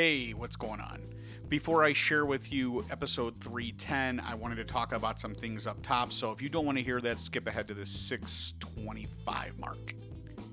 [0.00, 1.02] Hey, what's going on?
[1.48, 5.82] Before I share with you episode 310, I wanted to talk about some things up
[5.82, 6.12] top.
[6.12, 9.94] So if you don't want to hear that, skip ahead to the 625 mark.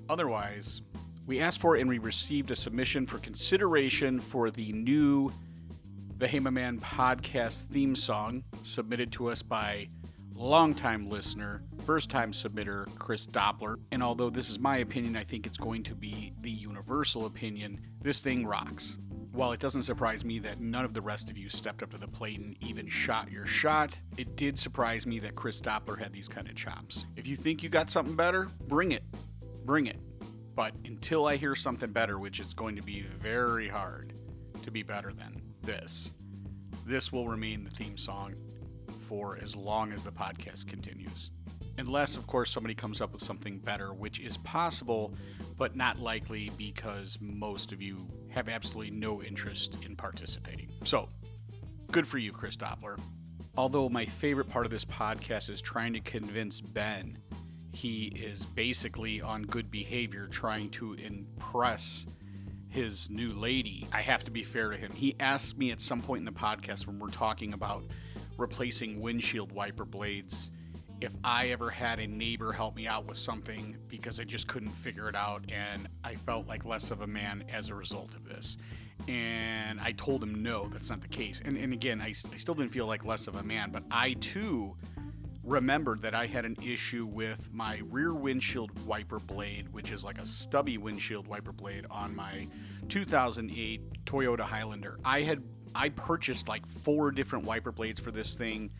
[0.08, 0.82] Otherwise,
[1.28, 5.32] we asked for and we received a submission for consideration for the new
[6.18, 9.86] The Hey My Man podcast theme song submitted to us by
[10.34, 13.76] longtime listener, first time submitter, Chris Doppler.
[13.92, 17.78] And although this is my opinion, I think it's going to be the universal opinion.
[18.02, 18.98] This thing rocks.
[19.36, 21.98] While it doesn't surprise me that none of the rest of you stepped up to
[21.98, 26.10] the plate and even shot your shot, it did surprise me that Chris Doppler had
[26.10, 27.04] these kind of chops.
[27.16, 29.02] If you think you got something better, bring it.
[29.66, 29.98] Bring it.
[30.54, 34.14] But until I hear something better, which is going to be very hard
[34.62, 36.12] to be better than this,
[36.86, 38.36] this will remain the theme song
[39.02, 41.30] for as long as the podcast continues.
[41.78, 45.14] Unless, of course, somebody comes up with something better, which is possible,
[45.56, 50.68] but not likely because most of you have absolutely no interest in participating.
[50.84, 51.08] So,
[51.90, 52.98] good for you, Chris Doppler.
[53.56, 57.18] Although my favorite part of this podcast is trying to convince Ben
[57.76, 62.06] he is basically on good behavior, trying to impress
[62.68, 63.86] his new lady.
[63.92, 64.92] I have to be fair to him.
[64.92, 67.82] He asked me at some point in the podcast when we're talking about
[68.38, 70.50] replacing windshield wiper blades
[71.00, 74.70] if I ever had a neighbor help me out with something because I just couldn't
[74.70, 78.24] figure it out and I felt like less of a man as a result of
[78.24, 78.56] this.
[79.08, 81.42] And I told him no, that's not the case.
[81.44, 84.14] And, and again, I, I still didn't feel like less of a man, but I
[84.14, 84.74] too
[85.44, 90.18] remembered that I had an issue with my rear windshield wiper blade, which is like
[90.18, 92.48] a stubby windshield wiper blade on my
[92.88, 94.98] 2008 Toyota Highlander.
[95.04, 95.42] I had
[95.74, 98.70] I purchased like four different wiper blades for this thing.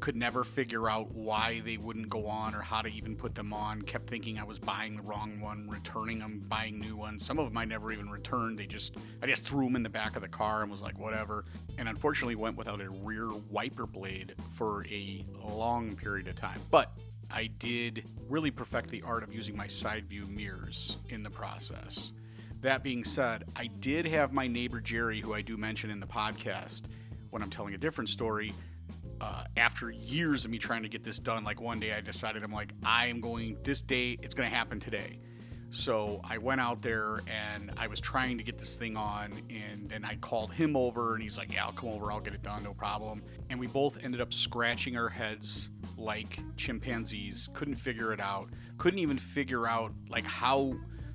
[0.00, 3.52] Could never figure out why they wouldn't go on or how to even put them
[3.52, 3.82] on.
[3.82, 7.24] Kept thinking I was buying the wrong one, returning them, buying new ones.
[7.24, 8.58] Some of them I never even returned.
[8.58, 10.98] They just I just threw them in the back of the car and was like
[10.98, 11.44] whatever.
[11.78, 16.60] And unfortunately went without a rear wiper blade for a long period of time.
[16.70, 16.92] But
[17.30, 22.12] I did really perfect the art of using my side view mirrors in the process.
[22.60, 26.06] That being said, I did have my neighbor Jerry, who I do mention in the
[26.06, 26.84] podcast
[27.30, 28.52] when I'm telling a different story.
[29.20, 32.42] Uh, after years of me trying to get this done, like one day I decided
[32.42, 35.18] I'm like, I am going this day, it's going to happen today.
[35.70, 39.88] So I went out there and I was trying to get this thing on, and
[39.88, 42.42] then I called him over, and he's like, "Yeah, I'll come over, I'll get it
[42.42, 47.48] done, no problem." And we both ended up scratching our heads like chimpanzees.
[47.52, 48.50] Couldn't figure it out.
[48.78, 50.74] Couldn't even figure out like how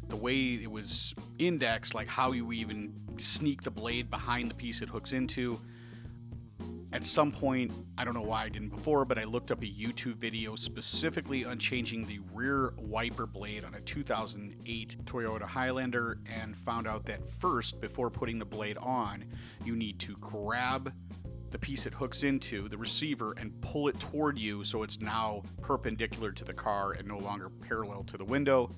[0.10, 4.82] the way it was indexed, like how you even sneak the blade behind the piece
[4.82, 5.60] it hooks into.
[6.94, 9.66] At some point, I don't know why I didn't before, but I looked up a
[9.66, 16.58] YouTube video specifically on changing the rear wiper blade on a 2008 Toyota Highlander and
[16.58, 19.24] found out that first, before putting the blade on,
[19.64, 20.94] you need to grab
[21.50, 25.44] the piece it hooks into, the receiver, and pull it toward you so it's now
[25.62, 28.70] perpendicular to the car and no longer parallel to the window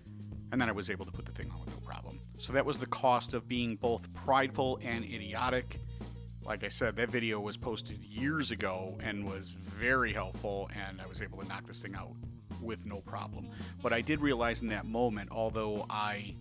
[0.53, 2.15] and then I was able to put the thing on with no problem.
[2.37, 5.77] So that was the cost of being both prideful and idiotic.
[6.45, 11.07] Like I said, that video was posted years ago and was very helpful, and I
[11.07, 12.13] was able to knock this thing out
[12.61, 13.47] with no problem.
[13.81, 16.33] But I did realize in that moment, although I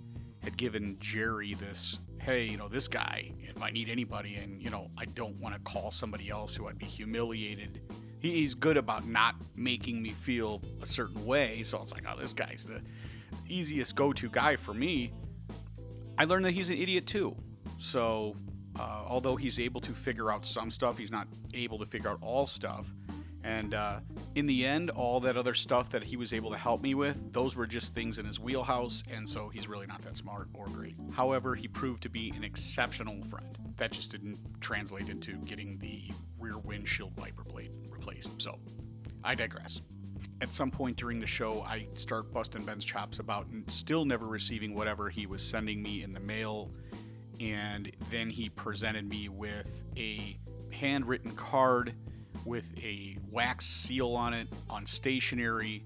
[0.42, 4.70] had given Jerry this, hey, you know, this guy, if I need anybody, and, you
[4.70, 7.80] know, I don't want to call somebody else who I'd be humiliated.
[8.18, 11.62] He's good about not making me feel a certain way.
[11.62, 12.80] So it's like, oh, this guy's the
[13.48, 15.12] easiest go to guy for me,
[16.18, 17.36] I learned that he's an idiot too.
[17.78, 18.36] So,
[18.78, 22.18] uh, although he's able to figure out some stuff, he's not able to figure out
[22.22, 22.86] all stuff.
[23.44, 24.00] And uh,
[24.36, 27.32] in the end, all that other stuff that he was able to help me with,
[27.32, 30.66] those were just things in his wheelhouse, and so he's really not that smart or
[30.66, 30.94] great.
[31.12, 33.58] However, he proved to be an exceptional friend.
[33.78, 36.04] That just didn't translate into getting the
[36.38, 38.30] rear windshield wiper blade replaced.
[38.40, 38.60] So,
[39.24, 39.80] I digress
[40.40, 44.74] at some point during the show, I start busting Ben's chops about still never receiving
[44.74, 46.72] whatever he was sending me in the mail.
[47.42, 50.38] And then he presented me with a
[50.70, 51.92] handwritten card
[52.44, 55.84] with a wax seal on it on stationery,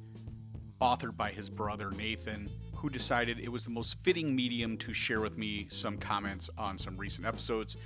[0.81, 5.21] authored by his brother Nathan, who decided it was the most fitting medium to share
[5.21, 7.79] with me some comments on some recent episodes.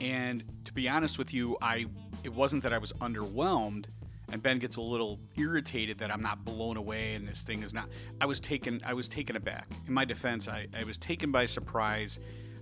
[0.00, 1.86] And to be honest with you, I
[2.22, 3.86] it wasn't that I was underwhelmed
[4.32, 7.74] and Ben gets a little irritated that I'm not blown away and this thing is
[7.74, 7.88] not.
[8.20, 8.80] I was taken.
[8.84, 9.66] I was taken aback.
[9.86, 12.20] In my defense, I, I was taken by surprise.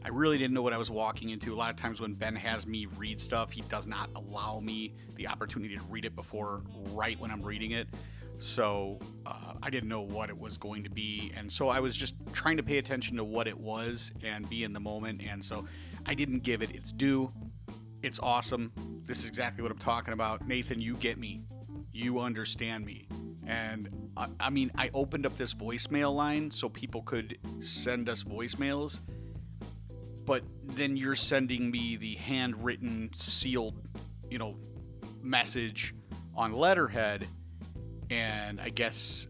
[0.08, 1.52] I really didn't know what I was walking into.
[1.52, 4.94] A lot of times when Ben has me read stuff, he does not allow me
[5.16, 6.62] the opportunity to read it before
[6.94, 7.88] right when I'm reading it.
[8.38, 11.94] So uh, I didn't know what it was going to be, and so I was
[11.94, 15.20] just trying to pay attention to what it was and be in the moment.
[15.28, 15.66] And so
[16.06, 17.30] I didn't give it its due.
[18.02, 18.72] It's awesome.
[19.04, 20.48] This is exactly what I'm talking about.
[20.48, 21.42] Nathan, you get me.
[21.92, 23.08] You understand me.
[23.46, 28.24] And I, I mean, I opened up this voicemail line so people could send us
[28.24, 29.00] voicemails,
[30.28, 33.80] but then you're sending me the handwritten, sealed,
[34.30, 34.54] you know,
[35.22, 35.94] message
[36.36, 37.26] on letterhead,
[38.10, 39.26] and I guess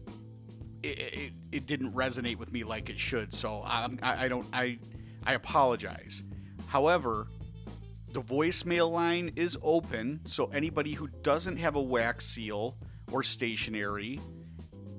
[0.83, 3.33] it, it, it didn't resonate with me like it should.
[3.33, 4.77] So I, I, I don't I
[5.25, 6.21] I apologize.
[6.67, 7.27] However,
[8.09, 12.77] the voicemail line is open, so anybody who doesn't have a wax seal
[13.09, 14.19] or stationery,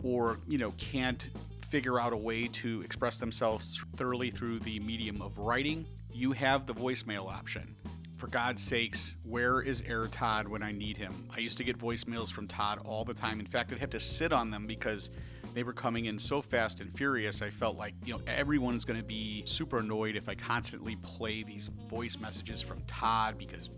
[0.02, 1.26] or you know can't
[1.70, 6.66] figure out a way to express themselves thoroughly through the medium of writing, you have
[6.66, 7.76] the voicemail option.
[8.16, 11.28] For God's sakes, where is Air Todd when I need him?
[11.34, 13.38] I used to get voicemails from Todd all the time.
[13.38, 15.10] In fact, I'd have to sit on them because
[15.54, 17.40] they were coming in so fast and furious.
[17.40, 21.44] I felt like, you know, everyone's going to be super annoyed if I constantly play
[21.44, 23.70] these voice messages from Todd because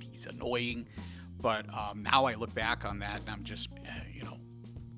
[0.00, 0.86] he's annoying.
[1.40, 4.36] But um, now I look back on that and I'm just, uh, you know,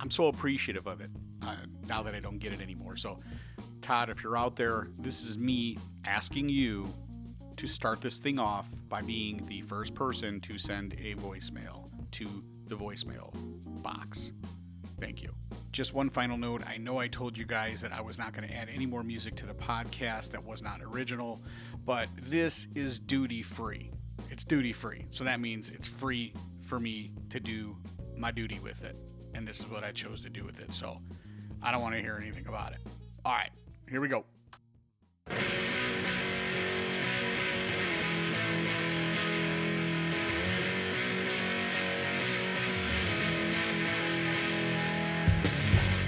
[0.01, 1.11] I'm so appreciative of it
[1.43, 1.57] uh,
[1.89, 2.97] now that I don't get it anymore.
[2.97, 3.21] So,
[3.83, 6.93] Todd, if you're out there, this is me asking you
[7.57, 12.43] to start this thing off by being the first person to send a voicemail to
[12.67, 13.33] the voicemail
[13.83, 14.33] box.
[14.99, 15.35] Thank you.
[15.73, 18.47] Just one final note I know I told you guys that I was not going
[18.49, 21.43] to add any more music to the podcast that was not original,
[21.85, 23.91] but this is duty free.
[24.31, 25.07] It's duty free.
[25.11, 27.77] So that means it's free for me to do
[28.17, 28.97] my duty with it.
[29.35, 30.73] And this is what I chose to do with it.
[30.73, 31.01] So
[31.63, 32.79] I don't want to hear anything about it.
[33.25, 33.51] All right,
[33.89, 34.25] here we go.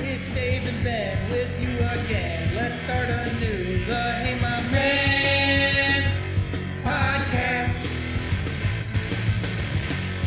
[0.00, 1.68] It's Dave and Ben with you
[2.00, 2.56] again.
[2.56, 3.08] Let's start.
[3.82, 6.02] The Hey My Man
[6.82, 7.76] podcast.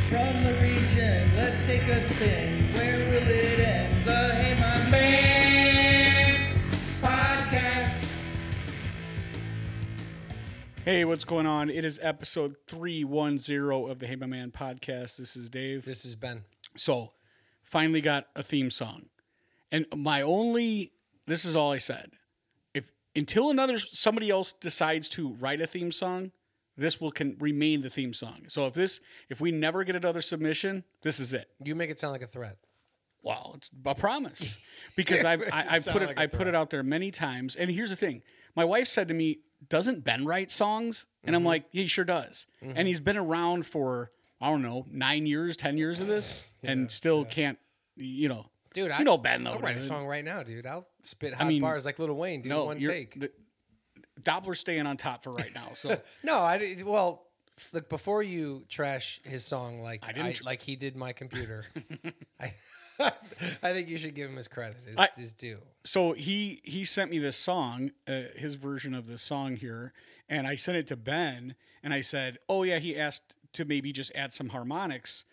[0.09, 2.73] From the region, let's take a spin.
[2.73, 3.84] Where will it end?
[10.85, 11.71] Hey, what's going on?
[11.71, 15.17] It is episode 310 of the Hey My Man podcast.
[15.17, 15.83] This is Dave.
[15.83, 16.43] This is Ben.
[16.77, 17.13] So,
[17.63, 19.07] finally got a theme song.
[19.71, 20.91] And my only
[21.25, 22.11] this is all I said.
[22.75, 26.31] If until another somebody else decides to write a theme song,
[26.77, 28.43] this will can remain the theme song.
[28.47, 31.49] So if this if we never get another submission, this is it.
[31.63, 32.57] You make it sound like a threat.
[33.23, 34.59] Well, it's a promise
[34.95, 37.09] because I've I, I Sound put it like a I put it out there many
[37.09, 37.55] times.
[37.55, 38.21] And here's the thing:
[38.55, 41.47] my wife said to me, "Doesn't Ben write songs?" And I'm Mm-hmm.
[41.47, 45.55] like, "Yeah, he sure does." And he's been around for I don't know nine years,
[45.57, 47.57] ten years of this, and still can't,
[47.95, 49.53] you know, Dude, I know Ben though.
[49.53, 50.67] I'll write a song right now, dude.
[50.67, 53.17] I'll spit hot mean, bars like Lil Wayne, dude, No, one take.
[53.19, 53.31] The,
[54.21, 55.67] Doppler's staying on top for right now.
[55.73, 57.23] So no, I well,
[57.73, 61.65] look before you trash his song like I didn't tr- like he did my computer.
[62.39, 62.53] I
[62.99, 65.59] I think you should give him his credit, his, I- his due.
[65.85, 69.93] So he he sent me this song, uh, his version of this song here,
[70.27, 73.93] and I sent it to Ben, and I said, "Oh yeah," he asked to maybe
[73.93, 75.23] just add some harmonics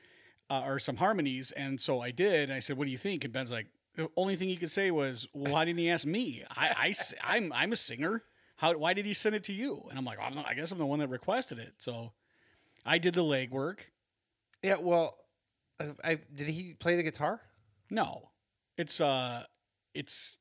[0.51, 2.45] uh, or some harmonies, and so I did.
[2.51, 3.67] And I said, "What do you think?" And Ben's like,
[3.97, 6.45] "The only thing he could say was, well, why didn't he ask me?
[6.51, 8.23] I, I s- I'm I'm a singer.
[8.57, 10.79] How why did he send it to you?" And I'm like, not, "I guess I'm
[10.79, 12.13] the one that requested it." So
[12.85, 13.79] I did the legwork.
[14.63, 15.17] Yeah, well,
[15.81, 17.41] I, I did he play the guitar?
[17.91, 18.31] No,
[18.77, 19.45] it's uh,
[19.95, 20.39] it's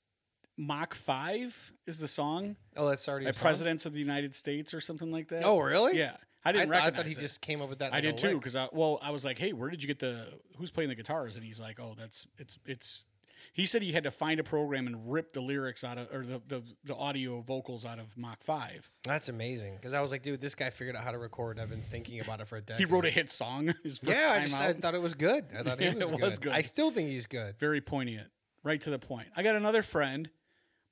[0.67, 2.55] Mach Five is the song.
[2.77, 5.43] Oh, that's already by presidents of the United States or something like that.
[5.43, 5.97] Oh, really?
[5.97, 6.15] Yeah,
[6.45, 7.19] I I, didn't I recognize thought he it.
[7.19, 7.91] just came up with that.
[7.93, 9.99] I like did too because I well I was like, hey, where did you get
[9.99, 10.27] the
[10.57, 11.35] who's playing the guitars?
[11.35, 13.05] And he's like, oh, that's it's it's.
[13.53, 16.25] He said he had to find a program and rip the lyrics out of or
[16.25, 18.89] the the, the audio vocals out of Mach Five.
[19.03, 21.59] That's amazing because I was like, dude, this guy figured out how to record.
[21.59, 22.85] I've been thinking about it for a decade.
[22.87, 23.73] He wrote a hit song.
[23.83, 24.69] His first Yeah, I just out.
[24.69, 25.45] I thought it was good.
[25.57, 26.21] I thought he Yeah, was, it good.
[26.21, 26.53] was good.
[26.53, 27.57] I still think he's good.
[27.59, 28.29] very poignant,
[28.63, 29.27] right to the point.
[29.35, 30.29] I got another friend,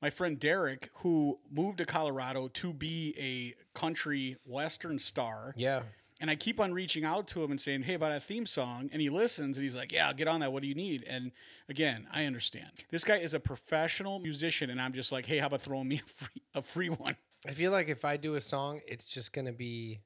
[0.01, 5.53] my friend Derek, who moved to Colorado to be a country western star.
[5.57, 5.83] Yeah.
[6.21, 8.89] And I keep on reaching out to him and saying, "Hey, about a theme song,"
[8.91, 10.51] and he listens and he's like, "Yeah, get on that.
[10.51, 11.31] What do you need?" And
[11.69, 12.71] again, I understand.
[12.89, 16.01] This guy is a professional musician, and I'm just like, "Hey, how about throwing me
[16.05, 17.15] a free, a free one?"
[17.47, 20.01] I feel like if I do a song, it's just gonna be.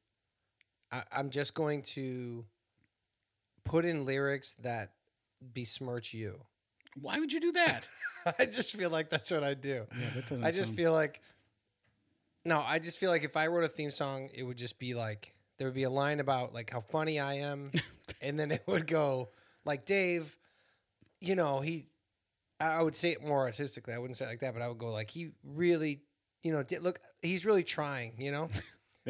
[0.92, 2.46] I, I'm just going to
[3.64, 4.94] put in lyrics that
[5.42, 6.42] besmirch you.
[7.00, 7.88] Why would you do that?
[8.40, 9.86] I just feel like that's what I do.
[10.00, 11.22] Yeah, that doesn't I just feel like.
[12.46, 14.94] No, I just feel like if I wrote a theme song, it would just be
[14.94, 17.72] like there would be a line about like how funny I am,
[18.22, 19.30] and then it would go
[19.66, 20.38] like Dave,
[21.22, 21.88] you know he.
[22.60, 23.94] I would say it more artistically.
[23.94, 26.02] I wouldn't say it like that, but I would go like he really,
[26.44, 28.14] you know, did, look, he's really trying.
[28.18, 28.48] You know,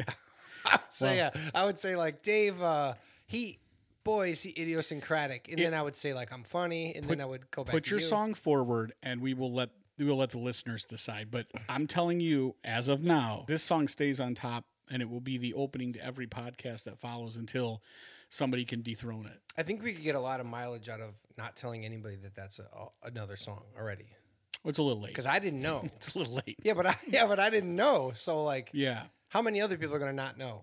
[0.64, 2.60] I would say, yeah, I would say like Dave.
[2.60, 2.94] Uh,
[3.26, 3.58] he,
[4.04, 5.48] boy, is he idiosyncratic.
[5.50, 7.72] And then I would say like I'm funny, and then I would go back.
[7.72, 8.06] Put to your you.
[8.06, 11.30] song forward, and we will let we will let the listeners decide.
[11.30, 15.20] But I'm telling you, as of now, this song stays on top, and it will
[15.20, 17.82] be the opening to every podcast that follows until
[18.28, 19.40] somebody can dethrone it.
[19.56, 22.34] I think we could get a lot of mileage out of not telling anybody that
[22.34, 22.66] that's a,
[23.04, 24.06] another song already
[24.64, 25.10] Well, It's a little late.
[25.12, 25.82] because I didn't know.
[25.96, 26.56] It's a little late.
[26.64, 28.10] yeah, but I yeah, but I didn't know.
[28.16, 29.04] So like, Yeah.
[29.28, 30.62] how many other people are gonna not know?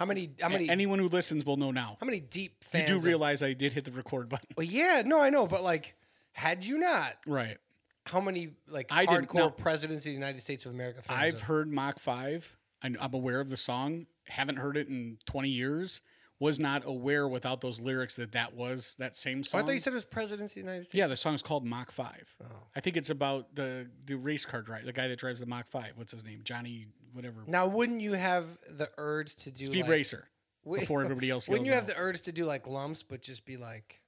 [0.00, 0.30] How many?
[0.40, 0.68] How many?
[0.70, 1.98] Anyone who listens will know now.
[2.00, 2.88] how many deep fans?
[2.88, 5.62] You do realize I did hit the record button, well, yeah, no, I know, but
[5.62, 5.94] like,
[6.32, 7.58] had you not, right?
[8.06, 9.50] how many like I didn't hardcore know.
[9.50, 11.20] presidents of the United States of America fans?
[11.20, 12.56] I've heard Mach Five.
[12.82, 14.06] I- I'm aware of the song.
[14.26, 16.00] Haven't heard it in 20 years.
[16.38, 19.60] Was not aware without those lyrics that that was that same Oh, song.
[19.60, 20.94] I thought you said it was presidents of the United States.
[20.94, 22.34] yeah, the song's called Mach Five.
[22.42, 22.46] Oh.
[22.74, 25.66] I think it's about the the race car driver, the guy that drives the Mach
[25.68, 25.92] Five.
[25.96, 26.40] What's his name?
[26.42, 27.42] Johnny, whatever.
[27.46, 30.28] Now, wouldn't you have the urge to do Speed like, Racer.
[30.64, 33.46] Before everybody else Wouldn't you yells have the urge to do like lumps, but just
[33.46, 34.00] be like,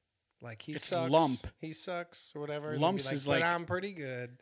[0.43, 1.39] like he It's sucks, lump.
[1.61, 2.77] he sucks, or whatever.
[2.77, 4.39] Lumps like, is but like- I'm pretty good.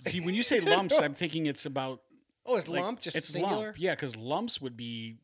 [0.00, 2.00] See, when you say lumps, I'm thinking it's about
[2.46, 3.66] Oh, it's like, lump, just it's singular.
[3.66, 3.76] lump.
[3.78, 5.16] Yeah, because lumps would be,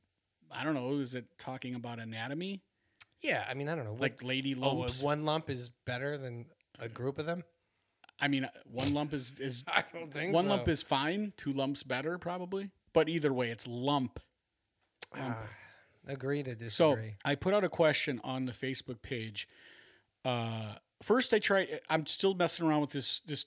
[0.51, 0.99] I don't know.
[1.01, 2.63] Is it talking about anatomy?
[3.21, 3.97] Yeah, I mean, I don't know.
[3.99, 5.03] Like lady oh, lumps.
[5.03, 6.47] one lump is better than
[6.79, 7.43] a uh, group of them.
[8.21, 10.51] I mean, one lump is is I don't think one so.
[10.51, 11.33] lump is fine.
[11.37, 12.71] Two lumps better, probably.
[12.93, 14.21] But either way, it's lump.
[15.17, 15.39] Ah,
[16.07, 17.09] agree to disagree.
[17.09, 17.15] So.
[17.25, 19.49] I put out a question on the Facebook page.
[20.25, 21.81] Uh, first, I tried.
[21.89, 23.47] I'm still messing around with this this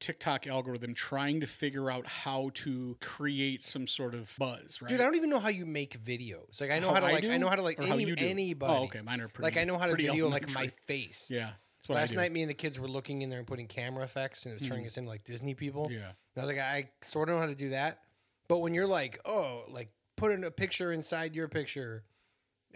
[0.00, 4.80] TikTok algorithm, trying to figure out how to create some sort of buzz.
[4.80, 6.60] Right, Dude, I don't even know how you make videos.
[6.60, 8.72] Like I know How how to I like I, know how to like any, anybody.
[8.72, 9.44] Oh, okay, mine are pretty.
[9.44, 11.30] like I know how to video like my face.
[11.30, 13.46] Yeah, that's what I Last night, me and the kids were looking in there and
[13.48, 14.88] putting camera effects, and it was turning hmm.
[14.88, 15.88] us into like Disney people.
[15.90, 15.98] Yeah.
[15.98, 18.00] And I was like, I sort of know how to do that.
[18.48, 22.04] But when you're like, oh, like putting a picture inside your picture,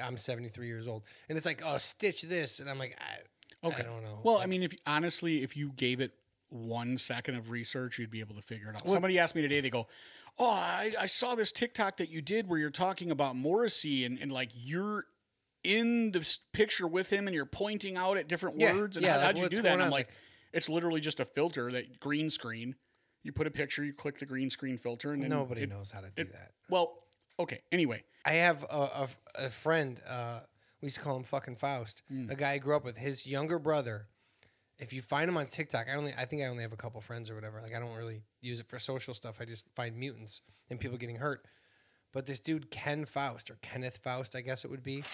[0.03, 3.21] I'm 73 years old, and it's like, oh, stitch this, and I'm like, I,
[3.65, 3.83] Okay.
[3.83, 4.19] I don't know.
[4.23, 6.13] Well, I mean, if honestly, if you gave it
[6.49, 8.89] one second of research, you'd be able to figure it out.
[8.89, 9.87] Somebody asked me today, they go,
[10.39, 14.19] Oh, I, I saw this TikTok that you did where you're talking about Morrissey and,
[14.19, 15.05] and like you're
[15.65, 18.97] in the picture with him and you're pointing out at different Yeah, words.
[18.97, 19.73] And yeah, how, like, how'd you do that?
[19.75, 20.17] And I'm like, Like-
[20.53, 22.75] it's literally just a filter that green screen.
[23.23, 25.91] You put a picture, you click the green screen filter, and then nobody it- knows
[25.93, 26.53] how to do it- that.
[26.69, 26.93] Well,
[27.39, 27.63] okay.
[27.71, 29.09] Anyway, I have a, a,
[29.47, 30.01] a friend.
[30.09, 30.41] Uh,
[30.81, 32.03] we used to call him fucking Faust.
[32.09, 32.29] Hmm.
[32.31, 32.97] A guy I grew up with.
[32.97, 34.09] His younger brother.
[34.79, 37.01] If you find him on TikTok, I only I think I only have a couple
[37.01, 37.61] friends or whatever.
[37.63, 39.39] Like I don't really use it for social stuff.
[39.41, 40.41] I just find mutants
[40.71, 41.45] and people getting hurt.
[42.13, 45.05] But this dude Ken Faust or Kenneth Faust, I guess it would be,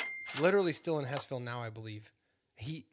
[0.41, 2.13] literally still in Hessville now, I believe.
[2.57, 2.87] He,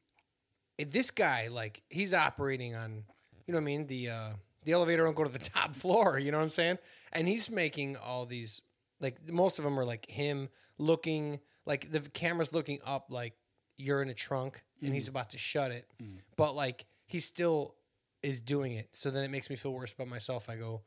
[0.77, 3.03] this guy, like he's operating on,
[3.45, 3.87] you know what I mean?
[3.87, 4.29] The uh,
[4.63, 6.19] the elevator don't go to the top floor.
[6.19, 6.77] You know what I'm saying?
[7.11, 8.61] And he's making all these
[8.99, 13.33] like most of them are like him looking like the camera's looking up like
[13.77, 15.09] you're in a trunk and he's mm.
[15.09, 16.17] about to shut it mm.
[16.37, 17.75] but like he still
[18.23, 20.81] is doing it so then it makes me feel worse about myself i go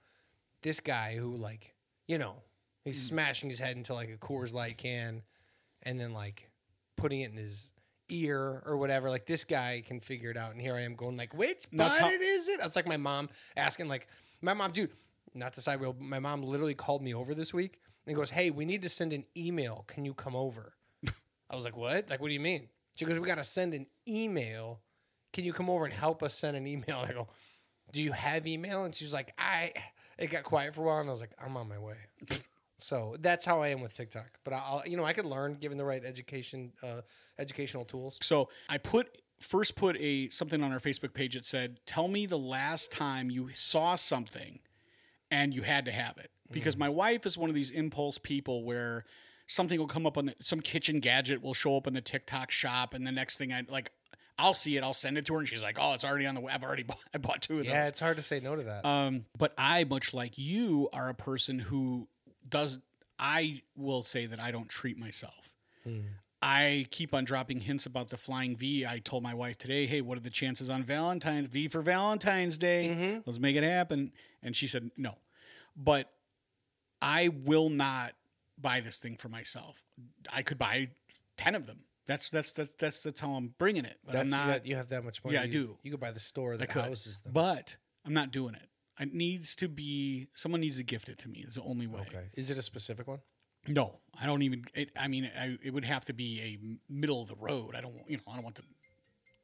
[0.63, 1.75] this guy who like
[2.07, 2.37] you know
[2.85, 3.09] he's mm.
[3.09, 5.23] smashing his head into like a Coors Light can
[5.89, 6.51] and then like
[6.99, 7.73] putting it in his
[8.11, 10.53] ear or whatever like this guy can figure it out.
[10.53, 12.61] And here i am going like which button is it?
[12.63, 14.07] It's like my mom asking like
[14.43, 14.93] my mom dude
[15.35, 18.51] not to side wheel my mom literally called me over this week and goes hey
[18.51, 19.85] we need to send an email.
[19.89, 20.75] Can you come over?
[21.51, 22.11] I was like what?
[22.11, 22.69] Like what do you mean?
[22.99, 24.81] She goes we got to send an email.
[25.33, 27.01] Can you come over and help us send an email?
[27.01, 27.29] And i go
[27.93, 28.85] do you have email?
[28.85, 29.73] And she was like i
[30.19, 30.99] it got quiet for a while.
[30.99, 31.97] And i was like i'm on my way
[32.79, 35.77] so that's how i am with tiktok but i'll you know i could learn given
[35.79, 37.01] the right education uh,
[37.39, 41.79] educational tools So I put first put a something on our Facebook page that said,
[41.87, 44.59] "Tell me the last time you saw something
[45.31, 48.65] and you had to have it." Because my wife is one of these impulse people
[48.65, 49.05] where
[49.47, 52.51] something will come up on the, some kitchen gadget will show up in the TikTok
[52.51, 53.93] shop, and the next thing I like,
[54.39, 56.35] I'll see it, I'll send it to her, and she's like, "Oh, it's already on
[56.35, 56.43] the.
[56.43, 56.99] I've already bought.
[57.15, 59.27] I bought two of yeah those." Yeah, it's hard to say no to that Um,
[59.37, 62.09] but I, much like you, are a person who
[62.51, 62.79] does.
[63.19, 65.55] I will say that I don't treat myself.
[65.85, 66.01] Hmm.
[66.41, 68.87] I keep on dropping hints about the flying V.
[68.87, 72.59] I told my wife today, "Hey, what are the chances on Valentine's V for Valentine's
[72.59, 72.89] Day?
[72.91, 73.19] Mm-hmm.
[73.27, 74.13] Let's make it happen."
[74.43, 75.17] And she said, "No."
[75.77, 76.13] But
[77.03, 78.13] I will not
[78.57, 79.83] buy this thing for myself.
[80.33, 80.91] I could buy
[81.37, 81.81] ten of them.
[82.07, 83.99] That's that's that's that's, that's how I'm bringing it.
[84.05, 84.67] But that's I'm not.
[84.67, 85.77] you have that much money Yeah, I do.
[85.83, 86.83] you could buy the store that could.
[86.83, 87.77] houses them But
[88.07, 88.69] I'm not doing it.
[89.01, 91.45] It needs to be someone needs to gift it to me.
[91.47, 92.01] Is the only way.
[92.01, 93.21] okay is it a specific one
[93.67, 94.65] No, I don't even.
[94.75, 97.75] It, I mean, I, it would have to be a middle of the road.
[97.75, 97.95] I don't.
[98.09, 98.63] You know, I don't want the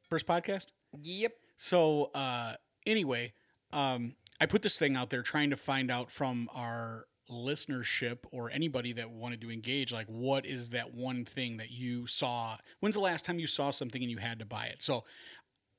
[0.09, 0.67] first podcast.
[1.03, 2.53] yep So uh,
[2.85, 3.33] anyway,
[3.71, 8.51] um, I put this thing out there trying to find out from our listenership or
[8.51, 12.57] anybody that wanted to engage, like what is that one thing that you saw?
[12.79, 14.81] When's the last time you saw something and you had to buy it?
[14.81, 15.05] So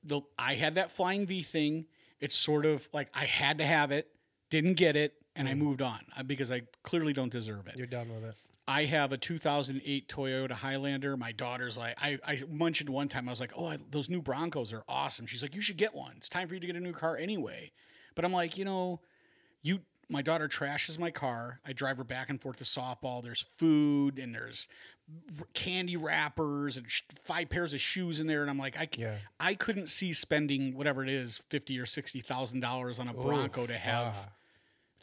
[0.02, 1.86] the I had that flying V thing.
[2.20, 4.08] It's sort of like I had to have it,
[4.50, 7.76] didn't get it, and I moved on uh, because I clearly don't deserve it.
[7.76, 8.34] You're done with it.
[8.68, 11.16] I have a 2008 Toyota Highlander.
[11.16, 14.20] My daughter's like, I, I mentioned one time, I was like, oh, I, those new
[14.20, 15.26] Broncos are awesome.
[15.26, 16.14] She's like, you should get one.
[16.16, 17.70] It's time for you to get a new car anyway.
[18.16, 19.00] But I'm like, you know,
[19.62, 21.60] you, my daughter trashes my car.
[21.64, 23.22] I drive her back and forth to softball.
[23.22, 24.66] There's food and there's
[25.54, 28.42] candy wrappers and sh- five pairs of shoes in there.
[28.42, 29.16] And I'm like, I, c- Yeah.
[29.38, 33.64] I couldn't see spending whatever it is, fifty or sixty thousand dollars on a Bronco
[33.64, 34.32] Ooh, to have fuck.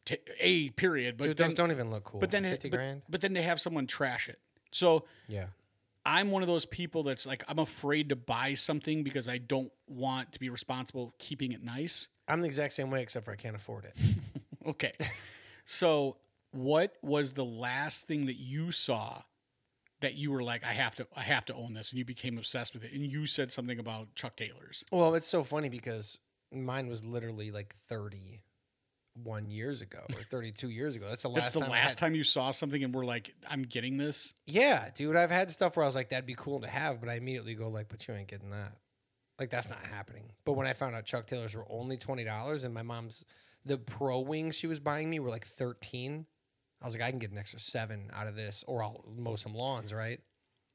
[0.05, 1.17] t- a period.
[1.17, 2.19] But Dude, then, those don't even look cool.
[2.19, 3.01] but then, it- fifty but, grand.
[3.09, 4.39] but then they have someone trash it.
[4.71, 5.45] So Yeah.
[6.05, 9.71] I'm one of those people that's like I'm afraid to buy something because I don't
[9.87, 12.09] want to be responsible keeping it nice.
[12.27, 13.93] I'm the exact same way, except for I can't afford it.
[14.65, 14.93] Okay.
[15.65, 16.15] so
[16.51, 19.21] what was the last thing that you saw
[20.03, 22.37] that you were like, I have to I have to own this and you became
[22.37, 24.83] obsessed with it and you said something about Chuck Taylor's.
[24.91, 26.19] well, it's so funny because
[26.51, 31.07] mine was literally like 31 years ago or 32 years ago.
[31.07, 31.69] That's the last That's the time.
[31.71, 34.33] Last time you saw something and we're like, I'm getting this.
[34.45, 35.15] Yeah, dude.
[35.15, 37.55] I've had stuff where I was like, that'd be cool to have, but I immediately
[37.55, 38.73] go like, but you ain't getting that.
[39.39, 40.31] Like that's not happening.
[40.45, 43.25] But when I found out Chuck Taylors were only twenty dollars, and my mom's
[43.65, 46.27] the pro wings she was buying me were like thirteen,
[46.83, 49.37] I was like, I can get an extra seven out of this, or I'll mow
[49.37, 50.19] some lawns, right?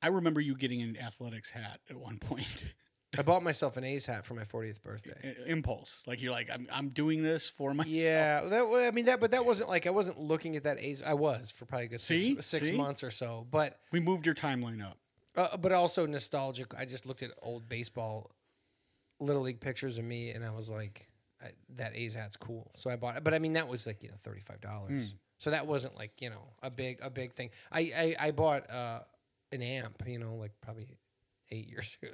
[0.02, 2.64] I remember you getting an athletics hat at one point.
[3.18, 5.34] I bought myself an A's hat for my 40th birthday.
[5.46, 6.02] Impulse.
[6.06, 7.94] Like you're like, I'm I'm doing this for myself.
[7.96, 11.02] Yeah, that I mean that, but that wasn't like I wasn't looking at that A's.
[11.02, 12.34] I was for probably a good See?
[12.34, 12.76] six, six See?
[12.76, 14.98] months or so, but We moved your timeline up.
[15.36, 16.74] uh, but also nostalgic.
[16.78, 18.30] I just looked at old baseball,
[19.20, 21.08] little league pictures of me, and I was like,
[21.42, 21.46] I,
[21.76, 22.70] that A's hat's cool.
[22.76, 23.24] So I bought it.
[23.24, 25.14] But I mean, that was like you know thirty five dollars.
[25.38, 27.50] So that wasn't like you know a big a big thing.
[27.72, 27.80] I
[28.20, 29.00] I, I bought uh,
[29.52, 30.02] an amp.
[30.06, 30.88] You know, like probably
[31.50, 32.12] eight years ago.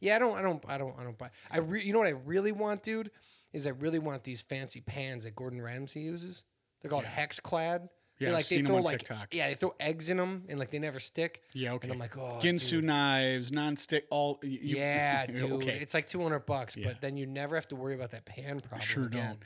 [0.00, 1.30] Yeah, I don't I don't I don't I don't buy.
[1.50, 3.10] I re- you know what I really want, dude,
[3.52, 6.44] is I really want these fancy pans that Gordon Ramsay uses.
[6.82, 7.88] They're called HexClad.
[8.18, 9.34] Yeah, like they throw on like TikTok.
[9.34, 11.42] yeah they throw eggs in them and like they never stick.
[11.52, 11.86] Yeah, okay.
[11.88, 12.84] And I'm like, oh, Ginsu dude.
[12.84, 14.38] knives, non-stick, all.
[14.42, 15.52] You, you- Yeah, dude.
[15.52, 15.78] Okay.
[15.82, 16.88] It's like 200 bucks, Yeah.
[16.88, 18.80] but then you never have to worry about that pan problem.
[18.80, 19.26] Sure again.
[19.32, 19.38] don't.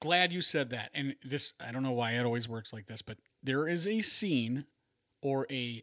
[0.00, 0.90] Glad you said that.
[0.94, 4.00] And this, I don't know why it always works like this, but there is a
[4.00, 4.64] scene
[5.22, 5.82] or a,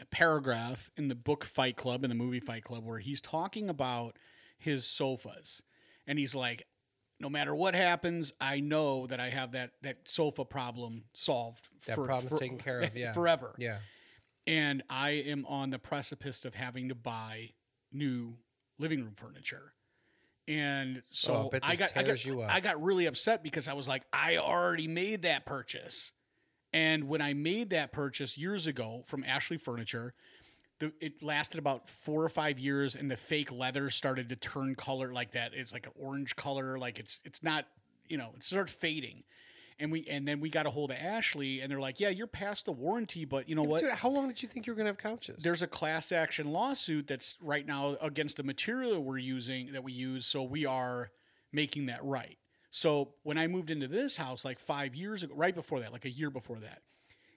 [0.00, 3.68] a paragraph in the book Fight Club, in the movie Fight Club, where he's talking
[3.68, 4.16] about
[4.58, 5.62] his sofas.
[6.06, 6.66] And he's like,
[7.20, 11.68] no matter what happens, I know that I have that, that sofa problem solved.
[11.86, 13.12] That problem's taken care of, yeah.
[13.12, 13.54] Forever.
[13.58, 13.78] Yeah.
[14.46, 17.50] and I am on the precipice of having to buy
[17.92, 18.36] new
[18.78, 19.72] living room furniture.
[20.48, 22.52] And Oh, I so I got I got, you up.
[22.52, 26.12] I got really upset because I was like, I already made that purchase.
[26.72, 30.14] And when I made that purchase years ago from Ashley Furniture,
[30.78, 34.74] the, it lasted about four or five years, and the fake leather started to turn
[34.74, 35.52] color like that.
[35.54, 37.66] It's like an orange color, like it's it's not,
[38.08, 39.24] you know, it started fading.
[39.80, 42.26] And we and then we got a hold of Ashley, and they're like, "Yeah, you're
[42.26, 43.80] past the warranty, but you know what?
[43.80, 45.42] Dude, how long did you think you were gonna have couches?
[45.42, 49.92] there's a class action lawsuit that's right now against the material we're using that we
[49.92, 51.10] use so we are
[51.52, 52.38] making that right
[52.70, 56.04] so when i moved into this house like five years ago right before that like
[56.04, 56.80] a year before that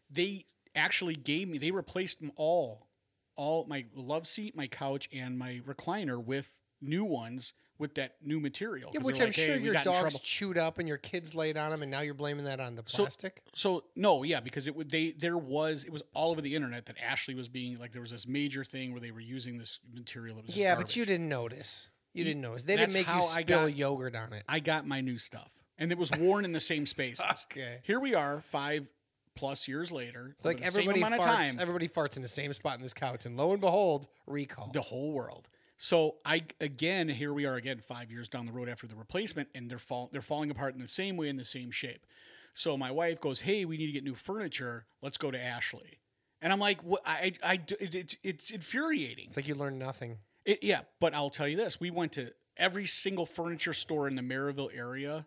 [0.09, 2.87] they actually gave me they replaced them all
[3.35, 8.39] all my love seat my couch and my recliner with new ones with that new
[8.39, 11.57] material yeah, which I'm like, sure we your dogs chewed up and your kids laid
[11.57, 13.41] on them, and now you're blaming that on the plastic.
[13.55, 16.85] So no, yeah, because it would they there was it was all over the internet
[16.85, 19.79] that Ashley was being like there was this major thing where they were using this
[19.93, 21.89] material that was yeah, but you didn't notice.
[22.13, 22.65] You didn't notice.
[22.65, 24.43] They didn't make you spill got- yogurt on it.
[24.47, 27.25] I got my new stuff, and it was worn in the same spaces.
[27.51, 27.79] Okay.
[27.83, 28.87] Here we are, five
[29.35, 30.35] plus years later.
[30.37, 31.25] It's like over the same everybody farts.
[31.25, 34.69] time, Everybody farts in the same spot in this couch, and lo and behold, recall.
[34.73, 35.47] the whole world.
[35.83, 39.49] So I again, here we are again, five years down the road after the replacement,
[39.55, 42.05] and they're fall they're falling apart in the same way in the same shape.
[42.53, 44.85] So my wife goes, "Hey, we need to get new furniture.
[45.01, 45.97] Let's go to Ashley."
[46.39, 47.01] And I'm like, "What?
[47.03, 50.19] I, I, it, it's it's infuriating." It's like you learn nothing.
[50.45, 54.13] It, yeah, but I'll tell you this: we went to every single furniture store in
[54.13, 55.25] the Merrillville area,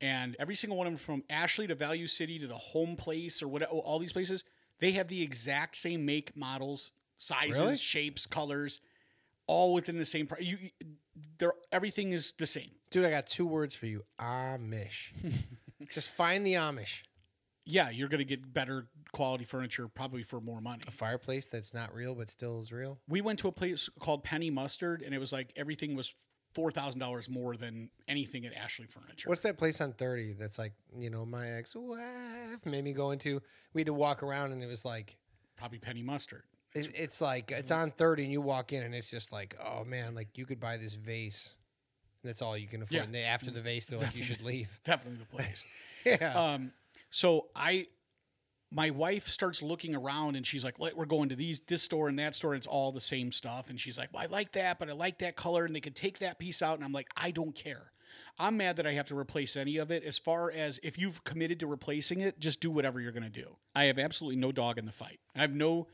[0.00, 3.40] and every single one of them, from Ashley to Value City to the Home Place
[3.44, 4.42] or whatever, all these places,
[4.80, 7.76] they have the exact same make, models, sizes, Really?
[7.76, 8.80] shapes, colors,
[9.46, 10.42] all within the same price.
[10.42, 10.58] You,
[11.38, 12.70] they're everything is the same.
[12.90, 15.12] Dude, I got two words for you Amish.
[15.90, 17.02] Just find the Amish.
[17.66, 20.82] Yeah, you're gonna get better quality furniture probably for more money.
[20.86, 22.98] A fireplace that's not real but still is real.
[23.08, 26.14] we went to a place called Penny Mustard, and it was like everything was
[26.54, 29.28] four thousand dollars more than anything at Ashley Furniture.
[29.28, 33.10] What's that place on 30 that's like, you know, my ex wife made me go
[33.10, 33.40] into?
[33.72, 35.16] We had to walk around and it was like,
[35.56, 36.42] Probably Penny Mustard.
[36.74, 39.84] It's, it's like, it's on 30 and you walk in and it's just like, oh
[39.84, 41.56] man, like you could buy this vase.
[42.22, 42.92] And that's all you can afford.
[42.92, 43.02] Yeah.
[43.04, 44.80] And they, after the vase, they're like, you should leave.
[44.84, 45.64] Definitely the place.
[46.06, 46.34] Yeah.
[46.34, 46.72] um,
[47.10, 47.86] so I,
[48.74, 52.18] my wife starts looking around and she's like, "We're going to these this store and
[52.18, 52.52] that store.
[52.52, 54.92] And it's all the same stuff." And she's like, "Well, I like that, but I
[54.92, 57.54] like that color, and they could take that piece out." And I'm like, "I don't
[57.54, 57.92] care.
[58.38, 60.02] I'm mad that I have to replace any of it.
[60.02, 63.30] As far as if you've committed to replacing it, just do whatever you're going to
[63.30, 63.56] do.
[63.76, 65.20] I have absolutely no dog in the fight.
[65.36, 65.86] I have no."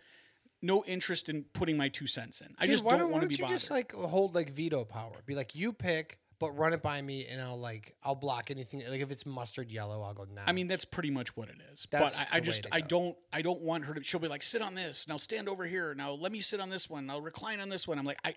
[0.62, 2.54] No interest in putting my two cents in.
[2.58, 3.58] I Dude, just why don't, don't, why want to don't be you bothered.
[3.58, 5.12] just like hold like veto power?
[5.24, 8.82] Be like, you pick, but run it by me, and I'll like I'll block anything.
[8.88, 10.42] Like if it's mustard yellow, I'll go nah.
[10.46, 11.86] I mean, that's pretty much what it is.
[11.90, 14.02] That's but I, I just I don't I don't want her to.
[14.02, 16.12] She'll be like, sit on this now, stand over here now.
[16.12, 17.08] Let me sit on this one.
[17.08, 17.98] I'll recline on this one.
[17.98, 18.34] I'm like, I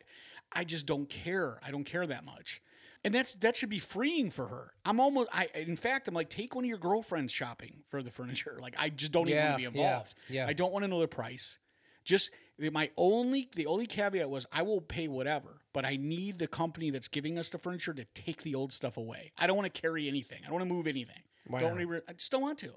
[0.53, 1.59] I just don't care.
[1.65, 2.61] I don't care that much.
[3.05, 4.71] And that's that should be freeing for her.
[4.85, 8.11] I'm almost I in fact I'm like take one of your girlfriends shopping for the
[8.11, 8.57] furniture.
[8.61, 10.15] Like I just don't even Yeah, want to be yeah, involved.
[10.29, 10.45] yeah.
[10.47, 11.57] I don't want to know the price.
[12.03, 12.29] Just
[12.71, 16.89] my only the only caveat was I will pay whatever, but I need the company
[16.91, 19.31] that's giving us the furniture to take the old stuff away.
[19.37, 20.39] I don't want to carry anything.
[20.43, 21.21] I don't want to move anything.
[21.47, 21.87] Why don't not?
[21.87, 22.73] re- I just don't want to.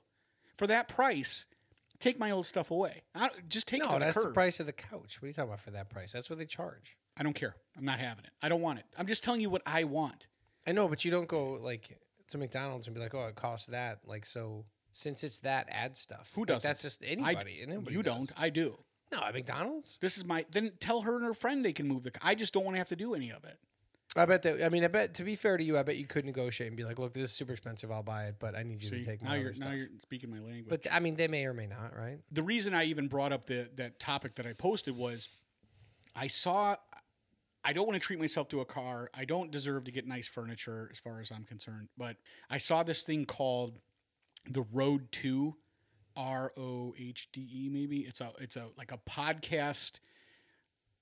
[0.56, 1.46] For that price,
[1.98, 3.02] take my old stuff away.
[3.14, 4.34] I, just take it no, the that's the curb.
[4.34, 5.20] price of the couch.
[5.20, 6.12] What are you talking about for that price?
[6.12, 6.96] That's what they charge.
[7.16, 7.54] I don't care.
[7.76, 8.30] I'm not having it.
[8.42, 8.86] I don't want it.
[8.98, 10.28] I'm just telling you what I want.
[10.66, 13.66] I know, but you don't go like to McDonald's and be like, "Oh, it costs
[13.68, 16.32] that." Like, so since it's that, add stuff.
[16.34, 16.62] Who Like, does?
[16.62, 17.60] That's just anybody.
[17.62, 18.28] and anybody You does.
[18.28, 18.32] don't.
[18.36, 18.78] I do.
[19.12, 19.98] No, at McDonald's.
[20.00, 20.44] This is my.
[20.50, 22.12] Then tell her and her friend they can move the.
[22.22, 23.58] I just don't want to have to do any of it.
[24.16, 24.64] I bet that.
[24.64, 26.76] I mean, I bet to be fair to you, I bet you could negotiate and
[26.76, 27.90] be like, "Look, this is super expensive.
[27.92, 29.74] I'll buy it, but I need you See, to take now my you're stuff." now
[29.74, 30.66] you're speaking my language.
[30.68, 32.18] but I mean, they may or may not, right?
[32.32, 35.28] the reason I even brought up the that topic that I posted was
[36.14, 36.76] I saw
[37.62, 39.10] I don't want to treat myself to a car.
[39.12, 41.88] I don't deserve to get nice furniture as far as I'm concerned.
[41.98, 42.16] But
[42.48, 43.80] I saw this thing called
[44.48, 45.56] the Road 2
[46.16, 47.98] R O H D E maybe.
[48.00, 50.00] It's a it's a like a podcast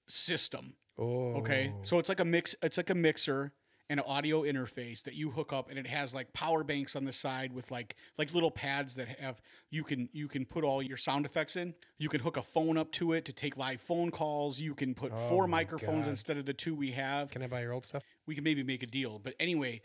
[0.08, 0.74] system.
[0.98, 1.72] Oh, Okay.
[1.82, 3.52] So it's like a mix it's like a mixer
[3.90, 7.04] and an audio interface that you hook up and it has like power banks on
[7.04, 10.82] the side with like like little pads that have you can you can put all
[10.82, 11.74] your sound effects in.
[11.98, 14.60] You can hook a phone up to it to take live phone calls.
[14.60, 16.10] You can put four Oh my microphones God.
[16.10, 17.30] instead of the two we have.
[17.30, 18.04] Can I buy your old stuff?
[18.26, 19.18] we can maybe make a deal.
[19.22, 19.82] But anyway,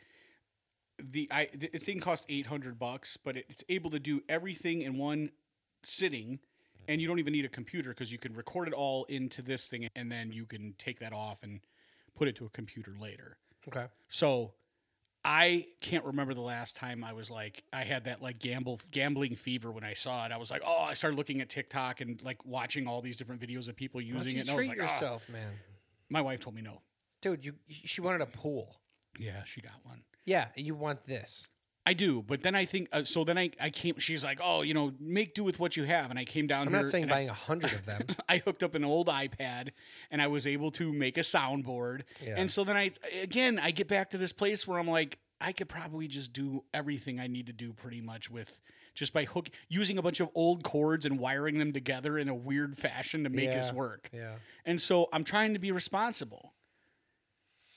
[1.00, 4.98] the I the thing costs 800 bucks, but it, it's able to do everything in
[4.98, 5.32] one
[5.84, 6.40] sitting
[6.88, 9.68] and you don't even need a computer because you can record it all into this
[9.68, 11.62] thing and then you can take that off and
[12.16, 13.38] put it to a computer later.
[13.68, 13.86] Okay.
[14.08, 14.54] So
[15.24, 19.36] I can't remember the last time I was like I had that like gamble gambling
[19.36, 20.32] fever when I saw it.
[20.32, 23.42] I was like, oh, I started looking at TikTok and like watching all these different
[23.42, 24.42] videos of people Why don't using you it.
[24.42, 25.54] And I was treat like, "Ah." yourself, man?
[26.10, 26.82] my wife told me no.
[27.22, 28.80] Dude, you she wanted a pool.
[29.18, 30.02] Yeah, she got one.
[30.30, 31.48] Yeah, you want this.
[31.86, 33.24] I do, but then I think uh, so.
[33.24, 33.98] Then I, I came.
[33.98, 36.68] She's like, "Oh, you know, make do with what you have." And I came down
[36.68, 38.04] I'm not saying buying a hundred of them.
[38.30, 39.70] I hooked up an old iPad
[40.12, 42.04] and I was able to make a soundboard.
[42.22, 42.36] Yeah.
[42.38, 42.92] And so then I
[43.24, 46.64] again I get back to this place where I'm like I could probably just do
[46.76, 48.62] everything I need to do pretty much with
[48.94, 52.36] just by hook using a bunch of old cords and wiring them together in a
[52.36, 54.10] weird fashion to make this work.
[54.14, 54.36] Yeah.
[54.64, 56.54] And so I'm trying to be responsible.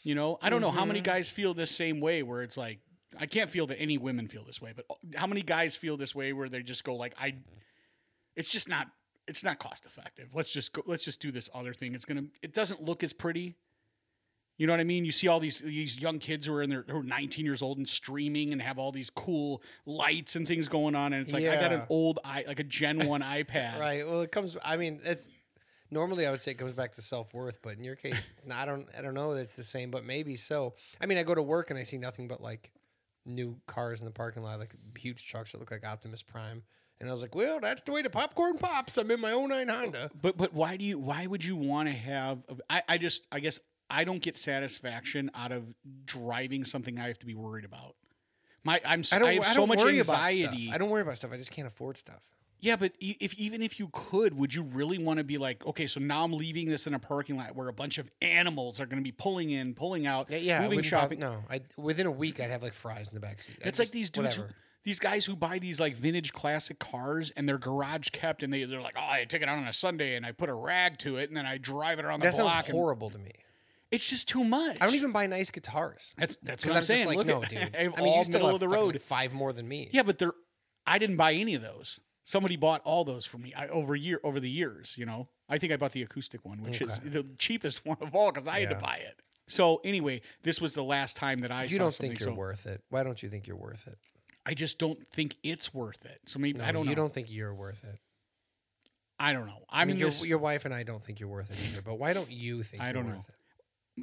[0.03, 1.05] You know, I don't know how many Mm-hmm.
[1.12, 2.81] guys feel this same way where it's like
[3.19, 4.87] I can't feel that any women feel this way, but
[5.17, 7.35] how many guys feel this way where they just go like I
[8.37, 8.88] it's just not
[9.29, 10.31] it's not cost effective.
[10.35, 11.95] Let's just go let's just do this other thing.
[11.95, 13.55] It's going to it doesn't look as pretty.
[14.59, 15.05] You know what I mean?
[15.05, 17.62] You see all these these young kids who are in their who are 19 years
[17.62, 21.33] old and streaming and have all these cool lights and things going on and it's
[21.33, 23.79] like I got an old i like a Gen 1 iPad.
[23.79, 24.07] Right.
[24.07, 24.57] Well, it comes.
[24.65, 25.29] I mean, it's
[25.92, 28.64] normally I would say it comes back to self worth, but in your case, I
[28.64, 28.88] don't.
[28.96, 30.74] I don't know that it's the same, but maybe so.
[31.00, 32.70] I mean, I go to work and I see nothing but like
[33.24, 36.62] new cars in the parking lot, like huge trucks that look like Optimus Prime,
[36.98, 38.96] and I was like, well, that's the way the popcorn pops.
[38.96, 40.11] I'm in my 09 Honda.
[40.20, 43.40] But but why do you why would you want to have I, I just I
[43.40, 45.74] guess I don't get satisfaction out of
[46.07, 47.96] driving something I have to be worried about.
[48.64, 49.28] My I'm I don't.
[49.28, 50.66] I have I so much anxiety.
[50.66, 50.74] stuff.
[50.74, 51.33] I don't worry about stuff.
[51.33, 52.22] I just can't afford stuff.
[52.62, 55.87] Yeah, but if even if you could, would you really want to be like, okay,
[55.88, 58.87] so now I'm leaving this in a parking lot where a bunch of animals are
[58.87, 60.62] going to be pulling in, pulling out, Yeah, yeah.
[60.62, 61.18] Moving shopping.
[61.18, 63.57] no, I within a week I'd have like fries in the back seat.
[63.62, 64.44] It's like these dudes, who,
[64.85, 68.62] these guys who buy these like vintage classic cars and they're garage kept, and they
[68.62, 70.98] they're like, oh, I take it out on a Sunday and I put a rag
[70.98, 72.68] to it and then I drive it around the That sounds block.
[72.68, 73.33] and horrible to me.
[73.90, 74.79] it's just too much.
[74.81, 76.14] I don't even buy nice guitars.
[76.16, 77.07] That's that's what I'm I'm saying.
[77.07, 77.77] just like, Look no, at, dude.
[77.77, 78.92] I I mean, all you still middle have of the road.
[78.92, 79.88] like, five more than me.
[79.90, 80.33] Yeah, but they're.
[80.87, 81.98] I didn't buy any of those.
[82.33, 84.95] Somebody bought all those for me I, over year over the years.
[84.97, 88.14] You know, I think I bought the acoustic one, which is the cheapest one of
[88.14, 89.21] all because I had to buy it.
[89.49, 92.64] So anyway, this was the last time that I You don't think you're so worth
[92.64, 92.81] it.
[92.88, 93.99] Why don't you think you're worth it?
[94.47, 96.21] I just don't think it's worth it.
[96.25, 96.90] So maybe No, I don't know.
[96.90, 97.99] You don't think you're worth it.
[99.21, 99.66] I don't know.
[99.68, 101.83] I, I mean, your, your wife and I don't think you're worth it either.
[101.83, 103.18] But why don't you think I you're don't know.
[103.18, 103.35] it?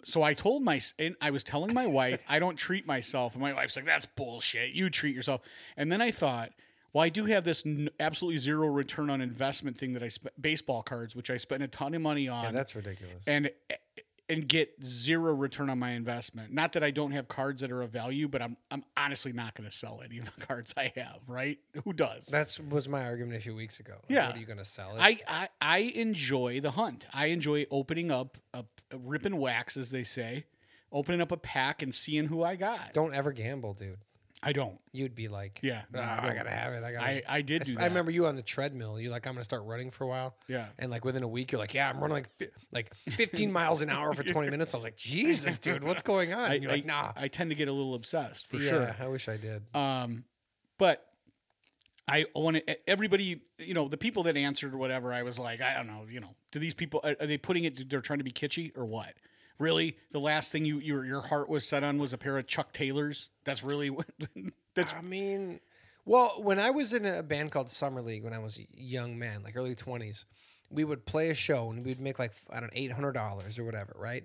[0.08, 0.80] so I told my
[1.20, 4.74] I was telling my wife I don't treat myself, and my wife's like, "That's bullshit.
[4.74, 5.42] You treat yourself."
[5.76, 6.52] And then I thought,
[6.94, 10.40] well, I do have this n- absolutely zero return on investment thing that I spent
[10.42, 13.28] baseball cards, which I spent a ton of money on, Yeah, that's ridiculous.
[13.28, 13.52] and
[14.32, 16.54] and get zero return on my investment.
[16.54, 19.56] Not that I don't have cards that are of value, but I'm I'm honestly not
[19.56, 21.18] going to sell any of the cards I have.
[21.28, 21.58] Right?
[21.84, 22.28] Who does?
[22.28, 23.94] That was my argument a few weeks ago.
[23.94, 24.28] Like, Yeah.
[24.28, 25.00] What are you going to sell it?
[25.00, 27.08] I, I I enjoy the hunt.
[27.14, 30.46] I enjoy opening up a, a rip and wax, as they say,
[30.92, 32.94] opening up a pack and seeing who I got.
[32.94, 33.98] don't ever gamble, dude.
[34.42, 34.80] I don't.
[34.94, 36.84] You'd be like, Yeah, "Ah, no, I I gotta have it.
[36.84, 37.06] I gotta.
[37.06, 37.82] I, I did do that.
[37.82, 38.98] I remember you on the treadmill.
[39.00, 40.36] You're like, I'm gonna start running for a while.
[40.48, 40.68] Yeah.
[40.78, 43.82] And like within a week, you're like, yeah, I'm running like fi- like 15 miles
[43.82, 44.74] an hour for 20 minutes.
[44.74, 46.52] I was like, Jesus, dude, what's going on?
[46.52, 47.12] I, And you're like, I- nah.
[47.16, 48.96] I tend to get a little obsessed for yeah, sure.
[49.00, 49.64] I wish I did.
[49.76, 50.24] Um,
[50.78, 51.06] but
[52.08, 55.62] I want to, everybody, you know, the people that answered or whatever, I was like,
[55.62, 58.18] I don't know, you know, do these people, are, are they putting it, they're trying
[58.20, 59.14] to be kitschy or what?
[59.60, 59.98] Really?
[60.12, 62.72] The last thing you, your, your heart was set on was a pair of Chuck
[62.74, 63.30] Taylors?
[63.44, 64.08] That's really what,
[64.74, 65.60] that's, I mean,
[66.06, 69.20] well, when I was in a band called Summer League when I was a young
[69.20, 70.26] man, like early 20s,
[70.72, 73.96] we would play a show and we'd make like, I don't know, $800 or whatever,
[73.98, 74.24] right?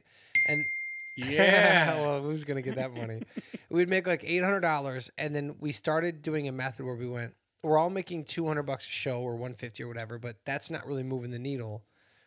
[0.49, 0.65] And
[1.17, 1.95] yeah.
[2.01, 3.23] well, who's gonna get that money?
[3.71, 7.09] We'd make like eight hundred dollars, and then we started doing a method where we
[7.09, 10.37] went, we're all making two hundred bucks a show or one fifty or whatever, but
[10.45, 11.85] that's not really moving the needle.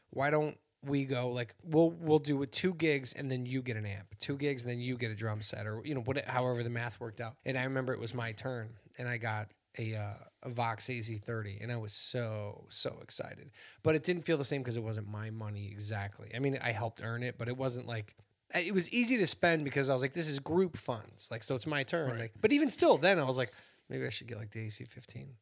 [0.10, 3.78] Why don't we go like we'll we'll do it two gigs and then you get
[3.78, 6.24] an amp, two gigs and then you get a drum set or you know what
[6.26, 7.36] however the math worked out.
[7.46, 10.14] And I remember it was my turn, and I got a uh,
[10.44, 13.52] a Vox AC30, and I was so so excited,
[13.84, 16.30] but it didn't feel the same because it wasn't my money exactly.
[16.36, 18.16] I mean, I helped earn it, but it wasn't like
[18.56, 21.28] it was easy to spend because I was like, this is group funds.
[21.30, 22.18] Like, so it's my turn.
[22.18, 23.52] Like, but even still, then I was like,
[23.90, 25.34] maybe I should get like the AC 15.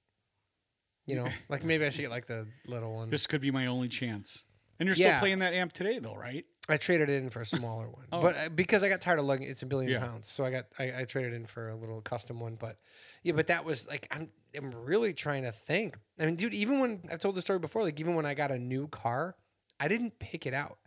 [1.05, 3.09] You know, like maybe I should get like the little one.
[3.09, 4.45] This could be my only chance.
[4.79, 5.19] And you're still Yeah.
[5.19, 6.45] playing that amp today, though, right?
[6.67, 8.19] I traded it in for a smaller one, Oh.
[8.21, 9.99] but uh, because I got tired of lugging, it's a billion Yeah.
[9.99, 12.55] pounds, so I got I, I traded in for a little custom one.
[12.55, 12.77] But
[13.23, 15.97] yeah, but that was like I'm I'm really trying to think.
[16.19, 18.49] I mean, dude, even when I've told the story before, like even when I got
[18.51, 19.35] a new car,
[19.79, 20.79] I didn't pick it out.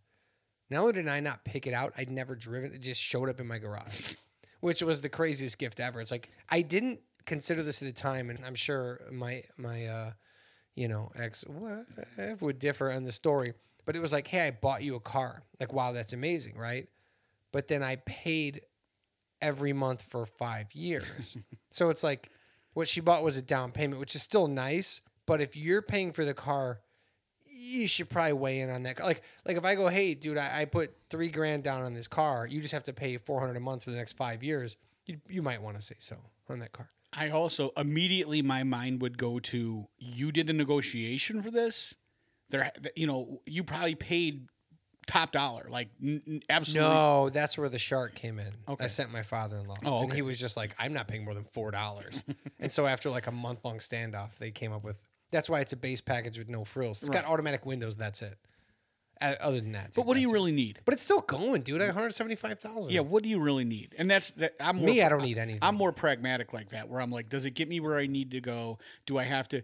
[0.68, 2.74] Not only did I not pick it out, I'd never driven.
[2.74, 4.14] It just showed up in my garage,
[4.60, 6.00] which was the craziest gift ever.
[6.00, 10.12] It's like I didn't consider this at the time, and I'm sure my my uh,
[10.74, 11.44] you know ex
[12.40, 13.52] would differ on the story.
[13.88, 15.44] But it was like, hey, I bought you a car.
[15.58, 16.86] Like, wow, that's amazing, right?
[17.52, 18.60] But then I paid
[19.40, 21.38] every month for five years.
[21.70, 22.28] so it's like
[22.74, 25.00] what she bought was a down payment, which is still nice.
[25.24, 26.80] But if you're paying for the car,
[27.46, 29.02] you should probably weigh in on that.
[29.02, 32.08] Like, like if I go, hey, dude, I, I put three grand down on this
[32.08, 34.76] car, you just have to pay four hundred a month for the next five years.
[35.06, 36.16] You you might want to say so
[36.50, 36.90] on that car.
[37.14, 41.94] I also immediately my mind would go to you did the negotiation for this.
[42.50, 44.48] There, you know, you probably paid
[45.06, 46.88] top dollar, like n- absolutely.
[46.94, 48.52] No, that's where the shark came in.
[48.68, 48.84] Okay.
[48.84, 50.04] I sent my father-in-law, Oh, okay.
[50.04, 52.22] and he was just like, "I'm not paying more than four dollars."
[52.60, 55.02] and so after like a month-long standoff, they came up with.
[55.30, 57.00] That's why it's a base package with no frills.
[57.02, 57.96] It's got automatic windows.
[57.98, 58.34] That's it.
[59.20, 60.32] Uh, other than that, But what do you it.
[60.32, 60.78] really need?
[60.84, 61.80] But it's still going, dude.
[61.82, 62.94] At One hundred seventy-five thousand.
[62.94, 63.94] Yeah, what do you really need?
[63.98, 64.54] And that's that.
[64.60, 65.58] I'm more, Me, I don't need anything.
[65.60, 68.30] I'm more pragmatic like that, where I'm like, does it get me where I need
[68.30, 68.78] to go?
[69.06, 69.62] Do I have to?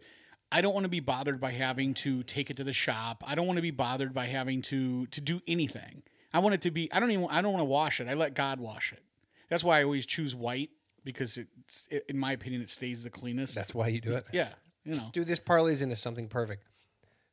[0.54, 3.24] I don't want to be bothered by having to take it to the shop.
[3.26, 6.02] I don't want to be bothered by having to to do anything.
[6.32, 6.90] I want it to be.
[6.92, 7.26] I don't even.
[7.28, 8.06] I don't want to wash it.
[8.08, 9.02] I let God wash it.
[9.48, 10.70] That's why I always choose white
[11.04, 13.54] because it's, it, in my opinion, it stays the cleanest.
[13.54, 14.24] That's why you do it.
[14.32, 14.50] yeah,
[14.84, 15.08] you know.
[15.12, 16.64] Dude, this parlays into something perfect.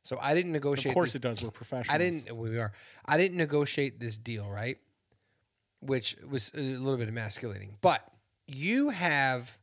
[0.02, 0.90] So I didn't negotiate.
[0.90, 1.42] Of course this- it does.
[1.42, 1.94] We're professionals.
[1.94, 2.36] I didn't.
[2.36, 2.72] We are.
[3.06, 4.78] I didn't negotiate this deal, right?
[5.80, 7.76] Which was a little bit emasculating.
[7.80, 8.02] But
[8.46, 9.58] you have,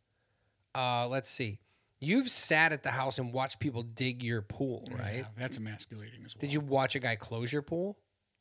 [0.75, 1.59] uh, let's see,
[1.99, 5.17] you've sat at the house and watched people dig your pool, right?
[5.17, 6.39] Yeah, that's emasculating as well.
[6.39, 7.97] Did you watch a guy close your pool?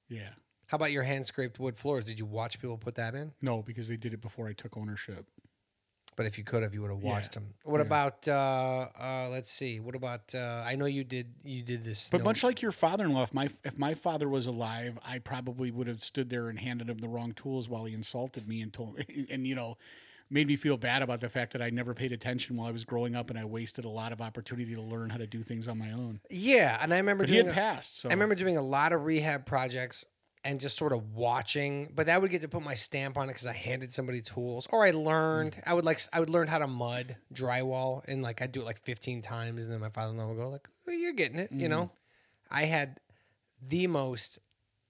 [0.09, 0.31] Yeah.
[0.67, 2.05] How about your hand scraped wood floors?
[2.05, 3.33] Did you watch people put that in?
[3.41, 5.27] No, because they did it before I took ownership.
[6.17, 7.13] But if you could have, you would have Yeah.
[7.13, 7.55] watched them.
[7.65, 8.27] What about?
[8.27, 9.79] Uh, uh, let's see.
[9.79, 10.35] What about?
[10.35, 11.33] Uh, I know you did.
[11.45, 12.11] You did this.
[12.11, 15.71] But no- much like your father-in-law, if my if my father was alive, I probably
[15.71, 18.73] would have stood there and handed him the wrong tools while he insulted me and
[18.73, 19.27] told me.
[19.31, 19.79] and you know
[20.31, 22.85] made me feel bad about the fact that I never paid attention while I was
[22.85, 25.69] growing up and I wasted a lot of opportunity to learn how to do things
[25.69, 26.21] on my own.
[26.31, 27.47] yeah, and I remember But he doing.
[27.47, 30.05] had a- passed, so I remember doing a lot of rehab projects
[30.45, 33.33] and just sort of watching, but I would get to put my stamp on it
[33.33, 35.53] because I handed somebody tools, or I learned.
[35.57, 35.63] Mm.
[35.67, 38.65] I would like I would learn how to mud drywall, and like I'd do it
[38.65, 41.67] like fifteen times, and then my father-in-law would go like, "Oh, "You're getting it," you
[41.67, 41.71] mm.
[41.71, 41.91] know.
[42.51, 43.01] I had
[43.61, 44.39] the most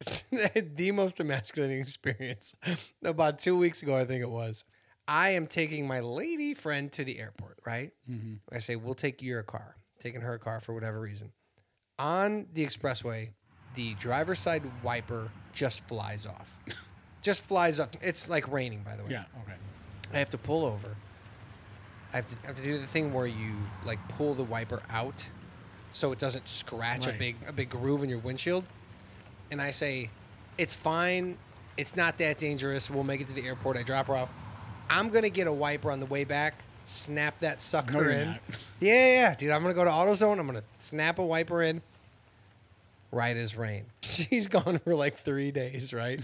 [0.30, 2.54] the most emasculating experience.
[3.02, 4.64] About two weeks ago, I think it was.
[5.08, 7.92] I am taking my lady friend to the airport, right?
[8.08, 8.34] Mm-hmm.
[8.54, 11.32] I say, we'll take your car, taking her car for whatever reason.
[11.98, 13.30] On the expressway,
[13.74, 16.58] the driver's side wiper just flies off.
[17.22, 17.96] just flies up.
[18.02, 19.12] It's like raining, by the way.
[19.12, 19.24] Yeah.
[19.42, 19.54] Okay.
[20.12, 20.94] I have to pull over.
[22.12, 24.82] I have to, I have to do the thing where you like pull the wiper
[24.88, 25.28] out
[25.92, 28.64] so it doesn't scratch a big a big groove in your windshield.
[29.50, 30.10] And I say,
[30.56, 31.36] "It's fine.
[31.76, 32.90] It's not that dangerous.
[32.90, 34.30] We'll make it to the airport." I drop her off.
[34.90, 36.62] I'm gonna get a wiper on the way back.
[36.84, 38.28] Snap that sucker No, in.
[38.80, 39.50] yeah, yeah, dude.
[39.50, 40.38] I'm gonna go to AutoZone.
[40.38, 41.82] I'm gonna snap a wiper in.
[43.10, 43.84] Right as rain.
[44.02, 46.20] She's gone for like three days, right?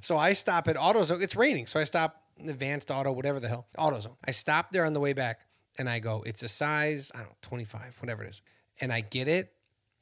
[0.00, 1.22] so I stop at AutoZone.
[1.22, 4.16] It's raining, so I stop Advanced Auto, whatever the hell, AutoZone.
[4.26, 5.40] I stop there on the way back,
[5.78, 6.22] and I go.
[6.26, 8.42] It's a size I don't know, 25, whatever it is,
[8.80, 9.52] and I get it,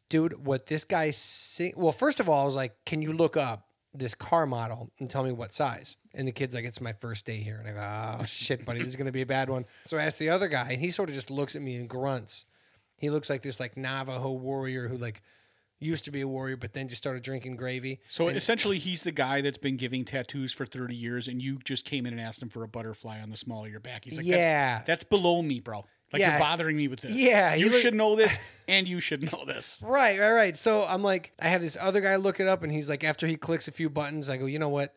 [0.09, 0.45] dude.
[0.47, 1.73] What this guy see?
[1.77, 5.09] Well, first of all, I was like, can you look up this car model and
[5.11, 5.97] tell me what size?
[6.15, 7.73] And the kid's like, it's my first day here, and I
[8.19, 9.65] go, oh shit, buddy, this is gonna be a bad one.
[9.85, 11.89] So I asked the other guy, and he sort of just looks at me and
[11.89, 12.47] grunts.
[12.97, 15.23] He looks like this like Navajo warrior who like
[15.81, 17.99] used to be a warrior, but then just started drinking gravy.
[18.09, 21.85] So essentially, he's the guy that's been giving tattoos for 30 years, and you just
[21.85, 24.05] came in and asked him for a butterfly on the small of your back.
[24.05, 24.77] He's like, Yeah.
[24.77, 25.85] that's, that's below me, bro.
[26.13, 26.33] Like Yeah.
[26.33, 27.13] you're bothering me with this.
[27.13, 29.83] Yeah, you should know this, and you should know this.
[29.83, 30.57] Right, right, right.
[30.57, 33.27] So I'm like, I have this other guy look it up, and he's like, after
[33.27, 34.95] he clicks a few buttons, I go, you know what?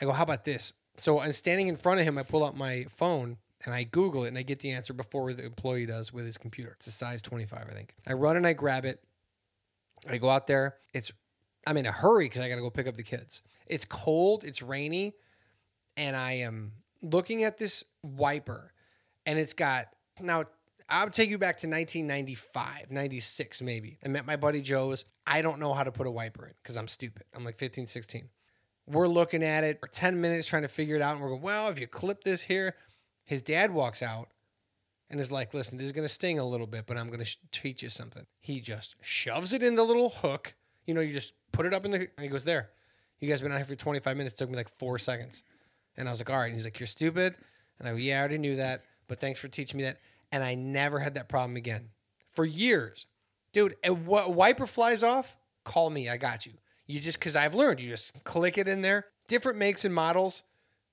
[0.00, 0.72] I go, how about this?
[0.96, 2.18] So I'm standing in front of him.
[2.18, 5.32] I pull out my phone and I Google it, and I get the answer before
[5.32, 6.72] the employee does with his computer.
[6.76, 7.94] It's a size 25, I think.
[8.06, 9.02] I run and I grab it.
[10.08, 10.76] I go out there.
[10.94, 11.12] It's,
[11.66, 13.42] I'm in a hurry because I got to go pick up the kids.
[13.66, 14.44] It's cold.
[14.44, 15.14] It's rainy,
[15.96, 16.72] and I am
[17.02, 18.72] looking at this wiper,
[19.26, 19.86] and it's got
[20.20, 20.44] now.
[20.90, 23.98] I'll take you back to 1995, 96 maybe.
[24.02, 25.04] I met my buddy Joe's.
[25.26, 27.24] I don't know how to put a wiper in because I'm stupid.
[27.34, 28.30] I'm like 15, 16.
[28.86, 31.12] We're looking at it for 10 minutes trying to figure it out.
[31.12, 32.74] And we're going, well, if you clip this here,
[33.26, 34.30] his dad walks out
[35.10, 37.18] and is like, listen, this is going to sting a little bit, but I'm going
[37.18, 38.26] to sh- teach you something.
[38.40, 40.54] He just shoves it in the little hook.
[40.86, 42.70] You know, you just put it up in the, and he goes, there.
[43.20, 44.34] You guys been out here for 25 minutes.
[44.34, 45.42] It took me like four seconds.
[45.96, 46.46] And I was like, all right.
[46.46, 47.34] And he's like, you're stupid.
[47.78, 49.98] And I go, yeah, I already knew that, but thanks for teaching me that.
[50.30, 51.90] And I never had that problem again
[52.30, 53.06] for years.
[53.52, 56.08] Dude, a w- wiper flies off, call me.
[56.08, 56.52] I got you.
[56.86, 59.06] You just, because I've learned, you just click it in there.
[59.26, 60.42] Different makes and models,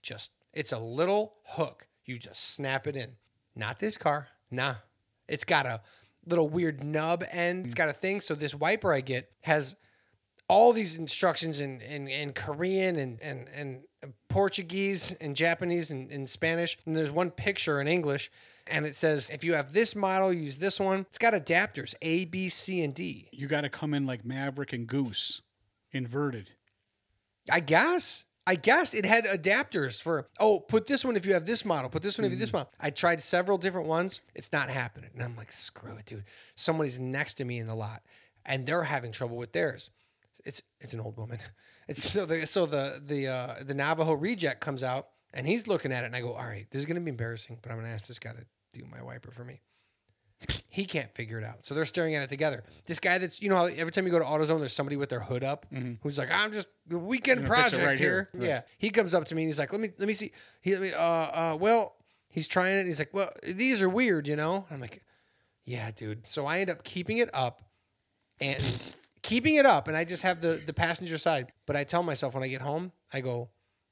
[0.02, 1.88] just, it's a little hook.
[2.06, 3.12] You just snap it in.
[3.56, 4.28] Not this car.
[4.52, 4.76] Nah.
[5.28, 5.82] It's got a
[6.26, 7.66] little weird nub end.
[7.66, 8.22] It's got a thing.
[8.22, 9.76] So this wiper I get has
[10.48, 13.84] all these instructions in, in, in Korean and, and, and
[14.30, 16.78] Portuguese and Japanese and, and Spanish.
[16.86, 18.32] And there's one picture in English.
[18.68, 21.02] And it says, if you have this model, use this one.
[21.02, 23.28] It's got adapters A, B, C, and D.
[23.32, 25.42] You got to come in like Maverick and Goose,
[25.92, 26.52] inverted.
[27.52, 28.26] I guess.
[28.48, 31.90] I guess it had adapters for, oh, put this one if you have this model,
[31.90, 32.54] put this one if you have this mm.
[32.54, 32.72] model.
[32.80, 34.22] I tried several different ones.
[34.36, 35.10] It's not happening.
[35.16, 36.26] And I'm like, screw it, dude.
[36.54, 38.04] Somebody's next to me in the lot
[38.46, 39.90] and they're having trouble with theirs.
[40.46, 41.40] It's it's an old woman.
[41.88, 45.06] It's so the so the the uh, the Navajo reject comes out
[45.36, 47.60] and he's looking at it and I go, all right, this is gonna be embarrassing,
[47.62, 49.62] but I'm gonna ask this guy to do my wiper for me.
[50.68, 51.64] He can't figure it out.
[51.66, 52.64] So they're staring at it together.
[52.88, 55.10] This guy that's, you know, how every time you go to AutoZone, there's somebody with
[55.10, 55.68] their hood up
[56.02, 58.30] who's like, I'm just the weekend gonna fix it project right here.
[58.34, 58.42] here.
[58.42, 58.62] Yeah.
[58.80, 60.32] He comes up to me and he's like, let me, let me see.
[60.62, 61.96] He, let me, uh, uh, well,
[62.30, 62.80] he's trying it.
[62.80, 64.66] And he's like, well, these are weird, you know?
[64.72, 65.04] I'm like,
[65.66, 66.28] yeah, dude.
[66.28, 67.62] So I end up keeping it up
[68.42, 68.62] and
[69.26, 69.88] keeping it up.
[69.88, 71.52] And I just have the, the passenger side.
[71.66, 73.50] But I tell myself when I get home, I go,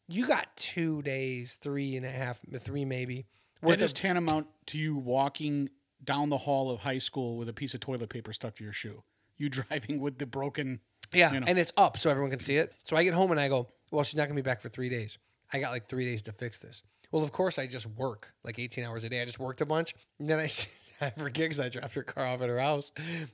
[0.08, 3.26] you got two days, three and a half, three maybe.
[3.62, 5.70] That is of- tantamount to you walking
[6.04, 8.74] down the hall of high school with a piece of toilet paper stuck to your
[8.74, 9.04] shoe.
[9.38, 10.80] You driving with the broken.
[11.14, 11.46] Yeah, you know.
[11.48, 12.74] and it's up so everyone can see it.
[12.84, 14.90] So I get home and I go, well, she's not gonna be back for three
[14.90, 15.18] days.
[15.52, 16.84] I got like three days to fix this.
[17.12, 19.22] Well, of course, I just work like 18 hours a day.
[19.22, 19.94] I just worked a bunch.
[20.20, 20.50] And then I,
[21.04, 22.92] I gigs, I dropped her car off at her house.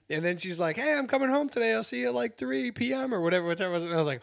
[0.10, 1.73] And then she's like, hey, I'm coming home today.
[1.73, 3.13] I'll see you at like 3 p.m.
[3.13, 3.47] or whatever.
[3.47, 3.75] whatever.
[3.75, 4.21] And I was like,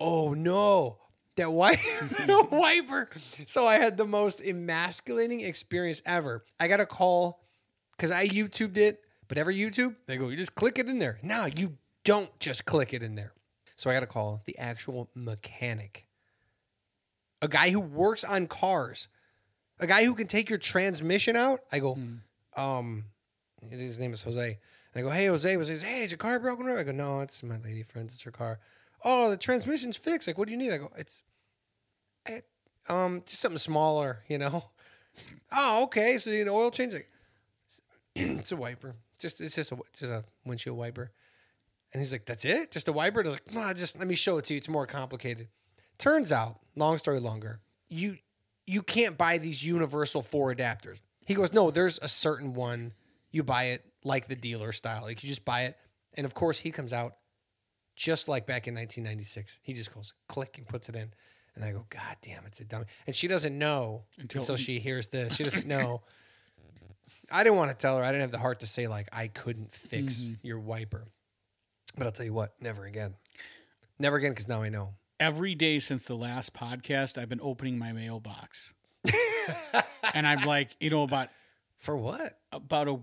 [0.00, 0.98] oh no,
[1.36, 1.78] that wipe,
[2.50, 3.08] wiper.
[3.46, 6.44] So I had the most emasculating experience ever.
[6.60, 7.40] I got a call
[7.96, 11.18] because I YouTubed it, but every YouTube, they go, you just click it in there.
[11.22, 13.32] No, you don't just click it in there.
[13.76, 16.06] So I got to call the actual mechanic,
[17.40, 19.08] a guy who works on cars,
[19.80, 21.60] a guy who can take your transmission out.
[21.72, 22.16] I go, hmm.
[22.56, 23.04] Um,
[23.70, 24.58] his name is Jose.
[24.94, 25.54] And I go, hey, Jose.
[25.54, 26.68] Jose says, hey, is your car broken?
[26.68, 28.14] I go, no, it's my lady friend's.
[28.14, 28.58] It's her car.
[29.04, 30.28] Oh, the transmission's fixed.
[30.28, 30.72] Like, what do you need?
[30.72, 31.22] I go, it's,
[32.26, 32.46] it,
[32.88, 34.64] um, just something smaller, you know.
[35.54, 36.16] Oh, okay.
[36.16, 36.94] So you an oil change.
[36.94, 37.08] Like,
[38.16, 38.96] it's a wiper.
[39.20, 41.10] Just it's just a just a windshield wiper.
[41.92, 42.70] And he's like, "That's it?
[42.70, 44.58] Just a wiper?" I was like, "Nah, just let me show it to you.
[44.58, 45.48] It's more complicated."
[45.98, 48.16] Turns out, long story longer, you
[48.66, 51.02] you can't buy these universal four adapters.
[51.24, 52.92] He goes, "No, there's a certain one.
[53.30, 55.02] You buy it like the dealer style.
[55.02, 55.76] Like you just buy it."
[56.14, 57.14] And of course, he comes out
[57.96, 59.60] just like back in 1996.
[59.62, 61.12] He just goes click and puts it in.
[61.54, 62.86] And I go, God damn, it's a dummy.
[63.06, 65.36] And she doesn't know Until- until, she hears this.
[65.36, 66.02] She doesn't know.
[67.30, 68.04] I didn't want to tell her.
[68.04, 70.46] I didn't have the heart to say like I couldn't fix mm-hmm.
[70.46, 71.06] your wiper.
[71.96, 73.14] But I'll tell you what, never again.
[73.98, 74.94] Never again because now I know.
[75.20, 78.74] Every day since the last podcast, I've been opening my mailbox,
[80.14, 81.28] and I'm like, you know, about
[81.78, 82.38] For what?
[82.52, 82.98] about a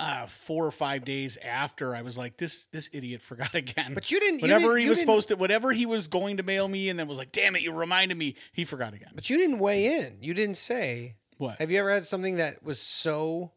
[0.00, 3.94] uh, four or five days after, I was like, this this idiot forgot again.
[3.94, 6.66] But you didn't- you didn't- he was supposed to, whatever he was going to mail
[6.66, 8.34] me, and then was like, damn it, you reminded me.
[8.52, 9.10] He forgot again.
[9.14, 10.18] But you didn't weigh in.
[10.20, 11.16] You didn't say.
[11.38, 11.58] What?
[11.60, 13.52] Have you ever had something that was so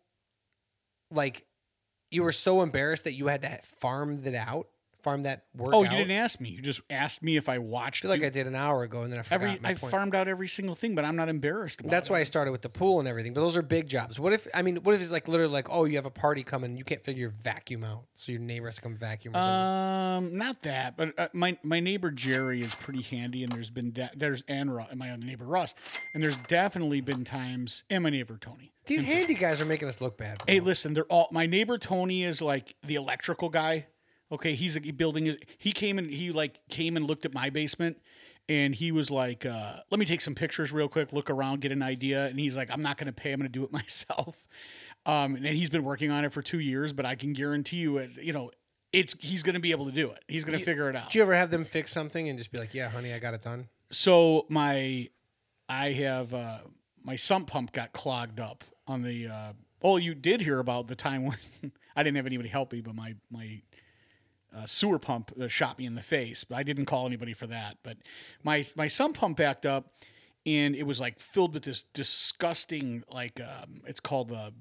[1.11, 1.45] like
[2.11, 4.67] you were so embarrassed that you had to farm that out?
[5.05, 6.49] Farm that work oh, you didn't ask me.
[6.49, 8.03] You just asked me if I watched.
[8.03, 9.91] I feel like I did an hour ago and then I forgot every I point.
[9.91, 12.13] farmed out every single thing, but I'm not embarrassed about That's it.
[12.13, 13.35] why I started with the pool and everything.
[13.35, 14.19] But those are big jobs.
[14.19, 16.41] What if I mean, what if it's like literally like, oh, you have a party
[16.41, 19.35] coming, and you can't figure your vacuum out, so your neighbor has to come vacuum
[19.35, 19.39] or.
[19.39, 23.91] Um, not that, but uh, my my neighbor Jerry is pretty handy, and there's been
[23.91, 25.75] de- there's and, Ru- and my other neighbor Russ,
[26.15, 28.71] and there's definitely been times, and my neighbor Tony.
[28.87, 30.39] These handy guys are making us look bad.
[30.39, 30.45] bro.
[30.51, 33.87] Hey, listen, they're all my neighbor Tony is like the electrical guy.
[34.31, 35.45] Okay, he's building it.
[35.57, 38.01] He came and he like came and looked at my basement,
[38.49, 41.71] and he was like, uh, "Let me take some pictures real quick, look around, get
[41.71, 43.31] an idea." And he's like, "I'm not going to pay.
[43.31, 44.47] I'm going to do it myself."
[45.05, 47.97] Um, and he's been working on it for two years, but I can guarantee you,
[47.97, 48.49] it, you know,
[48.91, 50.23] it's he's going to be able to do it.
[50.27, 51.07] He's going to figure it out.
[51.07, 53.33] Did you ever have them fix something and just be like, yeah, honey, I got
[53.33, 53.67] it done?
[53.91, 55.09] So my,
[55.69, 56.59] I have uh,
[57.03, 59.27] my sump pump got clogged up on the.
[59.27, 61.37] Uh, oh, you did hear about the time when
[61.95, 63.61] I didn't have anybody help me, but my my
[64.55, 66.43] uh, sewer pump uh, shot me in the face.
[66.43, 67.77] But I didn't call anybody for that.
[67.83, 67.97] But
[68.43, 69.91] my my sump pump backed up,
[70.45, 74.53] and it was like filled with this disgusting like um, it's called the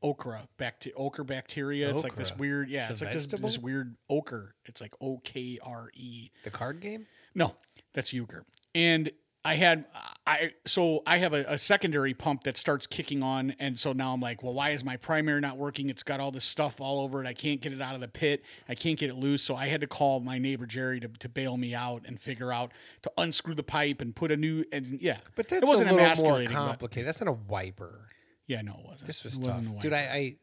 [0.00, 2.40] okra bacteria ochre bacteria it's like this Okra?
[2.40, 3.48] weird yeah it's like this, vegetable?
[3.48, 7.06] this weird ochre it's like o-k-r-e The card game?
[7.34, 7.56] no,
[7.92, 8.44] that's euchre.
[8.76, 9.10] And
[9.44, 9.86] I had
[10.26, 14.12] I so I have a, a secondary pump that starts kicking on, and so now
[14.12, 15.88] I'm like, well, why is my primary not working?
[15.88, 17.26] It's got all this stuff all over it.
[17.26, 18.42] I can't get it out of the pit.
[18.68, 19.42] I can't get it loose.
[19.42, 22.52] So I had to call my neighbor Jerry to, to bail me out and figure
[22.52, 22.72] out
[23.02, 25.18] to unscrew the pipe and put a new and yeah.
[25.34, 27.08] But that's it wasn't a little more emasculating, but- complicated.
[27.08, 28.08] That's not a wiper.
[28.46, 29.06] Yeah, no, it wasn't.
[29.06, 29.92] This was It tough, dude.
[29.92, 30.36] I, I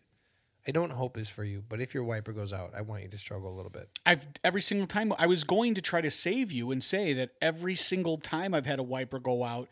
[0.68, 3.07] I don't hope this for you, but if your wiper goes out, I want you
[3.09, 3.88] to struggle a little bit.
[4.05, 7.32] I've every single time I was going to try to save you and say that
[7.41, 9.70] every single time I've had a wiper go out,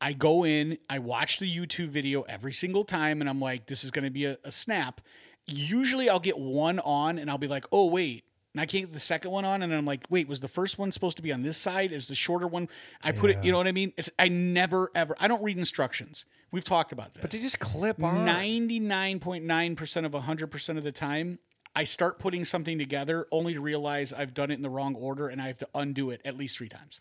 [0.00, 3.84] I go in, I watch the YouTube video every single time, and I'm like, this
[3.84, 5.00] is going to be a, a snap.
[5.46, 8.24] Usually I'll get one on and I'll be like, oh, wait.
[8.54, 10.78] And I can't get the second one on, and I'm like, wait, was the first
[10.78, 11.90] one supposed to be on this side?
[11.90, 12.68] Is the shorter one?
[13.02, 13.92] I put it, you know what I mean?
[13.96, 16.24] It's I never ever I don't read instructions.
[16.52, 17.20] We've talked about this.
[17.22, 18.14] But they just clip on.
[18.28, 21.40] 99.9% of 100% of the time,
[21.74, 25.26] I start putting something together only to realize I've done it in the wrong order
[25.26, 27.00] and I have to undo it at least three times.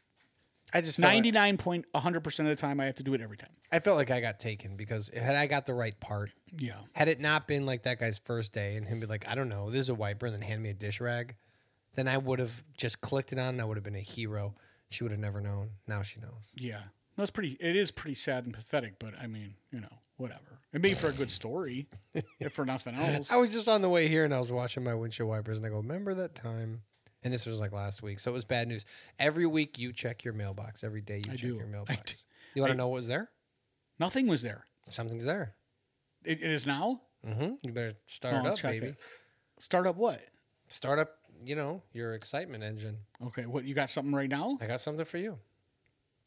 [0.74, 3.52] I just felt like, 99.100% of the time, I have to do it every time.
[3.72, 6.74] I felt like I got taken because had I got the right part, Yeah.
[6.94, 9.50] had it not been like that guy's first day and him be like, I don't
[9.50, 11.36] know, this is a wiper, and then hand me a dish rag,
[11.96, 14.56] then I would have just clicked it on and I would have been a hero.
[14.90, 15.72] She would have never known.
[15.88, 16.52] Now she knows.
[16.56, 16.82] Yeah.
[17.18, 20.60] No, it's pretty, it is pretty sad and pathetic, but I mean, you know, whatever.
[20.74, 21.88] It made for a good story,
[22.40, 23.32] if for nothing else.
[23.32, 25.66] I was just on the way here and I was watching my windshield wipers and
[25.66, 26.82] I go, remember that time?
[27.24, 28.20] And this was like last week.
[28.20, 28.84] So it was bad news.
[29.20, 30.84] Every week you check your mailbox.
[30.84, 31.56] Every day you I check do.
[31.56, 32.26] your mailbox.
[32.56, 33.30] You want to know what was there?
[34.00, 34.66] Nothing was there.
[34.88, 35.54] Something's there.
[36.26, 37.02] It, it is now?
[37.26, 37.54] Mm-hmm.
[37.62, 38.88] You better start Oh, it up, baby.
[38.88, 38.96] it.
[39.60, 40.20] Start up what?
[40.68, 41.12] Start up,
[41.46, 42.98] you know, your excitement engine.
[43.28, 43.46] Okay.
[43.46, 44.58] What, you got something right now?
[44.62, 45.38] I got something for you.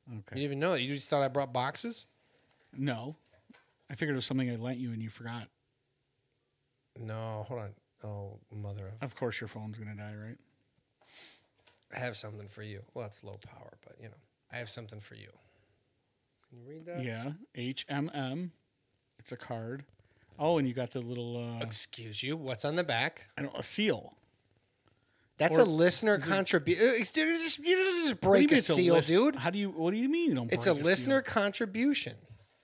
[0.09, 0.17] Okay.
[0.17, 0.83] You didn't even know that.
[0.83, 2.07] You just thought I brought boxes?
[2.77, 3.17] No.
[3.91, 5.49] I figured it was something I lent you and you forgot.
[6.99, 7.71] No, hold on.
[8.05, 9.03] Oh, mother of.
[9.03, 10.39] Of course, your phone's going to die, right?
[11.95, 12.83] I have something for you.
[12.95, 14.17] Well, it's low power, but you know,
[14.53, 15.29] I have something for you.
[16.49, 17.03] Can you read that?
[17.03, 18.51] Yeah, HMM.
[19.19, 19.85] It's a card.
[20.39, 22.37] Oh, and you got the little uh, Excuse you.
[22.37, 23.29] What's on the back?
[23.39, 24.16] I don't a seal.
[25.39, 26.83] That's Or- a listener contribution.
[26.89, 29.37] Uh, you just, you just you break a seal, list- dude.
[29.37, 29.71] How do you?
[29.71, 30.31] What do you mean?
[30.31, 31.33] You don't It's a break listener seal?
[31.35, 32.15] contribution.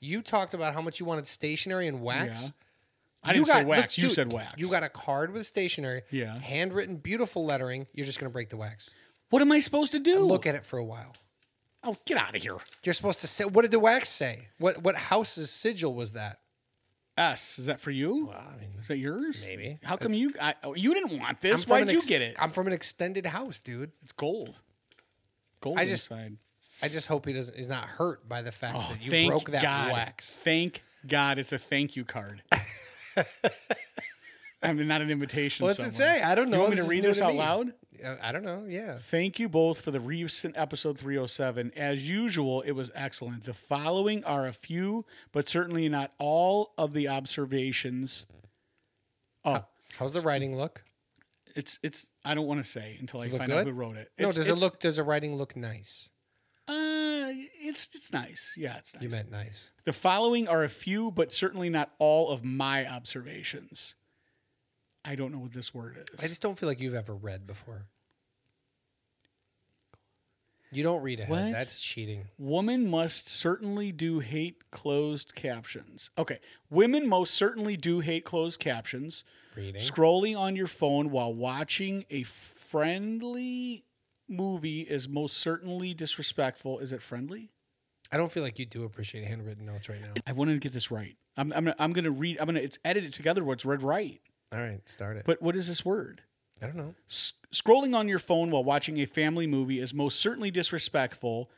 [0.01, 2.45] You talked about how much you wanted stationery and wax.
[2.45, 2.51] Yeah.
[3.25, 3.97] I didn't say wax.
[3.99, 4.55] you dude, said wax.
[4.57, 6.03] You got a card with stationery.
[6.11, 6.37] Yeah.
[6.39, 7.87] Handwritten, beautiful lettering.
[7.95, 8.95] You're just gonna break the wax.
[9.31, 10.20] What am I supposed to do?
[10.20, 11.14] Look at it for a while.
[11.85, 12.57] Oh, get out of here.
[12.85, 13.45] You're supposed to say.
[13.45, 14.49] What did the wax say?
[14.59, 16.39] What what house's sigil was that?
[17.17, 17.59] S.
[17.59, 18.27] Is that for you?
[18.27, 19.45] Well, I mean, Is that yours?
[19.47, 19.79] Maybe.
[19.83, 20.31] How come That's- you?
[20.41, 21.67] I, oh, you didn't want this.
[21.67, 22.37] Why'd you get it?
[22.39, 23.93] I'm from an extended house, dude.
[24.03, 24.63] It's gold.
[25.61, 26.39] Gold I just- inside.
[26.85, 27.57] I just hope he doesn't.
[27.57, 29.93] He's not hurt by the fact Oh, that you thank broke that God.
[29.93, 30.35] wax.
[30.35, 32.43] Thank God, it's a thank you card.
[34.63, 35.65] I mean, not an invitation.
[35.65, 36.19] What's it somewhere.
[36.19, 36.23] say?
[36.23, 36.57] I don't know.
[36.57, 37.39] You want me This to is read new this to out me.
[37.39, 37.73] loud?
[38.22, 38.64] I don't know.
[38.68, 38.96] Yeah.
[38.98, 41.72] Thank you both for the recent episode 307.
[41.76, 43.44] As usual, it was excellent.
[43.44, 48.26] The following are a few, but certainly not all of the observations.
[49.44, 49.64] Oh,
[49.98, 50.84] How's the writing look?
[51.57, 52.11] it's it's.
[52.24, 54.11] I don't want to say until I Does look find out who wrote it.
[54.18, 54.80] No, does it look?
[54.80, 56.11] Does the writing look nice?
[56.68, 57.28] Uh,
[57.62, 58.55] it's it's nice.
[58.57, 59.03] Yeah, it's nice.
[59.03, 59.70] You meant nice.
[59.84, 63.94] The following are a few, but certainly not all of my observations.
[65.05, 66.24] I don't know what this word is.
[66.24, 67.86] I just don't feel like you've ever read before.
[70.73, 71.31] You don't read ahead.
[71.31, 71.53] What?
[71.53, 72.29] That's cheating.
[72.39, 76.11] Woman must certainly do hate closed captions.
[76.16, 76.41] Okay.
[76.70, 79.23] Women most certainly do hate closed captions.
[79.55, 79.81] Reading.
[79.81, 83.85] Scrolling on your phone while watching a friendly
[84.29, 86.79] movie is most certainly disrespectful.
[86.79, 87.51] Is it friendly?
[88.11, 90.14] I don't feel like you do appreciate handwritten notes right now.
[90.27, 91.16] I wanted to get this right.
[91.37, 92.39] I'm, I'm, I'm going to read.
[92.39, 92.62] I'm going to.
[92.62, 94.20] It's edited together where it's read right.
[94.53, 95.25] All right, start it.
[95.25, 96.23] But what is this word?
[96.63, 96.95] I don't know.
[97.09, 101.51] S- scrolling on your phone while watching a family movie is most certainly disrespectful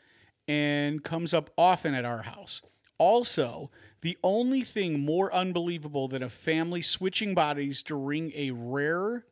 [0.48, 2.62] and comes up often at our house.
[2.98, 9.26] Also, the only thing more unbelievable than a family switching bodies during a rare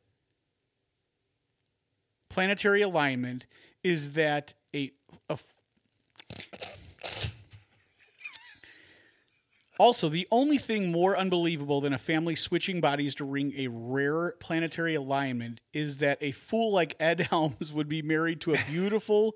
[2.29, 3.47] planetary alignment
[3.83, 4.91] is that a,
[5.29, 5.39] a
[9.83, 14.95] Also, the only thing more unbelievable than a family switching bodies during a rare planetary
[14.95, 19.35] alignment is that a fool like Ed Helms would be married to a beautiful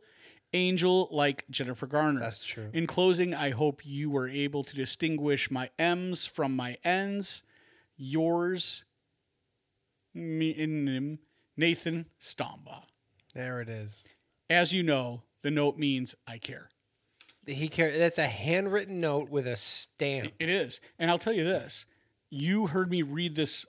[0.53, 2.21] angel like Jennifer Garner.
[2.21, 2.71] That's true.
[2.73, 7.43] In closing, I hope you were able to distinguish my M's from my N's.
[7.97, 8.85] Yours,
[10.15, 11.19] me-
[11.57, 12.85] Nathan Stamba.
[13.35, 14.05] There it is.
[14.49, 16.71] As you know, the note means I care.
[17.47, 20.33] He car- That's a handwritten note with a stamp.
[20.39, 20.81] It is.
[20.99, 21.87] And I'll tell you this
[22.31, 23.65] you heard me read this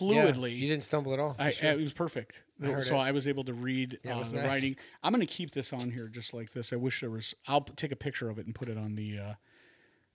[0.00, 0.54] Yeah, fluidly.
[0.56, 1.34] you didn't stumble at all.
[1.38, 1.70] I, sure.
[1.70, 2.42] it was perfect.
[2.62, 2.98] heard so it.
[3.00, 4.46] I was able to read Yeah, uh, the nice.
[4.46, 4.76] writing.
[5.02, 6.72] I'm going to keep this on here just like this.
[6.72, 7.34] I wish there was.
[7.48, 9.34] I'll take a picture of it and put it on the uh,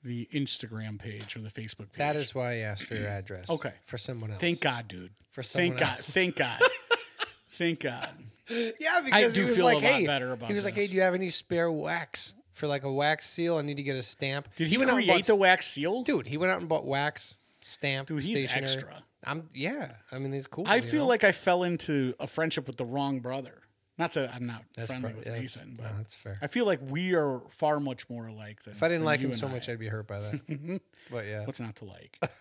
[0.03, 1.97] the Instagram page or the Facebook page.
[1.97, 3.49] that is why I asked for your address.
[3.49, 3.73] Okay.
[3.83, 4.39] For someone else.
[4.39, 5.11] Thank God, dude.
[5.31, 5.97] For someone Thank God.
[5.97, 6.09] else.
[6.09, 6.59] Thank God.
[7.53, 8.07] Thank God.
[8.49, 10.93] Yeah, because do he was like, lot hey, better about he was like, hey, do
[10.95, 13.57] you have any spare wax for like a wax seal?
[13.57, 14.49] I need to get a stamp.
[14.55, 16.03] Did he, went out and create bought the wax seal?
[16.03, 16.27] dude?
[16.27, 18.63] He went out and bought wax, stamp, Dude, he's stationery.
[18.63, 19.03] extra.
[19.25, 19.93] I'm yeah.
[20.11, 20.65] I mean, he's cool.
[20.67, 21.07] I feel know?
[21.09, 23.61] like I fell into a friendship with the wrong brother.
[23.97, 26.37] Not that I'm not that's friendly pro- with Nathan, no, but that's fair.
[26.41, 28.73] I feel like we are far much more alike than.
[28.73, 29.51] If I didn't like him so I.
[29.51, 30.33] much, I'd be hurt by that.
[30.47, 30.79] Mhm.
[31.09, 32.19] but yeah, What's not to like?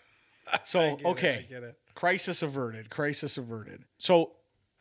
[0.65, 1.77] So okay, I get it.
[1.95, 2.89] crisis averted.
[2.89, 3.83] Crisis averted.
[3.99, 4.33] So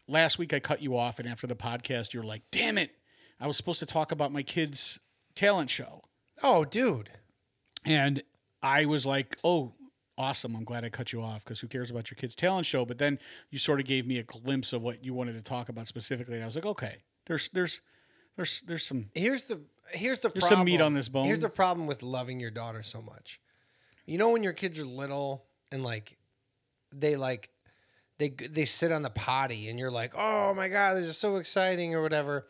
[0.07, 2.91] last week I cut you off, and after the podcast, you're like, "Damn it!
[3.39, 4.99] I was supposed to talk about my kids'
[5.35, 6.03] talent show,"
[6.41, 7.11] oh, dude.
[7.83, 8.23] and
[8.63, 9.73] I was like, "Oh."
[10.17, 10.55] Awesome!
[10.55, 12.85] I'm glad I cut you off because who cares about your kids' talent show?
[12.85, 13.19] But then
[13.49, 16.35] you sort of gave me a glimpse of what you wanted to talk about specifically,
[16.35, 17.81] and I was like, okay, there's there's
[18.37, 19.59] there's there's some Here's the
[19.91, 20.59] here's the There's problem.
[20.59, 21.25] some meat on this bone.
[21.25, 23.41] Here's the problem with loving your daughter so much.
[24.05, 26.17] You know when your kids are little and like
[26.93, 27.49] they like
[28.17, 31.35] they they sit on the potty and you're like, "Oh my god, this is so
[31.35, 32.47] exciting" or whatever.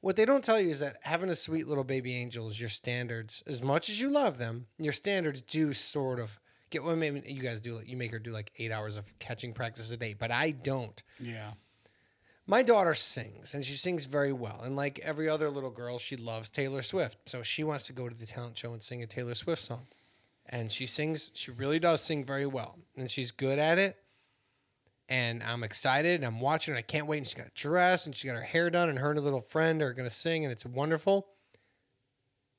[0.00, 2.68] What they don't tell you is that having a sweet little baby angel is your
[2.68, 3.42] standards.
[3.46, 6.38] As much as you love them, your standards do sort of
[6.70, 6.84] get.
[6.84, 7.80] Well, maybe you guys do.
[7.84, 11.02] You make her do like eight hours of catching practice a day, but I don't.
[11.20, 11.52] yeah.
[12.50, 14.62] My daughter sings and she sings very well.
[14.64, 17.28] And like every other little girl, she loves Taylor Swift.
[17.28, 19.86] So she wants to go to the talent show and sing a Taylor Swift song.
[20.46, 22.78] And she sings, she really does sing very well.
[22.96, 23.98] And she's good at it.
[25.08, 27.18] And I'm excited and I'm watching and I can't wait.
[27.18, 28.88] And she's got a dress and she got her hair done.
[28.88, 30.44] And her and a little friend are going to sing.
[30.44, 31.28] And it's wonderful.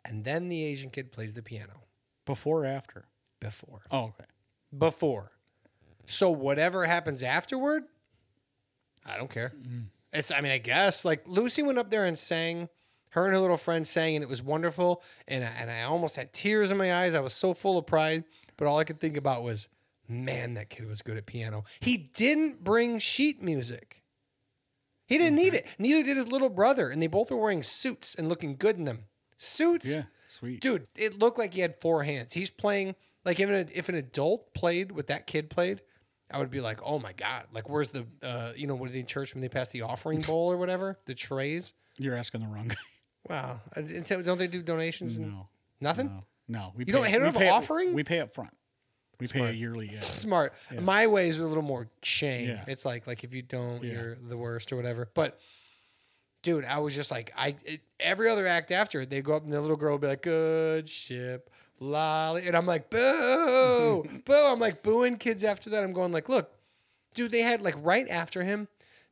[0.04, 1.84] And then the Asian kid plays the piano
[2.26, 3.06] Before or after?
[3.40, 3.84] before.
[3.92, 4.26] Oh, okay.
[4.78, 5.32] Before.
[6.06, 7.84] So whatever happens afterward,
[9.06, 9.54] I don't care.
[9.58, 9.80] Mm-hmm.
[10.12, 12.70] It's I mean, I guess like Lucy went up there and sang.
[13.12, 15.02] Her and her little friend sang, and it was wonderful.
[15.28, 17.16] And I, and I almost had tears in my eyes.
[17.16, 18.24] I was so full of pride.
[18.56, 19.68] But all I could think about was,
[20.10, 21.64] man, that kid was good at piano.
[21.80, 24.04] He didn't bring sheet music.
[25.06, 25.66] He didn't need it.
[25.80, 26.90] Neither did his little brother.
[26.90, 29.06] And they both were wearing suits and looking good in them.
[29.38, 29.96] Suits.
[29.96, 30.62] Yeah, sweet.
[30.62, 32.34] Dude, it looked like he had four hands.
[32.34, 32.96] He's playing
[33.26, 35.82] like if an, if an adult played what that kid played,
[36.32, 39.06] I would be like, oh my god, like where's the uh, you know what in
[39.08, 41.74] church when they pass the offering bowl or whatever, the trays.
[41.98, 42.76] You're asking the wrong guy.
[43.28, 45.20] Wow, don't they do donations?
[45.20, 45.50] No.
[45.82, 46.08] Nothing.
[46.08, 46.24] No.
[46.48, 46.74] No.
[46.76, 47.94] We You don't- pay- don't we have an up- offering?
[47.94, 48.52] We pay up front.
[49.20, 49.90] We pay a yearly.
[49.92, 50.00] Yeah.
[50.00, 50.54] Smart.
[50.80, 52.48] My way is a little more shame.
[52.50, 52.64] Yeah.
[52.68, 53.92] It's like like if you don't, Yeah.
[53.94, 55.10] you're the worst or whatever.
[55.14, 55.40] But
[56.42, 59.54] dude, I was just like I it, every other act after they go up and
[59.54, 61.50] the little girl would be like, "Good ship,
[61.80, 65.84] lolly," and I'm like, "Boo, boo!" I'm like booing kids after that.
[65.84, 66.52] I'm going like, "Look,
[67.14, 68.68] dude, they had like right after him,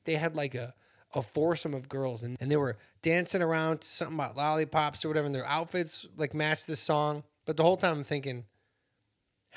[0.05, 0.73] they had like a
[1.15, 5.07] a foursome of girls and, and they were dancing around to something about lollipops or
[5.07, 7.23] whatever, and their outfits like matched this song.
[7.45, 8.43] But the whole time I'm thinking,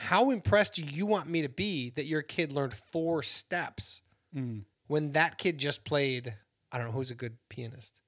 [0.00, 4.00] how impressed do you want me to be that your kid learned four steps
[4.86, 6.34] when that kid just played?
[6.72, 8.00] I don't know who's a good pianist.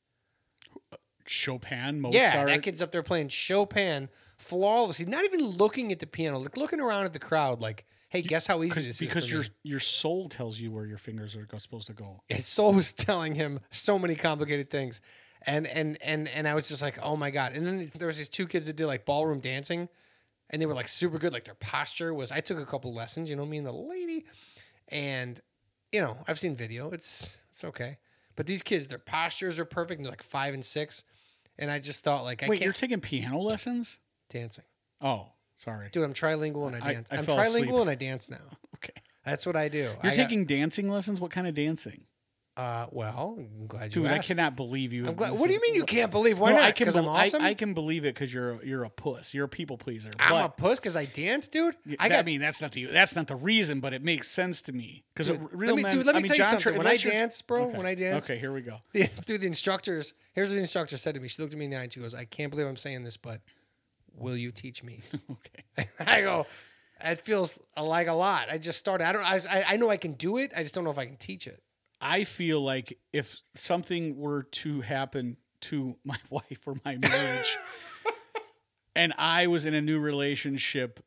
[1.27, 2.15] Chopin, Mozart.
[2.15, 6.57] Yeah, that kid's up there playing Chopin flawlessly, not even looking at the piano, like
[6.57, 9.49] looking around at the crowd, like, "Hey, guess how easy this is?" because your me.
[9.63, 12.23] your soul tells you where your fingers are supposed to go.
[12.29, 15.01] his soul was telling him so many complicated things,
[15.47, 18.19] and and and and I was just like, "Oh my god!" And then there was
[18.19, 19.89] these two kids that did like ballroom dancing,
[20.53, 21.33] and they were like super good.
[21.33, 22.31] Like their posture was.
[22.33, 24.25] I took a couple lessons, you know, me and the lady,
[24.89, 25.41] and
[25.93, 26.91] you know, I've seen video.
[26.91, 27.99] It's it's okay,
[28.37, 29.99] but these kids, their postures are perfect.
[29.99, 31.05] And they're like five and six,
[31.59, 33.99] and I just thought like I Wait, can't you're taking piano lessons?
[34.31, 34.65] dancing,
[35.03, 35.27] Oh,
[35.57, 35.89] sorry.
[35.93, 36.05] dude.
[36.05, 37.09] I'm trilingual and I dance.
[37.13, 37.67] I am fell asleep.
[37.69, 38.39] trilingual and I dance now.
[38.77, 39.01] Okay.
[39.25, 39.79] That's what I do.
[39.79, 41.21] You're I got- taking dancing lessons?
[41.21, 42.03] What kind of dancing?
[42.55, 44.29] Uh, well, I'm glad you Dude, I asked.
[44.29, 45.07] cannot believe you.
[45.07, 45.33] I'm glad.
[45.33, 46.39] This What do you is- mean you can't believe?
[46.39, 46.65] Why No, not?
[46.67, 47.41] I can Because I'm bel- awesome.
[47.43, 49.33] I, I can believe it because you're you're a puss.
[49.33, 50.11] You're a people pleaser.
[50.21, 51.75] I'm a But puss because I dance, dude.
[51.99, 52.27] I I got.
[52.27, 55.29] mean, that's not the that's not the reason, but it makes sense to me because
[55.29, 55.93] dude, real let me, men.
[55.93, 56.63] dude, let me I mean, tell you John something.
[56.63, 57.77] Tra- when I unless you're- dance, bro, Okay.
[57.79, 58.77] when I dance, Okay, here we go.
[58.93, 60.13] the, dude, the instructors.
[60.35, 61.29] Here's what the instructor said to me.
[61.29, 63.03] She looked at me in the eye and she goes, "I can't believe I'm saying
[63.05, 63.41] this, but
[64.15, 65.01] will you teach me?"
[65.77, 65.89] Okay.
[66.07, 66.47] I go,
[67.03, 69.07] "It feels like a lot." I just started.
[69.07, 69.25] I don't.
[69.25, 70.53] I, I I know I can do it.
[70.55, 71.63] I just don't know if I can teach it.
[72.03, 77.57] I feel like if something were to happen to my wife or my marriage,
[78.97, 81.01] and I was in a new relationship,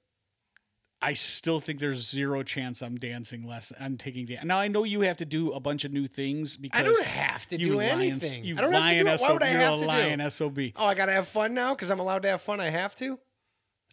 [1.01, 3.71] I still think there's zero chance I'm dancing less.
[3.79, 4.45] I'm taking dance.
[4.45, 7.03] Now I know you have to do a bunch of new things because I don't
[7.05, 8.57] have to do lion- anything.
[8.57, 9.21] I don't have to do it.
[9.21, 10.29] Why would I have to a do?
[10.29, 10.57] sob.
[10.77, 12.59] Oh, I gotta have fun now because I'm allowed to have fun.
[12.59, 13.19] I have to.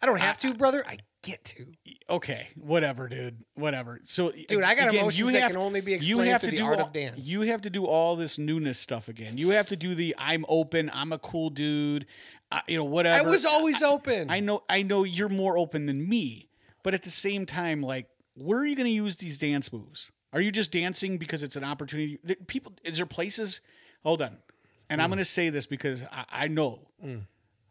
[0.00, 0.84] I don't have to, brother.
[0.86, 1.66] I get to.
[2.10, 3.44] Okay, whatever, dude.
[3.54, 4.00] Whatever.
[4.04, 6.40] So, Dude, I got again, emotions you that have- can only be you explained have
[6.40, 7.28] through to the do art all- of dance.
[7.28, 9.38] You have to do all this newness stuff again.
[9.38, 12.06] You have to do the I'm open, I'm a cool dude,
[12.50, 13.26] I, you know, whatever.
[13.26, 14.30] I was always open.
[14.30, 16.48] I know, I know you're more open than me,
[16.82, 20.10] but at the same time, like, where are you going to use these dance moves?
[20.34, 22.18] Are you just dancing because it's an opportunity?
[22.46, 23.60] People, is there places?
[24.02, 24.38] Hold on,
[24.90, 25.04] and Mm.
[25.04, 26.88] I'm going to say this because I, I know.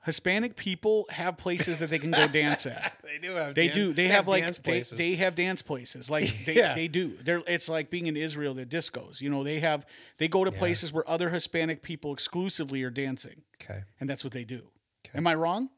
[0.04, 2.94] Hispanic people have places that they can go dance at.
[3.04, 3.54] they do have.
[3.54, 3.94] They dan- do.
[3.94, 4.98] They, have, like dance they, places.
[4.98, 6.10] they have dance places.
[6.10, 6.74] Like they, Yeah.
[6.74, 7.14] they do.
[7.22, 9.22] They're it's like being in Israel, the discos.
[9.22, 9.86] You know, they have
[10.18, 13.82] they go to places where other Hispanic people exclusively are dancing, okay.
[14.00, 14.64] and that's what they do.
[15.06, 15.18] Okay.
[15.18, 15.70] Am I wrong?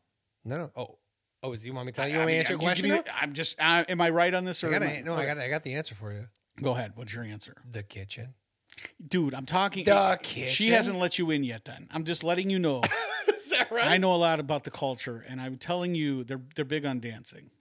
[0.46, 0.72] No, no.
[0.76, 0.98] Oh,
[1.44, 1.52] oh.
[1.52, 2.16] Is you want me to tell you?
[2.16, 2.86] I want me to answer a I'm- question?
[2.86, 3.02] give me now?
[3.04, 3.60] the- I'm just.
[3.60, 4.64] Uh, am I right on this?
[4.64, 5.16] Or I got am I- no.
[5.16, 5.38] I got.
[5.38, 6.28] I got the answer for you.
[6.62, 6.94] Go ahead.
[6.96, 8.36] What's your answer, The kitchen.
[9.06, 9.34] dude?
[9.34, 9.84] I'm talking.
[9.86, 10.50] The kitchen.
[10.54, 11.66] She hasn't let you in yet.
[11.66, 12.82] Then I'm just letting you know.
[13.44, 13.88] Is that right?
[13.88, 17.00] I know a lot about the culture, and I'm telling you, they're they're big on
[17.00, 17.52] dancing,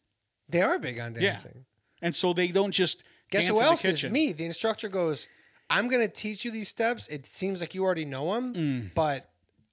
[0.48, 1.30] They are big on Yeah.
[1.32, 1.64] dancing.
[2.00, 4.32] and so they don't just Guess dance who in else the is me?
[4.32, 5.26] The instructor goes,
[5.70, 7.08] "I'm going to teach you these steps.
[7.08, 8.94] It seems like you already know them, Mm.
[8.94, 9.28] but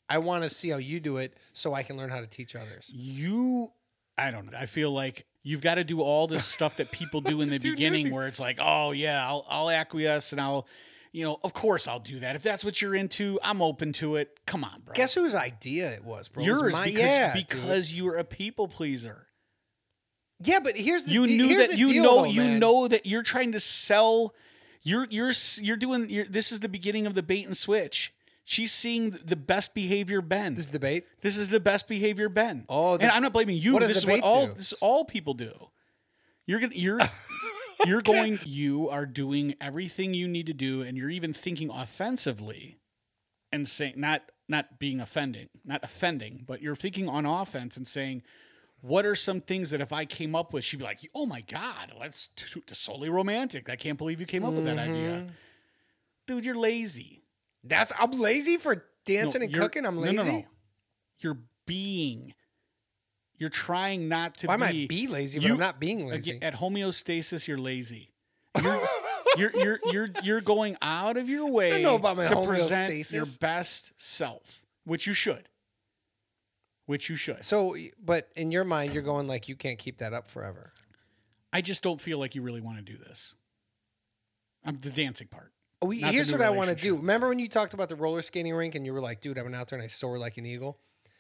[0.10, 2.56] I want to see how you do it so I can learn how to teach
[2.56, 3.72] others." you
[4.18, 4.58] I don't know.
[4.58, 7.58] I feel like you've got to do all this stuff that people do in the
[7.60, 10.68] beginning where it's like, "Oh yeah, I'll I'll acquiesce and I'll
[11.12, 12.36] you know, of course I'll do that.
[12.36, 14.40] If that's what you're into, I'm open to it.
[14.46, 14.94] Come on, bro.
[14.94, 16.44] Guess whose idea it was, bro?
[16.44, 17.48] It was yours my- because yeah, dude.
[17.48, 19.28] because you were a people pleaser.
[20.44, 22.60] yeah, but here's the You de- knew here's that you deal, know though, you man.
[22.60, 24.34] know that you're trying to sell
[24.82, 28.14] you're you're you're doing you're, this is the beginning of the bait and switch.
[28.46, 30.56] She's seeing the best behavior Ben.
[30.56, 31.04] this is the bait.
[31.22, 32.66] This is the best behavior Ben.
[32.70, 33.74] Oh, the- and I'm not blaming you.
[33.74, 34.54] what this is what all do?
[34.54, 35.52] this is all people do.
[36.46, 37.00] You're gonna you're
[37.86, 42.80] you're going you are doing everything you need to do, and you're even thinking offensively
[43.52, 48.24] and saying not not being offending, not offending, but you're thinking on offense and saying,
[48.82, 51.42] what are some things that if I came up with, she'd be like, oh my
[51.42, 51.94] God,
[52.36, 53.70] t- solely romantic.
[53.70, 55.10] I can't believe you came up with that idea.
[55.10, 55.28] Mm-hmm.
[56.28, 57.24] Dude, you're lazy.
[57.64, 59.86] That's I'm lazy for dancing No, and cooking.
[59.86, 60.16] I'm no, lazy.
[60.16, 60.46] No, no,
[61.20, 62.34] You're being.
[63.40, 64.60] You're trying not to Why be.
[64.60, 66.40] might be lazy, but you- I'm not being lazy.
[66.42, 68.12] At homeostasis, you're lazy.
[68.62, 68.82] You're,
[69.38, 73.26] you're you're you're you're going out of your way know about my to present your
[73.40, 75.48] best self, which you should.
[76.86, 77.44] Which you should.
[77.46, 80.74] So, but in your mind, you're going like you can't keep that up forever.
[81.54, 83.36] I just don't feel like you really want to do this.
[84.66, 85.54] I'm the dancing part.
[85.82, 86.98] We, here's what I want to do.
[86.98, 89.44] Remember when you talked about the roller skating rink and you were like, dude, I
[89.44, 90.78] went out there and I soared like an eagle?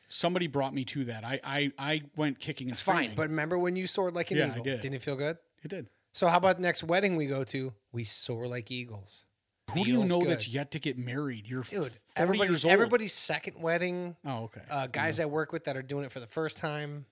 [0.09, 1.23] Somebody brought me to that.
[1.23, 2.95] I I, I went kicking and It's fine.
[2.95, 3.15] screaming.
[3.15, 4.63] But remember when you soared like an Yeah, I eagle?
[4.65, 4.81] did.
[4.81, 5.37] Didn't it feel good?
[5.63, 5.87] it did.
[6.11, 7.73] So how about the next wedding we go to?
[7.91, 9.25] We soar like eagles.
[9.71, 10.29] Who do you Feels know good.
[10.31, 11.45] that's yet to get married?
[11.45, 12.73] You're Dude, 40 everybody's years old.
[12.73, 14.15] everybody's second wedding.
[14.25, 14.61] Oh, okay.
[14.69, 17.05] Uh, guys I work with that are doing it for the first time.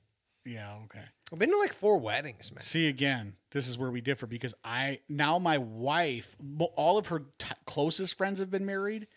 [0.44, 1.04] yeah, okay.
[1.32, 2.64] I've been to like four weddings, man.
[2.64, 7.08] See again, this is where we differ because I now my wife, mo- all of
[7.08, 9.08] her t- closest friends have been married,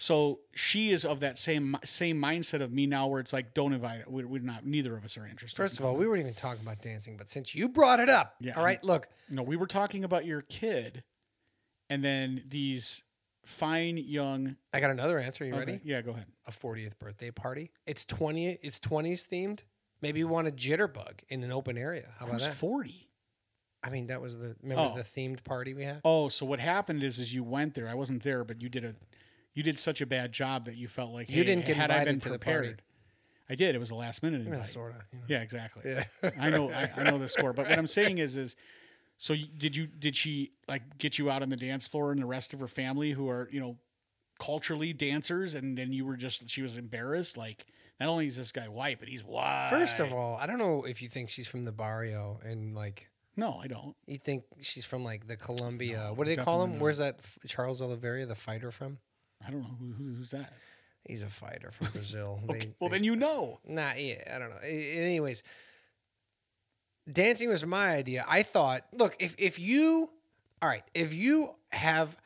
[0.00, 3.72] so she is of that same same mindset of me now, where it's like, don't
[3.72, 4.10] invite it.
[4.10, 4.64] We, we're not.
[4.64, 5.56] Neither of us are interested.
[5.56, 8.36] First of all, we weren't even talking about dancing, but since you brought it up,
[8.40, 11.02] Yeah, all right, look, no, we were talking about your kid,
[11.90, 13.02] and then these
[13.44, 14.56] fine young.
[14.72, 15.44] I got another answer.
[15.44, 15.80] You Okay, ready?
[15.82, 16.26] Yeah, go ahead.
[16.46, 17.72] A 40th birthday party.
[17.86, 18.58] It's 20.
[18.62, 19.60] It's 20s themed.
[20.00, 22.12] Maybe we want a jitterbug in an open area.
[22.20, 22.54] How about that?
[22.54, 23.10] forty?
[23.82, 24.96] I mean, that was the remember Oh.
[24.96, 26.00] the themed party we had.
[26.04, 27.88] Oh, so what happened is, is you went there.
[27.88, 28.94] I wasn't there, but you did a,
[29.58, 31.90] you did such a bad job that you felt like You hey, didn't get had
[31.90, 32.64] I been to the prepared.
[32.64, 32.82] party.
[33.50, 33.74] I did.
[33.74, 34.58] It was a last minute invite.
[34.60, 35.02] Yeah, sort of.
[35.12, 35.24] You know.
[35.26, 35.82] Yeah, exactly.
[35.90, 36.04] Yeah.
[36.38, 36.70] I know.
[36.70, 37.52] I, I know the score.
[37.52, 38.54] But what I'm saying is, is
[39.16, 42.22] so you, did you did she like get you out on the dance floor and
[42.22, 43.78] the rest of her family who are you know
[44.38, 47.36] culturally dancers, and then you were just she was embarrassed.
[47.36, 47.66] Like
[47.98, 49.66] not only is this guy white, but he's white.
[49.70, 53.08] First of all, I don't know if you think she's from the barrio and like
[53.36, 53.96] no, I don't.
[54.06, 56.04] you think she's from like the Colombia.
[56.08, 56.72] No, what do they call him?
[56.74, 56.80] not.
[56.80, 58.98] Where's that Charles Oliveira, the fighter from?
[59.46, 60.52] I don't know who, who who's that.
[61.06, 62.40] He's a fighter from Brazil.
[62.50, 63.60] Okay, They- well, they- then you know.
[63.66, 64.58] Nah, yeah, I don't know.
[64.62, 65.42] Anyways,
[67.10, 68.24] dancing was my idea.
[68.28, 70.10] I thought, look, if if you,
[70.62, 72.16] all right, if you have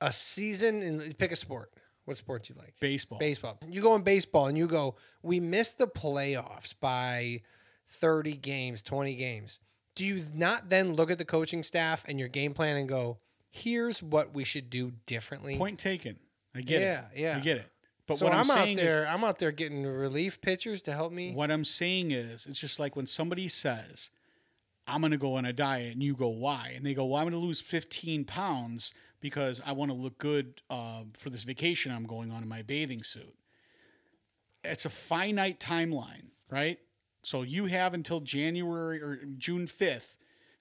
[0.00, 1.72] a season and pick a sport,
[2.04, 2.74] what sport do you like?
[2.80, 3.18] Baseball.
[3.18, 3.58] Baseball.
[3.68, 7.42] You go in baseball and you go, we missed the playoffs by
[7.88, 9.58] thirty games, twenty games.
[9.96, 13.18] Do you not then look at the coaching staff and your game plan and go,
[13.50, 15.56] here's what we should do differently?
[15.58, 16.16] Point taken.
[16.54, 17.04] I get Yeah, it.
[17.16, 17.32] yeah.
[17.32, 17.36] yeah.
[17.36, 17.66] I get it.
[18.06, 19.06] But so what I'm, I'm, out saying is, there.
[19.06, 21.32] I'm out there getting relief pitchers to help me.
[21.32, 24.10] What I'm saying is, it's just like when somebody says,
[24.86, 26.72] I'm going to go on a diet, and you go, why?
[26.74, 30.18] And they go, well, I'm going to lose 15 pounds because I want to look
[30.18, 33.34] good uh, for this vacation I'm going on in my bathing suit.
[34.64, 36.78] It's a finite timeline, right?
[37.22, 40.16] So you have until January or June 5th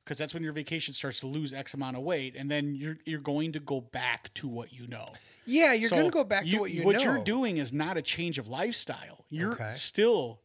[0.09, 2.97] because that's when your vacation starts to lose X amount of weight, and then you're
[3.05, 5.05] you're going to go back to what you know.
[5.45, 6.87] Yeah, you're So going to go back to what you know.
[6.87, 7.01] What know.
[7.03, 9.25] you're doing is not a change of lifestyle.
[9.29, 9.73] You're Okay.
[9.75, 10.41] still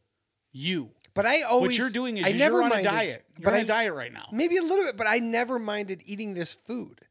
[0.51, 0.91] you.
[1.15, 3.25] But I always what you're doing is I you're never on minded, a diet.
[3.39, 4.27] You're but on I, a diet right now.
[4.31, 7.01] Maybe a little bit, but I never minded eating this food.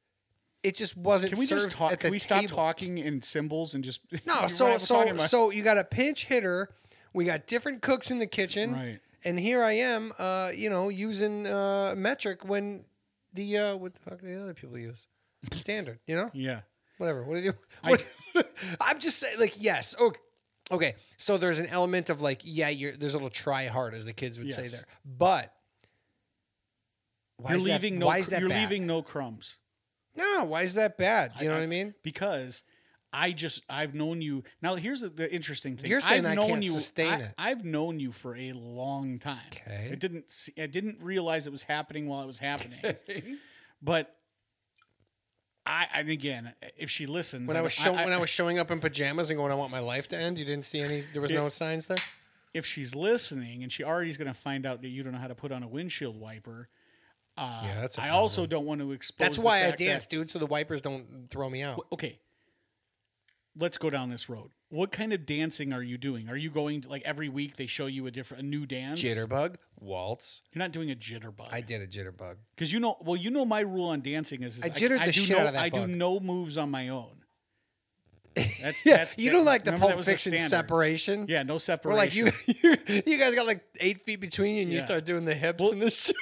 [0.62, 1.98] It just wasn't Can we just talk?
[1.98, 2.55] Can we stop table.
[2.55, 6.68] talking in symbols and just No, so so so you got a pinch hitter.
[7.12, 9.00] We got different cooks in the kitchen, Right.
[9.24, 12.84] And here I am, uh, you know, using uh, metric when
[13.32, 15.06] the uh, what the fuck the other people use
[15.52, 15.98] standard.
[16.06, 16.60] You know, yeah.
[16.98, 17.24] whatever.
[17.24, 17.52] What do you?
[17.82, 18.04] What,
[18.80, 20.20] I'm just saying, like, yes, okay.
[20.72, 24.06] Okay, so there's an element of like, yeah, you're, there's a little try hard, as
[24.06, 24.86] the kids would say there.
[25.04, 25.52] But
[27.36, 28.06] why You're is that- leaving no.
[28.06, 28.62] why is that you're bad?
[28.70, 29.58] leaving no crumbs.
[30.16, 31.32] No, why is that bad?
[31.40, 31.94] You know what I mean?
[32.02, 32.62] Because
[33.16, 34.42] I just I've known you.
[34.60, 35.88] Now here's the, the interesting thing.
[35.88, 37.34] You're saying I've I known can't you, sustain I, it.
[37.38, 39.38] I've known you for a long time.
[39.52, 39.90] Okay.
[39.92, 40.30] I didn't.
[40.30, 42.80] See, I didn't realize it was happening while it was happening.
[43.82, 44.16] but
[45.64, 48.70] I and again, if she listens, When I was show, when I was showing up
[48.72, 50.36] in pajamas and going, I want my life to end.
[50.38, 51.04] You didn't see any.
[51.12, 51.98] There was no signs there.
[52.52, 55.18] if she's listening and she already is going to find out that you don't know
[55.18, 56.68] how to put on a windshield wiper.
[57.36, 59.24] Uh, Yeah, that's I also don't want to expose.
[59.24, 60.30] That's why I fact that- dance, dude.
[60.30, 61.84] So the wipers don't throw me out.
[61.92, 62.18] okay,
[63.57, 64.50] let's go down this road.
[64.70, 66.28] What kind of dancing are you doing?
[66.28, 69.00] Are you going to, like every week they show you a different a new dance?
[69.02, 70.42] Jitterbug, waltz.
[70.52, 71.48] You're not doing a jitterbug.
[71.52, 72.36] I did a jitterbug.
[72.57, 72.96] because you know.
[73.00, 75.42] Well, you know my rule on dancing is, is I jittered the do shit no,
[75.42, 75.88] out of that I bug.
[75.88, 77.18] do no moves on my own.
[78.34, 80.48] That's Yeah, that's you don't like the remember that Pulp was a Fiction standard.
[80.50, 81.26] separation.
[81.28, 81.96] Yeah, no separation.
[81.98, 82.24] like you,
[82.62, 84.84] you, you guys got like eight feet between you, and you Yeah.
[84.84, 86.14] start doing the hips and the shoulders.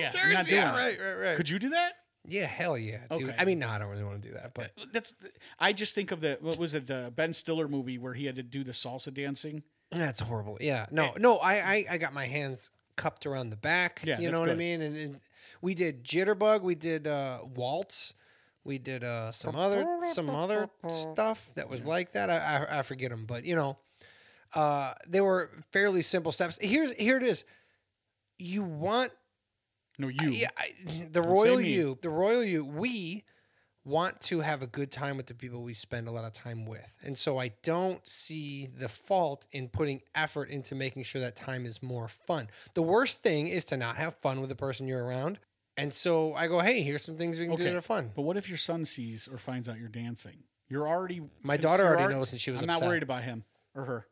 [0.00, 0.74] Not doing yeah, that.
[0.74, 1.36] right, right, right.
[1.36, 1.92] Could you do that?
[2.28, 3.30] Yeah, hell yeah, dude.
[3.30, 3.38] Okay.
[3.38, 5.14] I mean, no, I don't really want to do that, but That's.
[5.58, 8.36] I just think of the what was it the Ben Stiller movie where he had
[8.36, 9.62] to do the salsa dancing.
[9.90, 10.58] that's horrible.
[10.60, 11.36] Yeah, no, no.
[11.38, 14.02] I, I, I got my hands cupped around the back.
[14.04, 14.82] Yeah, you know what I mean.
[14.82, 15.16] And, and
[15.62, 16.62] we did jitterbug.
[16.62, 18.14] We did uh, waltz.
[18.64, 22.28] We did uh, some other some other stuff that was like that.
[22.28, 23.78] I, I I forget them, but you know,
[24.54, 26.58] uh, they were fairly simple steps.
[26.60, 27.44] Here's here it is.
[28.38, 29.10] You want
[29.98, 30.30] No, you.
[30.30, 30.70] yeah, I,
[31.10, 31.72] the say royal me.
[31.72, 33.24] you, the royal you, we
[33.84, 36.66] want to have a good time with the people we spend a lot of time
[36.66, 36.94] with.
[37.02, 41.64] And so I don't see the fault in putting effort into making sure that time
[41.64, 42.48] is more fun.
[42.74, 45.38] The worst thing is to not have fun with the person you're around.
[45.76, 48.10] And so I go, hey, here's some things we can do that are fun.
[48.14, 50.42] But what if your son sees or finds out you're dancing?
[50.68, 51.22] You're already.
[51.42, 52.82] My daughter you're already knows and she was I'm upset.
[52.82, 53.44] not worried about him
[53.74, 54.06] or her.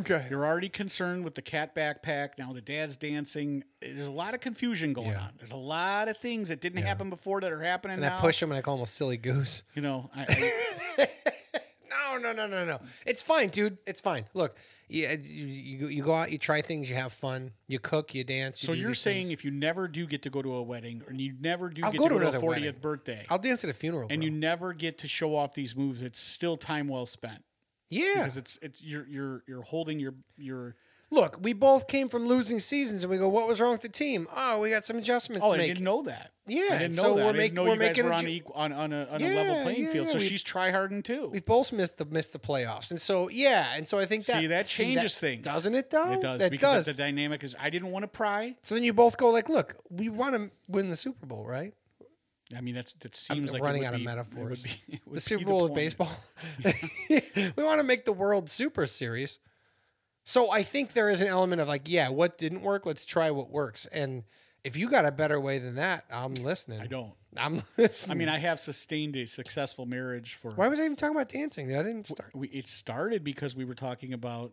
[0.00, 0.26] Okay.
[0.30, 2.30] You're already concerned with the cat backpack.
[2.38, 3.64] Now the dad's dancing.
[3.80, 5.20] There's a lot of confusion going Yeah.
[5.22, 5.30] on.
[5.38, 8.18] There's a lot of things that didn't happen before that are happening And now.
[8.18, 9.62] I push him and I call him a silly goose.
[9.74, 10.26] You know, I,
[10.98, 11.06] I,
[12.12, 12.78] No, no, no, no, no.
[13.06, 13.78] It's fine, dude.
[13.86, 14.24] It's fine.
[14.34, 14.56] Look,
[14.88, 18.24] you, you, you, you go out, you try things, you have fun, you cook, you
[18.24, 18.62] dance.
[18.62, 19.32] You so do you're these saying things.
[19.32, 21.92] if you never do get to go to a wedding, or you never do I'll
[21.92, 22.80] get go to to go to a another 40th wedding.
[22.80, 24.24] birthday, I'll dance at a funeral, and bro.
[24.24, 27.42] you never get to show off these moves, it's still time well spent
[27.90, 28.14] yeah.
[28.18, 30.76] because it's it's you're you're you're holding your your
[31.12, 33.88] Look, we both came from losing seasons, and we go, "What was wrong with the
[33.88, 34.28] team?
[34.36, 36.30] Oh, we got some adjustments Oh, to I make." didn't know that.
[36.46, 37.14] Yeah, I didn't so know that.
[37.16, 38.92] we're I didn't make- know we're you guys making were on, ju- equal, on, on
[38.92, 40.08] a, on a level Yeah, playing field.
[40.08, 41.26] So we- she's tryharding too.
[41.32, 44.36] We've both missed the missed the playoffs, and so yeah, and so I think that
[44.40, 45.44] See, that changes things.
[45.44, 45.90] doesn't it?
[45.90, 46.38] Though It does.
[46.38, 46.86] That because does.
[46.86, 48.54] The dynamic is I didn't want to pry.
[48.62, 51.74] So then you both go like, "Look, we want to win the Super Bowl, right?
[52.56, 54.64] I mean, that's that seems like running out of be- it metaphors.
[54.64, 56.10] be- The Super Bowl of baseball.
[56.64, 59.38] we want to make the World Super Series.
[60.24, 62.86] So I think there is an element of like, yeah, what didn't work?
[62.86, 63.86] Let's try what works.
[63.86, 64.24] And
[64.64, 66.80] if you got a better way than that, I'm listening.
[66.80, 67.12] I don't.
[67.36, 68.16] I'm listening.
[68.16, 70.50] I mean, I have sustained a successful marriage for.
[70.52, 71.74] why was I even talking about dancing?
[71.74, 72.30] I didn't start.
[72.34, 74.52] we, it started because we were talking about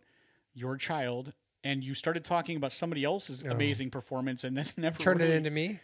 [0.54, 1.34] your child,
[1.64, 3.52] and you started talking about somebody else's oh.
[3.52, 5.80] amazing performance, and then never turned really- it into me.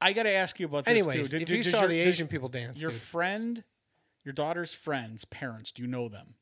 [0.00, 1.36] I got to ask you about this Anyways, too.
[1.36, 3.00] if Did- you does saw your- the Asian people dance, your dude.
[3.00, 3.64] friend,
[4.24, 6.34] your daughter's friends' parents, do you know them?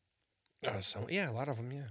[0.66, 1.70] Oh, so, yeah, a lot of them.
[1.72, 1.88] Yeah.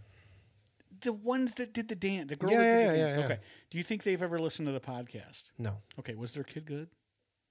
[1.01, 3.15] The ones that did the dance, the girl Yeah, that did yeah, the yeah, dance.
[3.19, 3.25] yeah.
[3.25, 3.39] Okay.
[3.69, 5.51] Do you think they've ever listened to the podcast?
[5.57, 5.81] No.
[5.99, 6.15] Okay.
[6.15, 6.89] Was their kid good?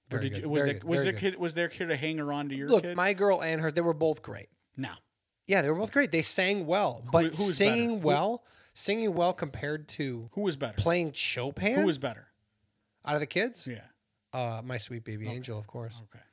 [0.09, 0.41] Very or did good.
[0.43, 1.31] you, was very their, good, was very their good.
[1.33, 2.97] kid was their kid a hanger on to your Look, kid?
[2.97, 4.49] my girl and her, they were both great.
[4.75, 4.91] no.
[5.45, 6.09] Yeah, they were both great.
[6.11, 7.35] They sang well, but who better?
[7.35, 10.81] singing Who- well, singing well compared to Who was better?
[10.81, 12.27] playing Chopin Who was better?
[13.05, 13.81] out of the kids, Yeah.
[14.33, 16.01] Uh, my sweet baby angel, of course.
[16.09, 16.23] Okay.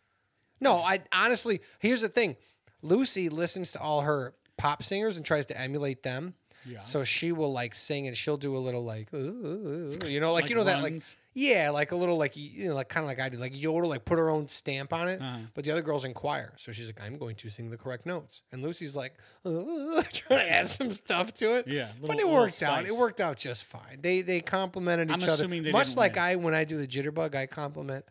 [0.60, 2.36] No, I honestly, here's the thing:
[2.82, 6.34] Lucy listens to all her pop singers and tries to emulate them.
[6.66, 6.82] Yeah.
[6.82, 10.20] So she will like sing and she'll do a little like, "Ooh, ooh, ooh," you
[10.20, 11.16] know, like, Like you know that like runs?
[11.34, 13.88] Yeah, like a little like you know like kind of like I do, like yodel,
[13.88, 15.20] like put her own stamp on it.
[15.20, 15.38] Uh-huh.
[15.54, 18.06] But the other girls in choir, so she's like, I'm going to sing the correct
[18.06, 19.14] notes, and Lucy's like,
[19.44, 21.68] trying to add some stuff to it.
[21.68, 22.84] Yeah, but it little worked out.
[22.86, 24.00] It worked out just fine.
[24.00, 26.22] They they complimented I'm each other, they much like win.
[26.22, 28.04] I when I do the jitterbug, I compliment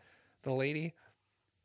[0.43, 0.93] the lady.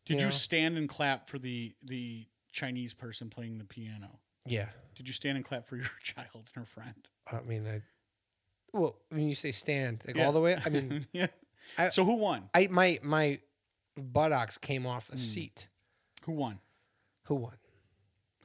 [0.06, 0.30] Did you you know?
[0.30, 4.18] stand and clap for the the Chinese person playing the piano?
[4.46, 7.08] Yeah, Did you stand and clap for your child and her friend?
[7.30, 7.82] I mean, I.
[8.72, 10.26] Well, when you say stand, like Yeah.
[10.26, 11.28] all the way, I mean, yeah.
[11.78, 12.48] I- so who won?
[12.54, 13.40] I my my
[13.96, 15.12] buttocks came off Hmm.
[15.14, 15.68] the seat.
[16.24, 16.60] Who won?
[17.24, 17.56] Who won?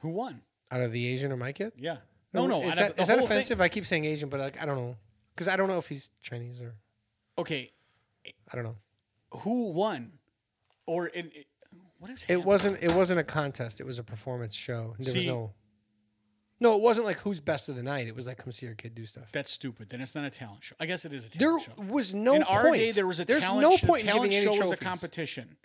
[0.00, 0.42] Who won?
[0.70, 1.72] Out of the Asian or my kid?
[1.76, 1.98] Yeah.
[2.32, 2.62] No, no.
[2.62, 3.60] Is out of that, the is that whole thing- offensive?
[3.60, 4.96] I keep saying Asian, but like I don't know,
[5.34, 6.74] because I don't know if he's Chinese or
[7.38, 7.72] Okay.
[8.26, 8.76] I don't know.
[9.40, 10.18] Who won?
[10.86, 11.46] Or in, it,
[11.98, 12.46] what is It happening?
[12.46, 12.82] wasn't.
[12.82, 13.80] It wasn't a contest.
[13.80, 14.94] It was a performance show.
[14.98, 15.54] There was See- no.
[16.62, 18.06] No, it wasn't like who's best of the night.
[18.06, 19.30] It was like come see your kid do stuff.
[19.32, 19.88] That's stupid.
[19.88, 20.76] Then it's not a talent show.
[20.78, 21.72] I guess it is a There talent show.
[21.78, 22.54] There was no in point.
[22.66, 23.62] our day, there was a There's talent.
[23.62, 24.88] no sh- point in talent giving any show was a trophies.
[24.88, 25.56] competition.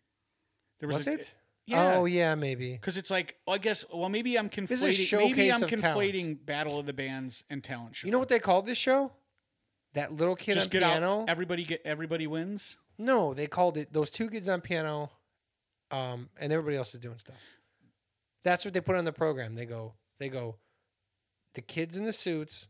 [0.80, 1.34] There was, Was a, it?
[1.68, 1.96] Yeah.
[1.98, 2.74] Oh yeah, maybe.
[2.74, 4.68] Because it's like, well, I guess, well, maybe I'm conflating.
[4.70, 5.30] This is a conflating.
[5.36, 6.42] Maybe I'm of conflating talents.
[6.46, 8.06] Battle of the Bands and talent show.
[8.06, 9.12] You know what they called this show?
[9.96, 11.22] That little kid Just on get piano.
[11.24, 11.30] out.
[11.30, 11.82] Everybody get.
[11.86, 12.78] Everybody wins.
[12.98, 15.10] No, they called it those two kids on piano,
[15.92, 17.36] um, and everybody else is doing stuff.
[18.44, 19.56] That's what they put on the program.
[19.56, 20.56] They go, they go,
[21.56, 22.68] the kids in the suits,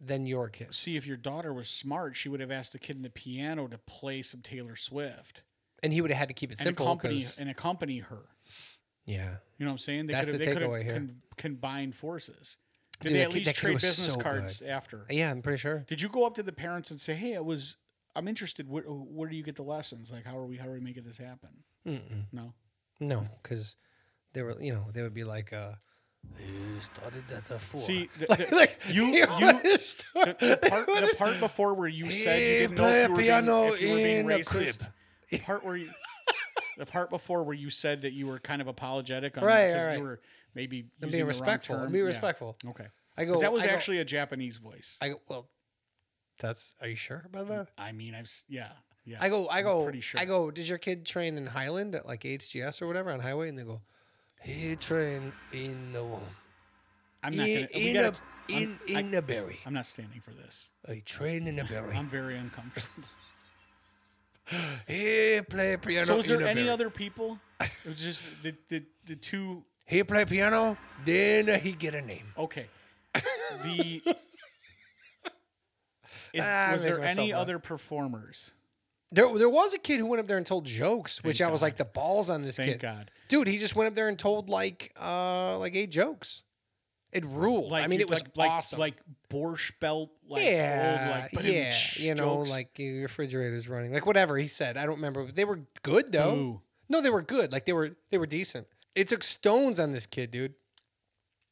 [0.00, 0.76] than your kids.
[0.78, 3.66] See, if your daughter was smart, she would have asked the kid in the piano
[3.68, 5.42] to play some Taylor Swift
[5.82, 8.22] and he would have had to keep it and simple accompany and accompany her.
[9.06, 10.06] yeah, You know what I'm saying?
[10.06, 10.94] They That's could have, the they could takeaway here.
[10.94, 12.56] have combined forces.
[13.00, 15.06] Did Dude, they that at kid- least that kid trade was business so cards after?
[15.10, 15.84] yeah, I'm pretty sure.
[15.88, 17.76] Did you go up to the parents and say, "Hey, I was,
[18.16, 18.68] I'm interested.
[18.68, 20.10] Where, where do you get the lessons?
[20.12, 21.50] Like, how are we, how are we making this happen?"
[22.32, 22.54] No.
[23.00, 23.76] No, because
[24.32, 25.72] they were, you know, they would be like, uh,
[26.38, 27.80] "He started at a four.
[27.80, 32.10] See, the, Like- the- like, you, you, the, the part, the part before where you
[32.10, 34.26] said you didn't know if you were play being, piano if you were being in
[34.26, 34.88] racist.
[35.30, 35.88] The part where you,
[36.78, 39.86] the part before where you said that you were kind of apologetic on Right, because
[39.86, 40.20] right, you were
[40.54, 41.76] maybe I'm using being respectful.
[41.76, 41.92] I'm term.
[41.92, 42.08] being Yeah.
[42.08, 42.56] respectful.
[42.66, 42.86] Okay.
[43.16, 43.40] I go.
[43.40, 44.96] that was I go- actually a Japanese voice.
[45.02, 45.20] I go.
[45.28, 45.48] Well,
[46.38, 46.74] that's.
[46.80, 47.68] Are you sure about that?
[47.76, 48.68] I mean, I've yeah,
[49.04, 49.18] yeah.
[49.20, 49.48] I go.
[49.48, 49.82] I I'm go.
[49.82, 50.20] pretty sure.
[50.20, 50.50] I go.
[50.52, 53.48] Does your kid train in Highland at like HGS or whatever on highway?
[53.48, 53.82] And they go.
[54.42, 56.20] He trained in the womb.
[57.22, 57.84] I'm not in gonna.
[57.84, 58.16] in gotta,
[58.48, 59.58] a in I'm, in a berry.
[59.64, 60.70] I, am not standing for this.
[60.90, 61.96] He trained in a berry.
[61.96, 63.08] I'm very uncomfortable.
[64.86, 66.06] He play piano.
[66.06, 66.70] so, is in there any berry.
[66.70, 67.38] other people?
[67.60, 69.62] It was just the the, the two.
[69.84, 70.78] He play piano.
[71.04, 72.32] Then he get a name.
[72.38, 72.66] Okay.
[73.62, 74.02] The
[76.32, 77.42] is, Ah, was there any laugh.
[77.42, 78.52] other performers?
[79.10, 81.52] There, there was a kid who went up there and told jokes, which Thank I
[81.52, 81.66] was God.
[81.66, 83.10] like, the balls on this Thank kid, God.
[83.28, 83.46] dude.
[83.48, 86.42] He just went up there and told like, uh, like eight jokes.
[87.10, 87.72] It ruled.
[87.72, 88.78] Like I mean, it was like, like, awesome.
[88.78, 88.96] Like
[89.30, 90.10] borscht belt.
[90.28, 91.72] Like yeah, old, like yeah.
[91.96, 92.50] You know, jokes.
[92.50, 94.76] like your refrigerator's running, like whatever he said.
[94.76, 95.24] I don't remember.
[95.24, 96.34] But they were good though.
[96.34, 96.60] Boo.
[96.90, 97.50] No, they were good.
[97.50, 98.66] Like they were they were decent.
[98.94, 100.52] It took stones on this kid, dude.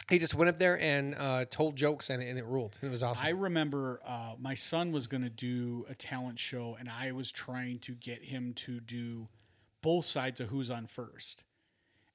[0.08, 2.78] He just went up there and uh, told jokes and, and it ruled.
[2.80, 3.26] It was awesome.
[3.26, 7.32] I remember uh, my son was going to do a talent show, and I was
[7.32, 9.28] trying to get him to do
[9.82, 11.42] both sides of Who's on First.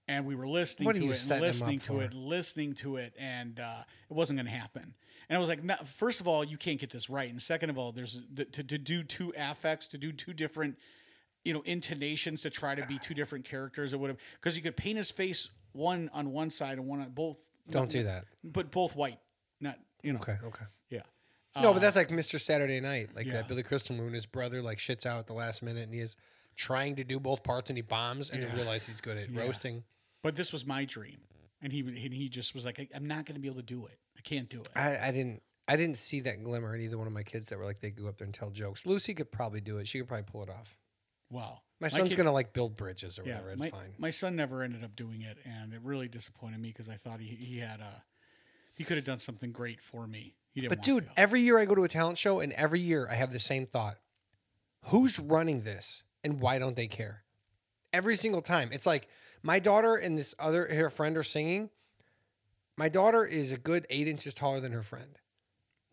[0.08, 2.02] And we were listening What to it and listening to for?
[2.02, 4.94] it, listening to it, and uh, it wasn't going to happen.
[5.30, 7.70] And I was like, no, first of all, you can't get this right, and second
[7.70, 10.78] of all, there's the, to, to do two affects, to do two different,
[11.44, 13.94] you know, intonations to try to be two different characters.
[13.94, 17.02] It would have because you could paint his face one on one side and one
[17.02, 17.51] on both.
[17.70, 18.26] Don't do that.
[18.44, 19.20] But both white,
[19.60, 20.20] not you know.
[20.20, 20.66] Okay, okay.
[20.90, 21.02] Yeah.
[21.56, 22.40] No, but uh, that's like Mr.
[22.40, 23.34] Saturday Night, like yeah.
[23.34, 24.14] that Billy Crystal movie.
[24.14, 26.16] His brother like shits out at the last minute, and he is
[26.56, 28.50] trying to do both parts, and he bombs, and Yeah.
[28.50, 29.84] he realizes he's good at roasting.
[30.24, 31.18] But this was my dream,
[31.62, 33.64] and he and he just was like, I, "I'm not going to be able to
[33.64, 33.98] do it.
[34.18, 35.42] I can't do it." I, I didn't.
[35.68, 37.92] I didn't see that glimmer in either one of my kids that were like they
[37.92, 38.86] go up there and tell jokes.
[38.86, 39.88] Lucy could probably do it.
[39.88, 40.78] She could probably pull it off.
[41.32, 41.62] Wow.
[41.80, 43.52] My son's kid- gonna like build bridges or Yeah, whatever.
[43.52, 43.94] It's my, fine.
[43.98, 47.20] my son never ended up doing it, and it really disappointed me because I thought
[47.20, 48.04] he he had a
[48.76, 50.36] he could have done something great for me.
[50.54, 50.70] He didn't.
[50.78, 53.32] But dude, every year I go to a talent show, and every year I have
[53.34, 53.98] the same thought:
[54.86, 57.24] Who's running this, and why don't they care?
[57.94, 59.08] Every single time, it's like
[59.44, 61.70] my daughter and this other her friend are singing.
[62.78, 65.18] My daughter is a good eight inches taller than her friend.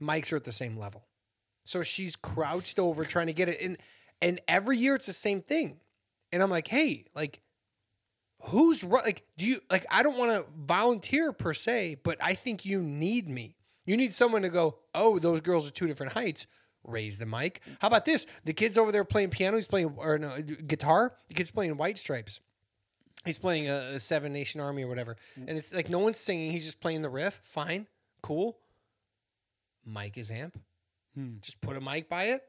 [0.00, 1.06] Mike's are at the same level,
[1.64, 3.60] so she's crouched over trying to get it.
[3.60, 3.78] And
[4.20, 5.78] and every year it's the same thing.
[6.32, 7.40] And I'm like, hey, like
[8.42, 12.64] who's like do you like i don't want to volunteer per se but i think
[12.64, 13.56] you need me.
[13.84, 16.46] You need someone to go oh those girls are two different heights.
[16.84, 17.60] Raise the mic.
[17.80, 18.26] How about this?
[18.44, 19.56] The kid's over there playing piano.
[19.56, 21.14] He's playing or no guitar.
[21.28, 22.40] The kid's playing white stripes.
[23.24, 25.16] He's playing a, a seven nation army or whatever.
[25.36, 26.50] And it's like no one's singing.
[26.52, 27.40] He's just playing the riff.
[27.42, 27.88] Fine.
[28.22, 28.56] Cool.
[29.84, 30.58] Mic is amp.
[31.14, 31.38] Hmm.
[31.40, 32.42] Just put a mic by it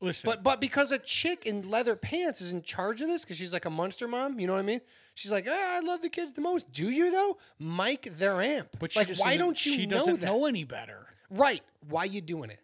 [0.00, 3.36] listen, but but because a chick in leather pants is in charge of this because
[3.36, 4.80] she's like a monster mom, you know what I mean?
[5.14, 6.72] She's like, ah, I love the kids the most.
[6.72, 7.36] Do you though?
[7.58, 8.68] Mike their amp.
[8.78, 10.26] but like, why don't you She know doesn't that?
[10.26, 11.06] know any better.
[11.30, 11.62] right?
[11.88, 12.60] Why you doing it?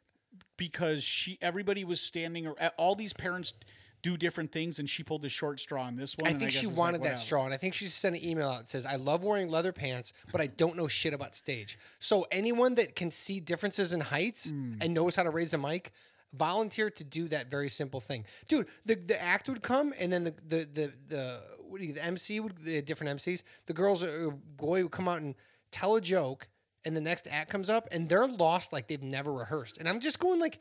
[0.59, 3.53] because she everybody was standing all these parents
[4.01, 6.51] do different things and she pulled the short straw on this one I and think
[6.51, 8.59] guess she it's like, wanted that straw, and I think she sent an email out
[8.61, 12.26] that says, "I love wearing leather pants, but I don't know shit about stage." So
[12.30, 14.76] anyone that can see differences in heights Hmm.
[14.80, 15.91] and knows how to raise a mic,
[16.35, 18.66] volunteer to do that very simple thing, dude.
[18.85, 22.05] The the act would come, and then the the the the what do you, the
[22.05, 25.35] MC would the different MCs, the girls or boy would come out and
[25.72, 26.49] tell a joke,
[26.85, 30.01] and the next act comes up, and they're lost like they've never rehearsed, and I'm
[30.01, 30.61] just going like.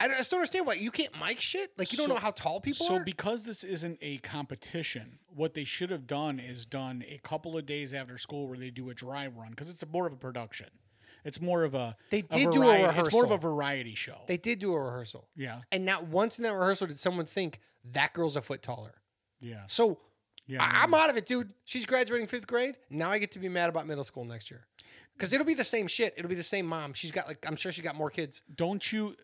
[0.00, 1.70] I don't- I don't understand why you can't mic shit.
[1.78, 2.98] Like you don't So- know how tall people so are.
[2.98, 7.56] So because this isn't a competition what they should have done is done a couple
[7.56, 10.12] of days after school where they do a dry run because it's a more of
[10.12, 10.66] a production
[11.24, 13.94] it's more of a They a did do a variety- it's more of a variety
[13.94, 15.28] show They did do a rehearsal.
[15.36, 17.60] yeah And not once in that rehearsal did someone think
[17.92, 18.94] that girl's a foot taller.
[19.40, 19.98] yeah So
[20.46, 21.52] yeah I- I'm out of it, dude.
[21.64, 22.76] She's graduating fifth grade.
[22.90, 24.66] Now I get to be mad about middle school next year.
[25.16, 26.12] Because it'll be the same shit.
[26.16, 26.92] It'll be the same mom.
[26.92, 28.42] She's got like I'm sure she got more kids.
[28.54, 29.16] don't you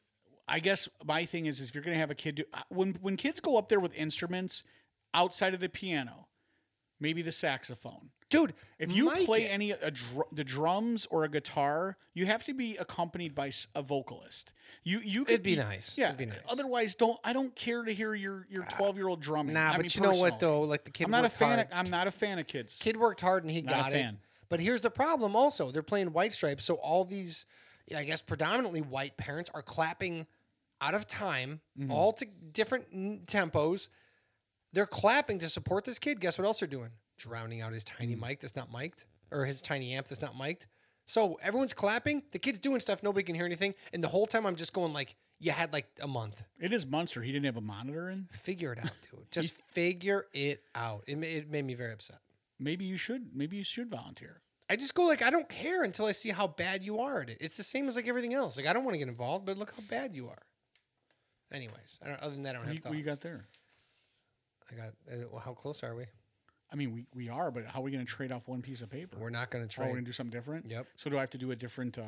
[0.49, 2.63] i guess my thing is, is if you're going to have a kid do uh,
[2.71, 4.65] when when kids go up there with instruments
[5.15, 6.27] outside of the piano
[6.99, 9.49] maybe the saxophone Dude, if you play it.
[9.49, 13.83] any a dr- the drums or a guitar, you have to be accompanied by a
[13.83, 14.53] vocalist.
[14.85, 15.99] You you could It'd be nice.
[15.99, 16.07] Yeah.
[16.07, 16.39] It'd be nice.
[16.49, 19.55] Otherwise, don't I don't care to hear your your twelve year old drumming.
[19.55, 20.61] Nah, I but mean, you know what though?
[20.63, 21.49] Like the kid I'm not a fan.
[21.59, 21.61] hard.
[21.61, 22.79] Of, I'm not a fan of kids.
[22.81, 24.15] Kid worked hard and he Not a got it.
[24.49, 25.71] But here's the problem also.
[25.73, 27.47] They're playing white stripes, so all these
[27.97, 30.27] I guess predominantly white parents are clapping
[30.81, 31.91] out of time, Mm-hmm.
[31.91, 33.89] all to different n- tempos.
[34.73, 36.21] They're clapping to support this kid.
[36.21, 36.91] Guess what else they're doing?
[37.21, 38.27] Drowning out his tiny Mm.
[38.29, 40.67] mic that's not mic'd, or his tiny amp that's not mic'd.
[41.07, 42.23] So everyone's clapping.
[42.33, 43.03] The kid's doing stuff.
[43.03, 43.75] Nobody can hear anything.
[43.93, 46.45] And the whole time I'm just going like, you had like a month.
[46.59, 47.21] It is Munster.
[47.23, 48.27] He didn't have a monitor in.
[48.31, 49.21] Figure it out, dude.
[49.31, 51.05] Just figure it out.
[51.07, 52.19] It, ma- it made me very upset.
[52.59, 53.35] Maybe you should.
[53.35, 54.41] Maybe you should volunteer.
[54.69, 57.29] I just go like I don't care until I see how bad you are at
[57.31, 57.39] it.
[57.41, 58.57] It's the same as like everything else.
[58.57, 60.43] Like I don't want to get involved, but look how bad you are.
[61.53, 62.91] Anyways, I don't, other than that, I don't What have you, thoughts.
[62.91, 63.47] what you got there?
[64.71, 64.89] I got.
[65.11, 66.05] Uh, well, how close are we?
[66.73, 68.81] I mean, we, we are, but how are we going to trade off one piece
[68.81, 69.17] of paper?
[69.19, 69.93] We're not going to Oh, we're trade.
[69.95, 70.67] going to do something different.
[70.71, 70.87] Yep.
[70.97, 71.99] So do I have to do a different?
[71.99, 72.03] uh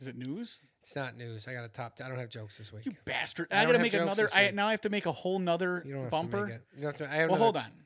[0.00, 0.58] Is it news?
[0.80, 1.46] it's not news.
[1.46, 1.92] I got a top.
[2.04, 2.84] I don't have jokes this week.
[2.86, 3.46] You bastard!
[3.52, 4.28] I I, got to make another.
[4.34, 6.38] I now I have to make a whole nother You don't have bumper.
[6.38, 6.62] to make it.
[6.74, 7.14] You don't have to.
[7.14, 7.78] I have Well, hold another- on.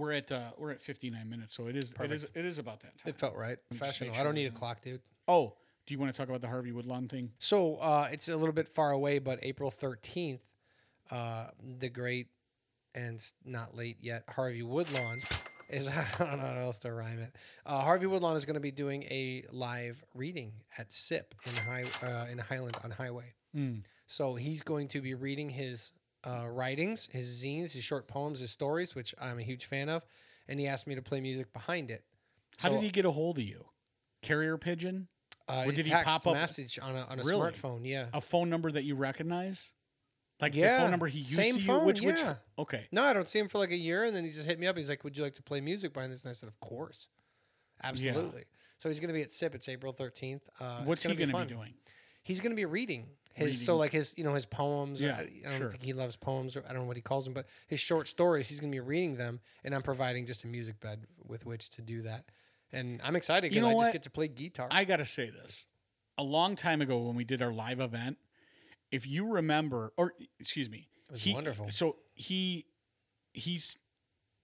[0.00, 2.80] We're at uh, we're at 59 minutes, so it is it is it is about
[2.80, 3.08] that time.
[3.10, 3.58] It felt right.
[3.70, 4.10] Professional.
[4.10, 5.00] make I don't need a clock, dude.
[5.26, 5.54] Oh,
[5.86, 7.32] do you want to talk about the Harvey Woodlawn thing?
[7.38, 10.48] So uh, it's a little bit far away, but April thirteenth,
[11.10, 12.28] uh, the great
[13.06, 15.20] and not late yet Harvey Woodlawn
[15.70, 17.34] is I don't know how else to rhyme it.
[17.66, 21.84] Uh, Harvey Woodlawn is going to be doing a live reading at SIP in High
[22.02, 23.34] uh, in Highland on Highway.
[23.56, 23.82] Mm.
[24.06, 25.92] So he's going to be reading his
[26.24, 30.04] uh, writings, his zines, his short poems, his stories, which I'm a huge fan of,
[30.48, 32.02] and he asked me to play music behind it.
[32.58, 33.66] How So, did he get a hold of you?
[34.22, 35.08] Carrier pigeon?
[35.48, 37.50] Uh, or did he pop up- message on a on a Really?
[37.52, 37.80] smartphone?
[37.84, 38.06] Yeah.
[38.12, 39.72] A phone number that you recognize?
[40.40, 42.16] Like the Yeah, phone number he used same to phone, Which, which?
[42.18, 42.36] yeah.
[42.58, 42.86] Okay.
[42.92, 44.66] No, I don't see him for like a year, and then he just hit me
[44.66, 44.76] up.
[44.76, 47.08] He's like, "Would you like to play music behind this?" And I said, "Of course,
[47.82, 48.44] absolutely."
[48.78, 49.54] So he's going to be at SIP.
[49.54, 50.48] It's April thirteenth.
[50.60, 51.74] Uh, What's he going to be doing?
[52.22, 55.00] He's going to be reading his so like his you know his poems.
[55.00, 55.68] Yeah, I, I don't sure.
[55.70, 58.08] think he loves poems or I don't know what he calls them, but his short
[58.08, 58.48] stories.
[58.48, 61.70] He's going to be reading them, and I'm providing just a music bed with which
[61.70, 62.24] to do that.
[62.72, 64.68] And I'm excited You because know I just get to play guitar.
[64.70, 65.66] I got to say this.
[66.18, 68.18] A long time ago when we did our live event,
[68.90, 71.70] if you remember, or excuse me, It was he- wonderful.
[71.70, 72.66] So he,
[73.32, 73.76] he's,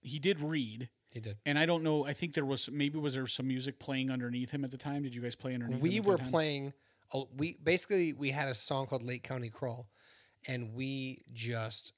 [0.01, 1.37] he did read, he did.
[1.45, 2.05] and I don't know.
[2.05, 5.03] I think there was maybe was there some music playing underneath him at the time.
[5.03, 5.81] Did you guys play underneath?
[5.81, 6.73] we were playing
[7.13, 9.87] a, we basically we had a song called lake county crawl
[10.47, 11.93] and we just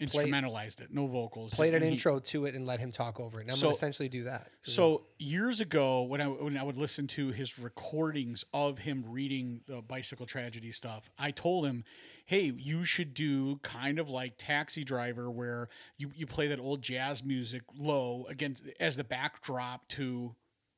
[0.00, 1.54] instrumentalized it, no vocals.
[1.54, 3.62] played an he- intro to it and let him talk over it and i'm So-
[3.66, 7.28] going to essentially do that So years ago, when I when I would listen to
[7.30, 11.84] his recordings of him reading the bicycle tragedy stuff, I told him,
[12.26, 16.82] "Hey, you should do kind of like Taxi Driver, where you you play that old
[16.82, 20.34] jazz music low against as the backdrop to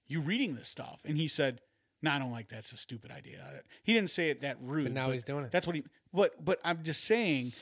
[0.07, 1.61] you reading this stuff." And he said,
[2.03, 2.59] "No, I don't like that.
[2.61, 4.85] It's a stupid idea." He didn't say it that rude.
[4.85, 5.83] but now he's doing it That's what he.
[6.13, 7.53] But but I'm just saying.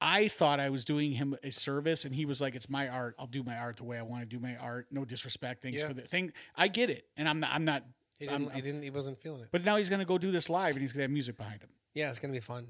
[0.00, 3.16] I thought I was doing him a service, and he was like, "It's my art.
[3.18, 4.86] I'll do my art the way I want to do my art.
[4.92, 5.62] No disrespect.
[5.62, 5.88] Thanks Yeah.
[5.88, 6.32] for the thing.
[6.54, 7.50] I get it, and I'm not.
[7.52, 7.84] I'm not.
[8.18, 10.30] he I'm- didn't, he didn't he wasn't feeling it but now he's gonna go do
[10.32, 11.68] this live, and he's gonna have music behind him.
[11.94, 12.66] yeah it's going to be fun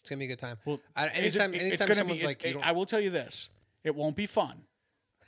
[0.00, 2.26] it's going to be a good time Well, I, Is it- anytime anytime someone's be,
[2.26, 3.50] like it- I will tell you this:
[3.84, 4.62] it won't be fun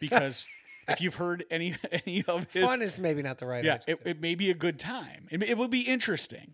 [0.00, 0.46] because
[0.88, 1.74] if you've heard any
[2.06, 4.54] any of his fun is maybe not the right yeah, it, it may be a
[4.54, 5.26] good time.
[5.30, 6.52] It, it will be interesting,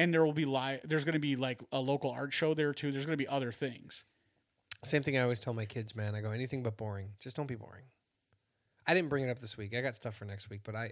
[0.00, 0.80] and there will be live.
[0.84, 2.90] There's going to be like a local art show there too.
[2.90, 4.04] There's going to be other things.
[4.82, 7.46] same thing i always tell my kids man i go anything but boring just don't
[7.48, 7.84] be boring
[8.86, 10.86] i didn't bring it up this week i got stuff for next week but i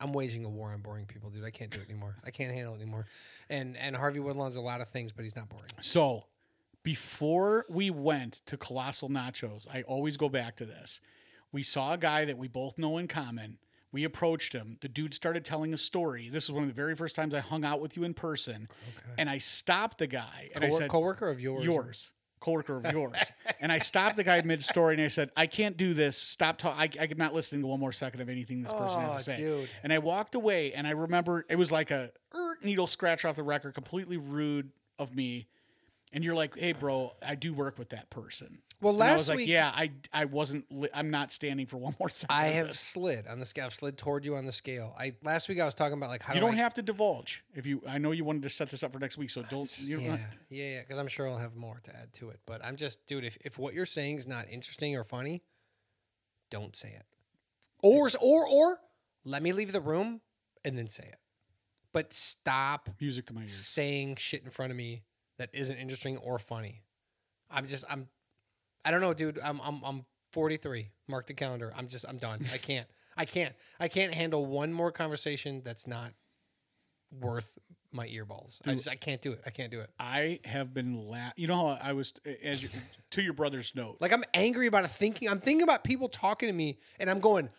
[0.00, 1.44] I'm waging a war on boring people, dude.
[1.44, 2.16] I can't do it anymore.
[2.24, 3.06] I can't handle it anymore.
[3.48, 5.70] And and Harvey Woodlawn's a lot of things, but he's not boring.
[5.80, 6.24] So
[6.82, 11.00] before we went to Colossal Nachos, I always go back to this.
[11.52, 13.58] We saw a guy that we both know in common.
[13.92, 14.78] We approached him.
[14.80, 16.30] The dude started telling a story.
[16.30, 18.68] This is one of the very first times I hung out with you in person.
[18.70, 19.14] Okay.
[19.18, 21.64] And I stopped the guy and I said, Co- coworker of yours.
[21.64, 23.14] yours coworker of yours
[23.60, 26.98] and i stopped the guy mid-story and i said i can't do this stop talking
[27.00, 29.32] I, i'm not listening to one more second of anything this person Oh, has to
[29.34, 29.68] say dude.
[29.84, 33.36] and i walked away and i remember it was like a er, needle scratch off
[33.36, 35.46] the record completely rude of me
[36.12, 39.18] and you're like hey bro i do work with that person Well, And I last
[39.20, 40.64] was like, week- yeah, I I wasn't.
[40.70, 42.36] Li- I'm not standing for one more second.
[42.36, 43.64] I have slid on the scale.
[43.66, 44.94] I've slid toward you on the scale.
[44.98, 46.82] I last week I was talking about like how You do don't I, have to
[46.82, 47.80] divulge if you.
[47.88, 49.70] I know you wanted to set this up for next week, so don't.
[49.80, 50.18] You don't yeah,
[50.50, 50.80] yeah, yeah.
[50.80, 52.40] Because I'm sure I'll have more to add to it.
[52.44, 53.24] But I'm just, dude.
[53.24, 55.42] If if what you're saying is not interesting or funny,
[56.50, 57.04] don't say it.
[57.82, 58.78] Or or or
[59.24, 60.20] let me leave the room
[60.64, 61.16] and then say it.
[61.92, 63.54] But stop music to my ears.
[63.54, 65.02] saying shit in front of me
[65.38, 66.82] that isn't interesting or funny.
[67.50, 68.08] I'm just I'm
[68.84, 69.38] I don't know, dude.
[69.42, 70.88] I'm I'm I'm 43.
[71.08, 71.72] Mark the calendar.
[71.76, 72.44] I'm just I'm done.
[72.52, 72.86] I can't.
[73.16, 73.54] I can't.
[73.78, 76.12] I can't handle one more conversation that's not
[77.20, 77.58] worth
[77.92, 78.60] my earballs.
[78.66, 79.42] I just I can't do it.
[79.44, 79.90] I can't do it.
[79.98, 82.70] I have been la- You know how I was as you,
[83.10, 83.98] to your brother's note.
[84.00, 87.20] Like I'm angry about it thinking I'm thinking about people talking to me and I'm
[87.20, 87.50] going,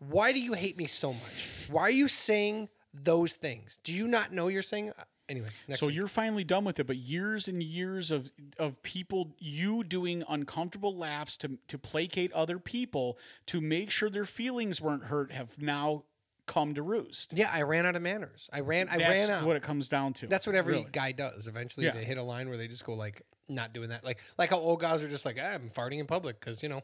[0.00, 1.48] "Why do you hate me so much?
[1.70, 3.78] Why are you saying those things?
[3.84, 4.92] Do you not know you're saying
[5.28, 5.96] Anyways, next so week.
[5.96, 10.96] you're finally done with it, but years and years of of people you doing uncomfortable
[10.96, 16.04] laughs to to placate other people to make sure their feelings weren't hurt have now
[16.46, 17.32] come to roost.
[17.36, 18.48] Yeah, I ran out of manners.
[18.52, 18.88] I ran.
[18.88, 19.44] I That's ran out.
[19.44, 20.28] what it comes down to.
[20.28, 20.86] That's what every really.
[20.92, 21.48] guy does.
[21.48, 21.92] Eventually, Yeah.
[21.92, 24.04] they hit a line where they just go like, not doing that.
[24.04, 26.68] Like, like how old guys are just like, ah, I'm farting in public because you
[26.68, 26.82] know,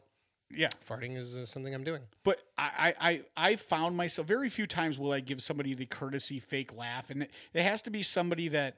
[0.55, 2.01] Yeah, farting is something I'm doing.
[2.23, 6.39] but I, I I found myself very few times will I give somebody the courtesy
[6.39, 8.77] fake laugh, and it, it has to be somebody that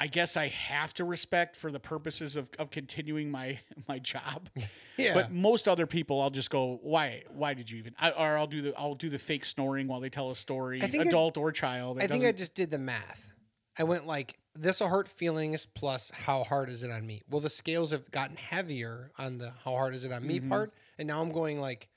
[0.00, 4.48] I guess I have to respect for the purposes of, of continuing my my job.
[4.96, 5.14] Yeah.
[5.14, 7.24] But most other people, I'll just go, why?
[7.28, 7.96] Why did you even?
[7.98, 10.80] I, or I'll do the I'll do the fake snoring while they tell a story,
[10.80, 11.98] I think I- adult or child.
[11.98, 13.32] It I think I just did the math.
[13.76, 17.22] I went like, this will hurt feelings plus how hard is it on me?
[17.28, 20.50] Well, the scales have gotten heavier on the how hard is it on me Mm-hmm.
[20.50, 21.88] part, and now I'm going like,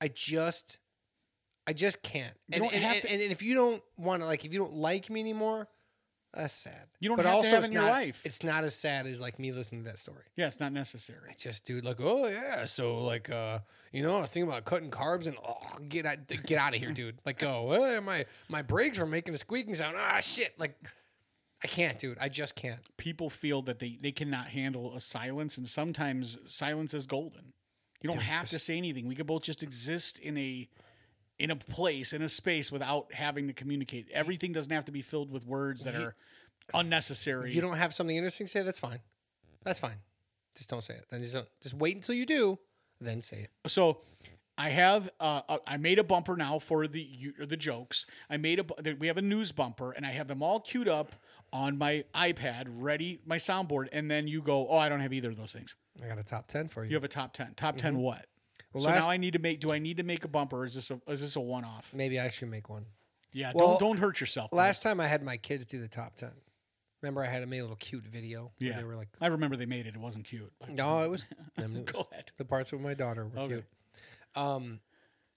[0.00, 0.78] I just,
[1.66, 2.34] I just can't.
[2.52, 4.74] And, and, have and, to- and if you don't want to like, if you don't
[4.74, 5.68] like me anymore,
[6.34, 6.86] That's sad.
[7.00, 8.22] You don't but have to also have it's it in your not, life.
[8.24, 10.24] It's not as sad as like me listening to that story.
[10.36, 11.30] Yeah, it's not necessary.
[11.30, 13.60] I Just dude, like, oh yeah, so like, uh,
[13.90, 15.56] you know, I was thinking about cutting carbs and oh,
[15.88, 17.18] get out, get out of here, dude.
[17.24, 19.96] Like, go, oh, my my brakes were making a squeaking sound.
[19.98, 20.52] Ah, shit.
[20.58, 20.76] Like,
[21.64, 22.18] I can't, dude.
[22.20, 22.80] I just can't.
[22.96, 27.52] People feel that they, they cannot handle a silence, and sometimes silence is golden.
[28.02, 29.08] You don't Dude, have to say anything.
[29.08, 30.68] We could both just exist in a
[31.38, 34.08] in a place, in a space without having to communicate.
[34.12, 36.14] Everything doesn't have to be filled with words that are
[36.74, 37.52] unnecessary.
[37.52, 39.00] You don't have something interesting to say, that's fine.
[39.64, 39.96] That's fine.
[40.54, 41.06] Just don't say it.
[41.10, 42.58] Then just don't, just wait until you do,
[43.00, 43.70] then say it.
[43.70, 43.98] So
[44.56, 48.06] I have uh, uh, I made a bumper now for the you- the jokes.
[48.30, 51.12] I made a we have a news bumper and I have them all queued up
[51.56, 55.30] on my iPad, ready my soundboard, and then you go, oh, I don't have either
[55.30, 55.74] of those things.
[56.02, 56.90] I got a top ten for you.
[56.90, 57.54] You have a top ten.
[57.54, 58.18] Top 10 what?
[58.18, 58.22] Mm-hmm.
[58.74, 59.60] Well, so now I need to make.
[59.60, 60.58] Do I need to make a bumper?
[60.58, 61.92] Or is this a is this a one off?
[61.94, 62.84] Maybe I should make one.
[63.32, 63.52] Yeah.
[63.54, 64.52] Well, don't don't hurt yourself.
[64.52, 64.58] man.
[64.58, 66.32] Last time I had my kids do the top ten.
[67.02, 68.52] Remember, I had a made a little cute video.
[68.58, 69.94] where yeah, they were like, I remember they made it.
[69.94, 70.52] It wasn't cute.
[70.70, 71.24] no, it was,
[71.58, 72.32] it was Go ahead.
[72.36, 73.54] the parts with my daughter were Okay.
[73.54, 73.64] cute.
[74.34, 74.80] Um,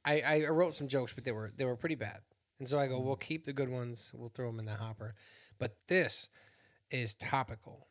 [0.05, 2.19] I, I wrote some jokes, but they were they were pretty bad,
[2.59, 5.13] and so I go, we'll keep the good ones, we'll throw them in the hopper,
[5.59, 6.29] but this
[6.89, 7.87] is topical.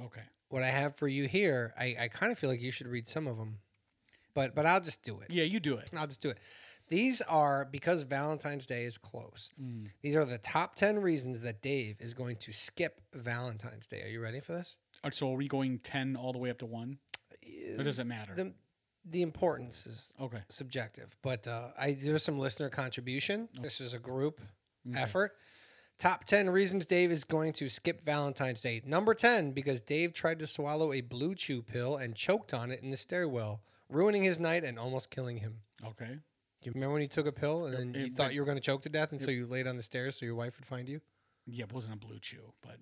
[0.00, 0.22] Okay.
[0.48, 3.08] What I have for you here, I, I kind of feel like you should read
[3.08, 3.58] some of them,
[4.34, 5.30] but but I'll just do it.
[5.30, 5.90] Yeah, you do it.
[5.96, 6.38] I'll just do it.
[6.88, 9.50] These are because Valentine's Day is close.
[9.58, 9.88] Mm.
[10.02, 14.02] These are the top 10 reasons that Dave is going to skip Valentine's Day.
[14.02, 14.76] Are you ready for this?
[15.02, 16.98] Uh, So are we going ten all the way up to one?
[17.78, 18.34] Or does it matter?
[18.34, 18.52] The,
[19.04, 20.42] the importance is okay.
[20.48, 23.48] subjective, but uh, I there's some listener contribution.
[23.60, 24.40] This is a group
[24.94, 25.32] effort.
[26.02, 28.82] Top 10 reasons Dave is going to skip Valentine's Day.
[28.84, 32.90] Number 10, because Dave tried to swallow a BlueChew pill and choked on it in
[32.90, 35.58] the stairwell, ruining his night and almost killing him.
[35.86, 36.18] Okay.
[36.64, 38.58] You remember when you took a pill and then you it- thought you were going
[38.58, 40.66] to choke to death, and so you laid on the stairs so your wife would
[40.66, 41.00] find you?
[41.46, 42.78] Yeah, it wasn't a BlueChew, but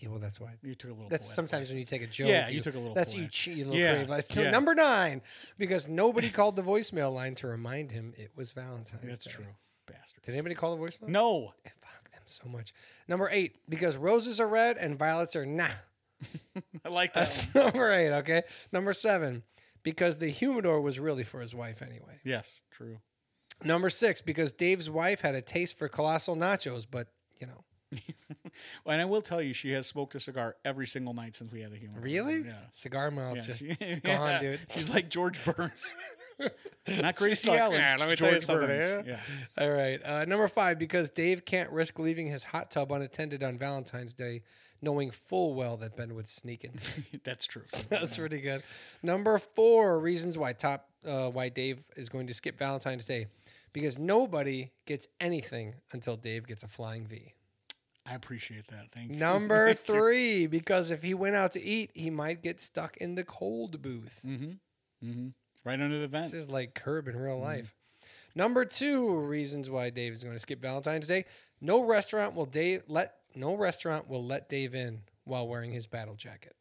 [0.00, 0.54] Yeah, well, that's why.
[0.64, 1.08] you took a little.
[1.08, 2.30] That's sometimes when you take a joke.
[2.30, 4.34] Yeah, you took a little That's you cheat, you little Yeah, creative license.
[4.34, 4.50] So yeah.
[4.50, 5.22] number nine,
[5.56, 9.30] because nobody called the voicemail line to remind him it was Valentine's That's Day.
[9.30, 9.46] true.
[9.86, 10.26] Bastards.
[10.26, 11.08] Did anybody call the voicemail?
[11.08, 11.54] No.
[12.30, 12.72] So much.
[13.06, 15.68] Number eight, because roses are red and violets are nah.
[16.84, 17.20] I like that.
[17.20, 17.64] That's one.
[17.64, 18.12] number eight.
[18.18, 18.42] Okay.
[18.72, 19.42] Number seven,
[19.82, 22.20] because the humidor was really for his wife anyway.
[22.24, 22.98] Yes, true.
[23.64, 27.08] Number six, because Dave's wife had a taste for colossal nachos, but
[27.40, 27.64] you know,
[28.86, 31.60] And I will tell you, she has smoked a cigar every single night since we
[31.60, 32.00] had the humor.
[32.00, 32.52] really, Yeah.
[32.72, 34.40] cigar mouth Yeah, just it's gone, yeah.
[34.40, 34.60] dude.
[34.74, 35.94] She's like George Burns.
[37.02, 37.78] Not Gracie like, Allen.
[37.80, 39.06] "Yeah, let me George tell you something, Burns.
[39.06, 39.18] yeah."
[39.58, 39.64] Yeah.
[39.64, 40.00] All right.
[40.04, 44.42] Uh, number five, because Dave can't risk leaving his hot tub unattended on Valentine's Day,
[44.80, 46.72] knowing full well that Ben would sneak in.
[47.24, 47.62] That's true.
[47.90, 48.62] That's pretty good.
[49.02, 53.26] Number four, reasons why top uh, why Dave is going to skip Valentine's Day,
[53.72, 57.34] because nobody gets anything until Dave gets a flying V.
[58.08, 58.90] I appreciate that.
[58.92, 59.16] Thank you.
[59.16, 63.24] Number three, because if he went out to eat, he might get stuck in the
[63.24, 64.20] cold booth.
[64.26, 65.28] Mm-hmm.
[65.64, 66.26] Right under the vent.
[66.26, 67.74] This is like Curb in real life.
[68.34, 71.24] Number two reasons why Dave is going to skip Valentine's Day.
[71.60, 76.14] No restaurant will Dave let no restaurant will let Dave in while wearing his battle
[76.14, 76.54] jacket.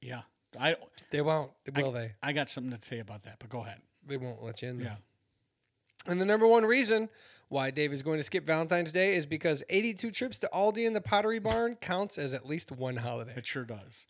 [0.00, 0.22] Yeah.
[0.60, 0.76] I
[1.10, 1.50] They won't.
[1.74, 2.12] Will they?
[2.22, 3.80] I got something to say about that, but go ahead.
[4.06, 4.78] They won't let you in.
[4.78, 4.86] There.
[4.88, 6.10] Yeah.
[6.10, 7.08] And the number one reason
[7.52, 10.96] why Dave is going to skip Valentine's Day is because 82 trips to Aldi and
[10.96, 13.34] the Pottery Barn counts as at least one holiday.
[13.36, 14.06] It sure does.